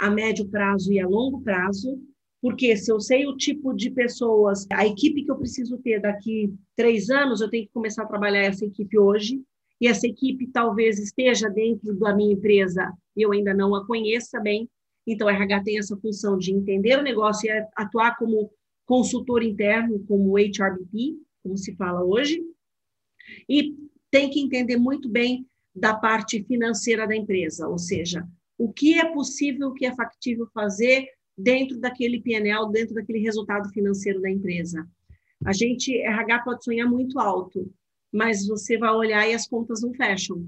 a 0.00 0.10
médio 0.10 0.48
prazo 0.48 0.92
e 0.92 1.00
a 1.00 1.08
longo 1.08 1.40
prazo, 1.40 1.98
porque 2.40 2.76
se 2.76 2.92
eu 2.92 3.00
sei 3.00 3.26
o 3.26 3.36
tipo 3.36 3.72
de 3.72 3.90
pessoas, 3.90 4.66
a 4.70 4.86
equipe 4.86 5.24
que 5.24 5.30
eu 5.30 5.36
preciso 5.36 5.78
ter 5.78 6.00
daqui 6.00 6.52
três 6.76 7.08
anos, 7.08 7.40
eu 7.40 7.48
tenho 7.48 7.66
que 7.66 7.72
começar 7.72 8.02
a 8.02 8.06
trabalhar 8.06 8.42
essa 8.42 8.64
equipe 8.66 8.98
hoje, 8.98 9.40
e 9.80 9.86
essa 9.86 10.06
equipe 10.06 10.46
talvez 10.48 10.98
esteja 10.98 11.48
dentro 11.48 11.94
da 11.94 12.14
minha 12.14 12.34
empresa 12.34 12.92
e 13.16 13.22
eu 13.22 13.32
ainda 13.32 13.54
não 13.54 13.74
a 13.74 13.86
conheça 13.86 14.38
bem, 14.40 14.68
então, 15.06 15.26
o 15.26 15.30
RH 15.30 15.64
tem 15.64 15.78
essa 15.78 15.96
função 15.96 16.38
de 16.38 16.52
entender 16.52 16.98
o 16.98 17.02
negócio 17.02 17.50
e 17.50 17.66
atuar 17.76 18.16
como 18.16 18.50
consultor 18.86 19.42
interno, 19.42 20.04
como 20.06 20.38
HRBP, 20.38 21.18
como 21.42 21.56
se 21.56 21.74
fala 21.74 22.04
hoje, 22.04 22.40
e 23.48 23.74
tem 24.10 24.28
que 24.30 24.40
entender 24.40 24.76
muito 24.76 25.08
bem 25.08 25.46
da 25.74 25.94
parte 25.94 26.42
financeira 26.44 27.06
da 27.06 27.16
empresa, 27.16 27.66
ou 27.66 27.78
seja, 27.78 28.26
o 28.58 28.72
que 28.72 28.98
é 28.98 29.12
possível, 29.12 29.68
o 29.68 29.74
que 29.74 29.86
é 29.86 29.94
factível 29.94 30.46
fazer 30.52 31.08
dentro 31.36 31.80
daquele 31.80 32.20
PNL, 32.20 32.70
dentro 32.70 32.94
daquele 32.94 33.20
resultado 33.20 33.70
financeiro 33.70 34.20
da 34.20 34.30
empresa. 34.30 34.86
A 35.44 35.52
gente, 35.52 35.96
RH 35.96 36.40
pode 36.40 36.64
sonhar 36.64 36.88
muito 36.88 37.18
alto, 37.18 37.72
mas 38.12 38.46
você 38.46 38.76
vai 38.76 38.90
olhar 38.90 39.28
e 39.28 39.34
as 39.34 39.48
contas 39.48 39.82
não 39.82 39.92
fecham. 39.94 40.46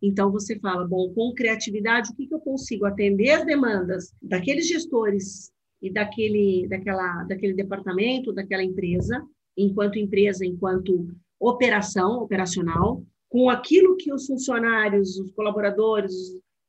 Então, 0.00 0.30
você 0.30 0.58
fala, 0.58 0.86
bom, 0.86 1.12
com 1.14 1.32
criatividade, 1.34 2.10
o 2.10 2.14
que, 2.14 2.26
que 2.26 2.34
eu 2.34 2.40
consigo 2.40 2.84
atender 2.84 3.30
as 3.30 3.46
demandas 3.46 4.14
daqueles 4.22 4.68
gestores 4.68 5.50
e 5.80 5.90
daquele, 5.90 6.66
daquela, 6.68 7.24
daquele 7.24 7.54
departamento, 7.54 8.32
daquela 8.32 8.62
empresa, 8.62 9.24
enquanto 9.56 9.98
empresa, 9.98 10.44
enquanto 10.44 11.08
operação, 11.40 12.22
operacional, 12.22 13.02
com 13.28 13.50
aquilo 13.50 13.96
que 13.96 14.12
os 14.12 14.26
funcionários, 14.26 15.18
os 15.18 15.30
colaboradores, 15.32 16.14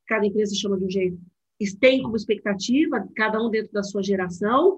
cada 0.07 0.25
empresa 0.25 0.55
chama 0.55 0.77
de 0.77 0.85
um 0.85 0.89
jeito, 0.89 1.17
têm 1.79 2.01
como 2.01 2.15
expectativa, 2.15 3.07
cada 3.15 3.41
um 3.41 3.49
dentro 3.49 3.71
da 3.71 3.83
sua 3.83 4.03
geração, 4.03 4.77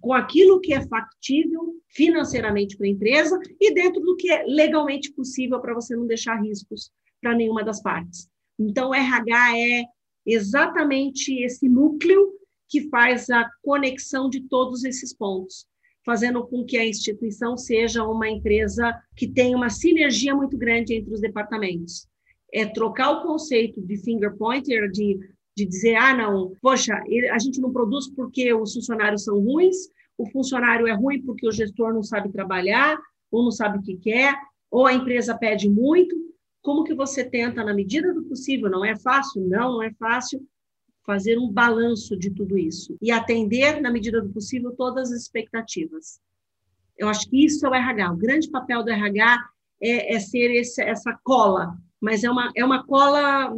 com 0.00 0.12
aquilo 0.12 0.60
que 0.60 0.72
é 0.72 0.86
factível 0.86 1.74
financeiramente 1.88 2.76
para 2.76 2.86
a 2.86 2.90
empresa 2.90 3.38
e 3.60 3.72
dentro 3.74 4.00
do 4.00 4.16
que 4.16 4.30
é 4.30 4.44
legalmente 4.44 5.12
possível 5.12 5.60
para 5.60 5.74
você 5.74 5.96
não 5.96 6.06
deixar 6.06 6.40
riscos 6.40 6.90
para 7.20 7.34
nenhuma 7.34 7.64
das 7.64 7.82
partes. 7.82 8.28
Então, 8.58 8.90
o 8.90 8.94
RH 8.94 9.58
é 9.58 9.84
exatamente 10.26 11.34
esse 11.42 11.68
núcleo 11.68 12.32
que 12.68 12.88
faz 12.88 13.28
a 13.30 13.48
conexão 13.62 14.28
de 14.28 14.40
todos 14.48 14.84
esses 14.84 15.14
pontos, 15.14 15.66
fazendo 16.04 16.46
com 16.46 16.64
que 16.64 16.76
a 16.76 16.86
instituição 16.86 17.56
seja 17.56 18.04
uma 18.04 18.28
empresa 18.28 18.94
que 19.16 19.26
tenha 19.26 19.56
uma 19.56 19.70
sinergia 19.70 20.34
muito 20.34 20.56
grande 20.58 20.94
entre 20.94 21.12
os 21.12 21.20
departamentos. 21.20 22.06
É 22.52 22.66
trocar 22.66 23.10
o 23.10 23.22
conceito 23.22 23.80
de 23.80 23.96
finger 23.96 24.36
pointer, 24.36 24.90
de, 24.90 25.18
de 25.56 25.64
dizer, 25.64 25.96
ah, 25.96 26.14
não, 26.14 26.52
poxa, 26.60 26.94
a 27.32 27.38
gente 27.38 27.60
não 27.60 27.72
produz 27.72 28.08
porque 28.14 28.52
os 28.52 28.74
funcionários 28.74 29.24
são 29.24 29.40
ruins, 29.40 29.76
o 30.16 30.30
funcionário 30.30 30.86
é 30.86 30.92
ruim 30.92 31.22
porque 31.22 31.48
o 31.48 31.52
gestor 31.52 31.92
não 31.92 32.02
sabe 32.02 32.30
trabalhar, 32.30 32.98
ou 33.30 33.42
não 33.42 33.50
sabe 33.50 33.78
o 33.78 33.82
que 33.82 33.96
quer, 33.96 34.34
ou 34.70 34.86
a 34.86 34.94
empresa 34.94 35.36
pede 35.36 35.68
muito. 35.68 36.14
Como 36.62 36.84
que 36.84 36.94
você 36.94 37.24
tenta, 37.24 37.64
na 37.64 37.74
medida 37.74 38.14
do 38.14 38.24
possível, 38.24 38.70
não 38.70 38.84
é 38.84 38.96
fácil? 38.96 39.42
Não, 39.46 39.72
não 39.72 39.82
é 39.82 39.92
fácil, 39.94 40.40
fazer 41.04 41.38
um 41.38 41.50
balanço 41.50 42.16
de 42.16 42.30
tudo 42.30 42.58
isso 42.58 42.96
e 43.00 43.10
atender, 43.10 43.80
na 43.80 43.90
medida 43.90 44.20
do 44.20 44.30
possível, 44.30 44.72
todas 44.72 45.12
as 45.12 45.22
expectativas. 45.22 46.20
Eu 46.96 47.08
acho 47.08 47.28
que 47.28 47.44
isso 47.44 47.66
é 47.66 47.70
o 47.70 47.74
RH. 47.74 48.12
O 48.12 48.16
grande 48.16 48.50
papel 48.50 48.82
do 48.82 48.90
RH 48.90 49.44
é, 49.82 50.14
é 50.14 50.20
ser 50.20 50.50
esse, 50.50 50.82
essa 50.82 51.18
cola, 51.22 51.76
mas 52.00 52.24
é 52.24 52.30
uma, 52.30 52.50
é 52.54 52.64
uma 52.64 52.84
cola 52.84 53.52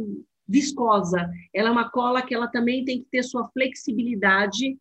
viscosa. 0.47 1.29
Ela 1.53 1.69
é 1.69 1.71
uma 1.71 1.89
cola 1.89 2.21
que 2.21 2.33
ela 2.33 2.47
também 2.47 2.83
tem 2.85 2.99
que 2.99 3.07
ter 3.09 3.23
sua 3.23 3.47
flexibilidade 3.49 4.77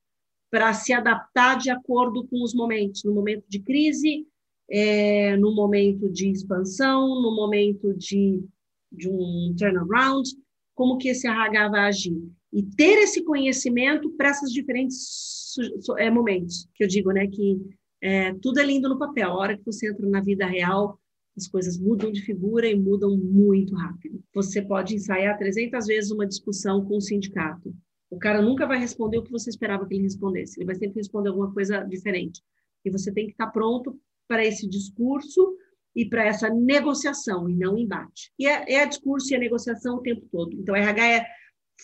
para 0.50 0.72
se 0.72 0.92
adaptar 0.92 1.58
de 1.58 1.70
acordo 1.70 2.26
com 2.26 2.42
os 2.42 2.54
momentos. 2.54 3.04
No 3.04 3.12
momento 3.12 3.44
de 3.48 3.58
crise, 3.58 4.26
é, 4.70 5.36
no 5.36 5.54
momento 5.54 6.08
de 6.08 6.30
expansão, 6.30 7.20
no 7.20 7.34
momento 7.34 7.92
de, 7.94 8.42
de 8.90 9.08
um 9.08 9.54
turnaround, 9.58 10.28
como 10.74 10.98
que 10.98 11.08
esse 11.08 11.26
RH 11.26 11.68
vai 11.68 11.80
agir. 11.88 12.30
E 12.56 12.62
ter 12.62 12.98
esse 13.00 13.22
conhecimento 13.22 14.10
para 14.12 14.30
esses 14.30 14.50
diferentes 14.50 15.54
é, 15.98 16.10
momentos, 16.10 16.66
que 16.74 16.84
eu 16.84 16.88
digo, 16.88 17.12
né, 17.12 17.26
que 17.26 17.60
é, 18.02 18.32
tudo 18.40 18.58
é 18.58 18.64
lindo 18.64 18.88
no 18.88 18.98
papel. 18.98 19.28
A 19.28 19.36
hora 19.36 19.58
que 19.58 19.66
você 19.66 19.90
entra 19.90 20.08
na 20.08 20.22
vida 20.22 20.46
real, 20.46 20.98
as 21.36 21.46
coisas 21.46 21.78
mudam 21.78 22.10
de 22.10 22.22
figura 22.22 22.66
e 22.66 22.74
mudam 22.74 23.14
muito 23.14 23.74
rápido. 23.74 24.22
Você 24.34 24.62
pode 24.62 24.94
ensaiar 24.94 25.36
300 25.36 25.86
vezes 25.86 26.10
uma 26.10 26.26
discussão 26.26 26.82
com 26.82 26.96
o 26.96 27.00
sindicato. 27.00 27.74
O 28.08 28.18
cara 28.18 28.40
nunca 28.40 28.66
vai 28.66 28.78
responder 28.78 29.18
o 29.18 29.22
que 29.22 29.32
você 29.32 29.50
esperava 29.50 29.86
que 29.86 29.92
ele 29.92 30.04
respondesse. 30.04 30.58
Ele 30.58 30.64
vai 30.64 30.76
sempre 30.76 30.96
responder 30.96 31.28
alguma 31.28 31.52
coisa 31.52 31.82
diferente. 31.82 32.40
E 32.82 32.90
você 32.90 33.12
tem 33.12 33.26
que 33.26 33.32
estar 33.32 33.48
pronto 33.48 34.00
para 34.26 34.42
esse 34.42 34.66
discurso 34.66 35.58
e 35.94 36.06
para 36.06 36.24
essa 36.24 36.48
negociação, 36.48 37.50
e 37.50 37.54
não 37.54 37.76
embate. 37.76 38.32
E 38.38 38.46
é, 38.46 38.76
é 38.76 38.86
discurso 38.86 39.30
e 39.32 39.36
a 39.36 39.40
negociação 39.40 39.96
o 39.96 40.02
tempo 40.02 40.26
todo. 40.32 40.54
Então, 40.54 40.74
RH 40.74 41.06
é 41.06 41.26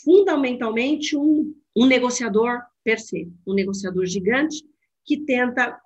fundamentalmente 0.04 1.16
um, 1.16 1.54
um 1.76 1.86
negociador 1.86 2.60
per 2.84 2.98
se, 2.98 3.30
um 3.46 3.54
negociador 3.54 4.06
gigante 4.06 4.64
que 5.04 5.18
tenta 5.18 5.80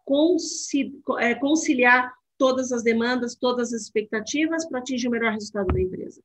é, 1.21 1.35
conciliar 1.35 2.13
todas 2.39 2.71
as 2.73 2.83
demandas, 2.83 3.35
todas 3.35 3.73
as 3.73 3.83
expectativas 3.83 4.69
para 4.69 4.79
atingir 4.81 5.09
o 5.09 5.11
melhor 5.11 5.33
resultado 5.33 5.67
da 5.69 5.81
empresa. 5.81 6.21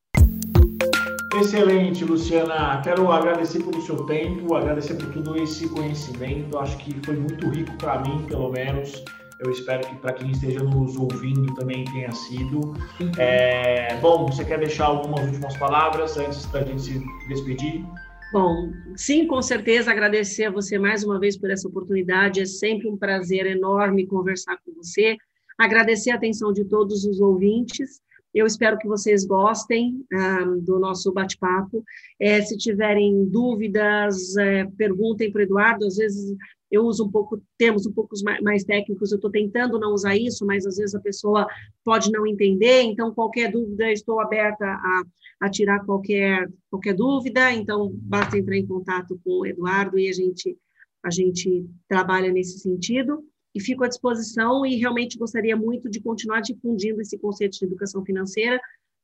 Excelente, 1.40 2.04
Luciana. 2.04 2.80
Quero 2.82 3.10
agradecer 3.10 3.62
pelo 3.62 3.80
seu 3.80 4.04
tempo, 4.04 4.54
agradecer 4.54 4.94
por 4.94 5.10
todo 5.14 5.36
esse 5.42 5.66
conhecimento. 5.68 6.58
Acho 6.58 6.76
que 6.78 6.94
foi 7.04 7.16
muito 7.16 7.48
rico 7.48 7.74
para 7.78 8.00
mim, 8.02 8.26
pelo 8.26 8.50
menos. 8.50 9.02
Eu 9.44 9.50
espero 9.50 9.84
que 9.88 9.96
para 9.96 10.12
quem 10.12 10.30
esteja 10.30 10.62
nos 10.62 10.96
ouvindo 10.96 11.52
também 11.54 11.84
tenha 11.86 12.12
sido. 12.12 12.74
É, 13.18 13.96
bom, 13.96 14.26
você 14.26 14.44
quer 14.44 14.58
deixar 14.58 14.86
algumas 14.86 15.26
últimas 15.26 15.56
palavras 15.56 16.16
antes 16.16 16.46
da 16.46 16.62
gente 16.62 16.82
se 16.82 17.02
despedir? 17.28 17.84
Bom, 18.32 18.70
sim, 18.96 19.26
com 19.26 19.42
certeza 19.42 19.90
agradecer 19.90 20.44
a 20.44 20.50
você 20.50 20.78
mais 20.78 21.02
uma 21.02 21.18
vez 21.18 21.36
por 21.36 21.50
essa 21.50 21.66
oportunidade. 21.66 22.40
É 22.40 22.46
sempre 22.46 22.88
um 22.88 22.96
prazer 22.96 23.46
enorme 23.46 24.06
conversar 24.06 24.56
com 24.64 24.72
você. 24.74 25.16
Agradecer 25.58 26.12
a 26.12 26.14
atenção 26.14 26.52
de 26.52 26.64
todos 26.64 27.04
os 27.04 27.20
ouvintes. 27.20 28.00
Eu 28.32 28.46
espero 28.46 28.78
que 28.78 28.88
vocês 28.88 29.26
gostem 29.26 30.02
ah, 30.14 30.44
do 30.60 30.78
nosso 30.78 31.12
bate-papo. 31.12 31.84
É, 32.18 32.40
se 32.40 32.56
tiverem 32.56 33.26
dúvidas, 33.26 34.36
é, 34.36 34.64
perguntem 34.78 35.30
para 35.30 35.40
o 35.40 35.42
Eduardo. 35.42 35.84
Às 35.84 35.96
vezes 35.96 36.34
eu 36.72 36.84
uso 36.86 37.04
um 37.04 37.10
pouco 37.10 37.40
termos 37.58 37.86
um 37.86 37.92
pouco 37.92 38.14
mais 38.42 38.64
técnicos, 38.64 39.12
eu 39.12 39.16
estou 39.16 39.30
tentando 39.30 39.78
não 39.78 39.92
usar 39.92 40.16
isso, 40.16 40.46
mas 40.46 40.64
às 40.64 40.78
vezes 40.78 40.94
a 40.94 41.00
pessoa 41.00 41.46
pode 41.84 42.10
não 42.10 42.26
entender, 42.26 42.80
então 42.80 43.14
qualquer 43.14 43.52
dúvida, 43.52 43.92
estou 43.92 44.18
aberta 44.18 44.64
a, 44.64 45.02
a 45.42 45.50
tirar 45.50 45.84
qualquer, 45.84 46.50
qualquer 46.70 46.94
dúvida, 46.94 47.52
então 47.52 47.92
basta 47.94 48.38
entrar 48.38 48.56
em 48.56 48.66
contato 48.66 49.20
com 49.22 49.40
o 49.40 49.46
Eduardo 49.46 49.98
e 49.98 50.08
a 50.08 50.12
gente, 50.12 50.56
a 51.04 51.10
gente 51.10 51.66
trabalha 51.86 52.32
nesse 52.32 52.58
sentido. 52.58 53.22
E 53.54 53.60
fico 53.60 53.84
à 53.84 53.88
disposição 53.88 54.64
e 54.64 54.76
realmente 54.76 55.18
gostaria 55.18 55.54
muito 55.54 55.90
de 55.90 56.00
continuar 56.00 56.40
difundindo 56.40 57.02
esse 57.02 57.18
conceito 57.18 57.58
de 57.58 57.66
educação 57.66 58.02
financeira, 58.02 58.58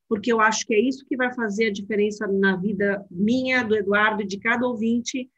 porque 0.08 0.32
eu 0.32 0.40
acho 0.40 0.64
que 0.64 0.72
é 0.72 0.80
isso 0.80 1.04
que 1.06 1.18
vai 1.18 1.34
fazer 1.34 1.66
a 1.66 1.72
diferença 1.72 2.26
na 2.26 2.56
vida 2.56 3.04
minha, 3.10 3.62
do 3.62 3.76
Eduardo 3.76 4.22
e 4.22 4.26
de 4.26 4.38
cada 4.38 4.66
ouvinte, 4.66 5.28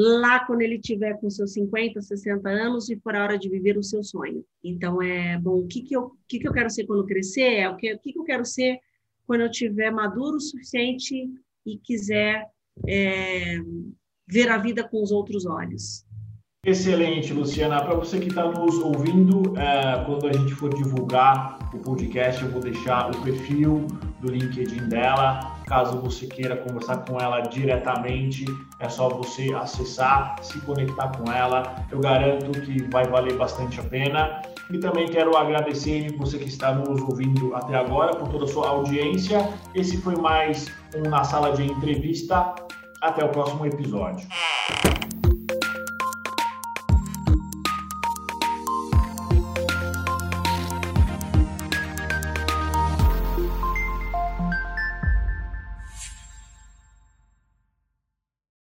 lá 0.00 0.44
quando 0.46 0.62
ele 0.62 0.78
tiver 0.78 1.14
com 1.14 1.28
seus 1.28 1.52
50, 1.54 2.00
60 2.00 2.48
anos 2.48 2.88
e 2.88 2.96
for 2.96 3.16
a 3.16 3.22
hora 3.24 3.36
de 3.36 3.48
viver 3.48 3.76
o 3.76 3.82
seu 3.82 4.04
sonho. 4.04 4.44
Então, 4.62 5.02
é 5.02 5.36
bom, 5.36 5.58
o 5.58 5.66
que, 5.66 5.82
que, 5.82 5.96
eu, 5.96 6.02
o 6.02 6.16
que, 6.28 6.38
que 6.38 6.46
eu 6.46 6.52
quero 6.52 6.70
ser 6.70 6.86
quando 6.86 7.04
crescer? 7.04 7.54
É 7.54 7.68
o 7.68 7.76
que, 7.76 7.92
o 7.92 7.98
que, 7.98 8.12
que 8.12 8.18
eu 8.18 8.22
quero 8.22 8.44
ser 8.44 8.78
quando 9.26 9.40
eu 9.40 9.50
tiver 9.50 9.90
maduro 9.90 10.36
o 10.36 10.40
suficiente 10.40 11.28
e 11.66 11.78
quiser 11.78 12.46
é, 12.86 13.56
ver 14.24 14.48
a 14.50 14.56
vida 14.56 14.84
com 14.88 15.02
os 15.02 15.10
outros 15.10 15.44
olhos. 15.44 16.06
Excelente, 16.64 17.32
Luciana. 17.32 17.82
Para 17.82 17.96
você 17.96 18.20
que 18.20 18.28
está 18.28 18.48
nos 18.48 18.78
ouvindo, 18.78 19.58
é, 19.58 20.04
quando 20.04 20.28
a 20.28 20.32
gente 20.32 20.54
for 20.54 20.72
divulgar 20.72 21.58
o 21.74 21.78
podcast, 21.78 22.40
eu 22.44 22.50
vou 22.50 22.60
deixar 22.60 23.10
o 23.10 23.22
perfil, 23.22 23.84
do 24.20 24.30
LinkedIn 24.30 24.88
dela. 24.88 25.57
Caso 25.68 26.00
você 26.00 26.26
queira 26.26 26.56
conversar 26.56 27.04
com 27.04 27.20
ela 27.20 27.40
diretamente, 27.42 28.46
é 28.80 28.88
só 28.88 29.10
você 29.10 29.52
acessar, 29.54 30.36
se 30.40 30.58
conectar 30.62 31.08
com 31.08 31.30
ela. 31.30 31.84
Eu 31.90 32.00
garanto 32.00 32.58
que 32.62 32.82
vai 32.84 33.04
valer 33.06 33.36
bastante 33.36 33.78
a 33.78 33.82
pena. 33.82 34.40
E 34.70 34.78
também 34.78 35.06
quero 35.08 35.36
agradecer 35.36 36.10
você 36.16 36.38
que 36.38 36.48
está 36.48 36.72
nos 36.72 37.02
ouvindo 37.02 37.54
até 37.54 37.76
agora 37.76 38.16
por 38.16 38.28
toda 38.28 38.46
a 38.46 38.48
sua 38.48 38.68
audiência. 38.68 39.46
Esse 39.74 39.98
foi 39.98 40.16
mais 40.16 40.66
um 40.96 41.02
Na 41.02 41.22
Sala 41.22 41.52
de 41.52 41.64
Entrevista. 41.64 42.54
Até 43.02 43.22
o 43.24 43.28
próximo 43.28 43.66
episódio. 43.66 44.26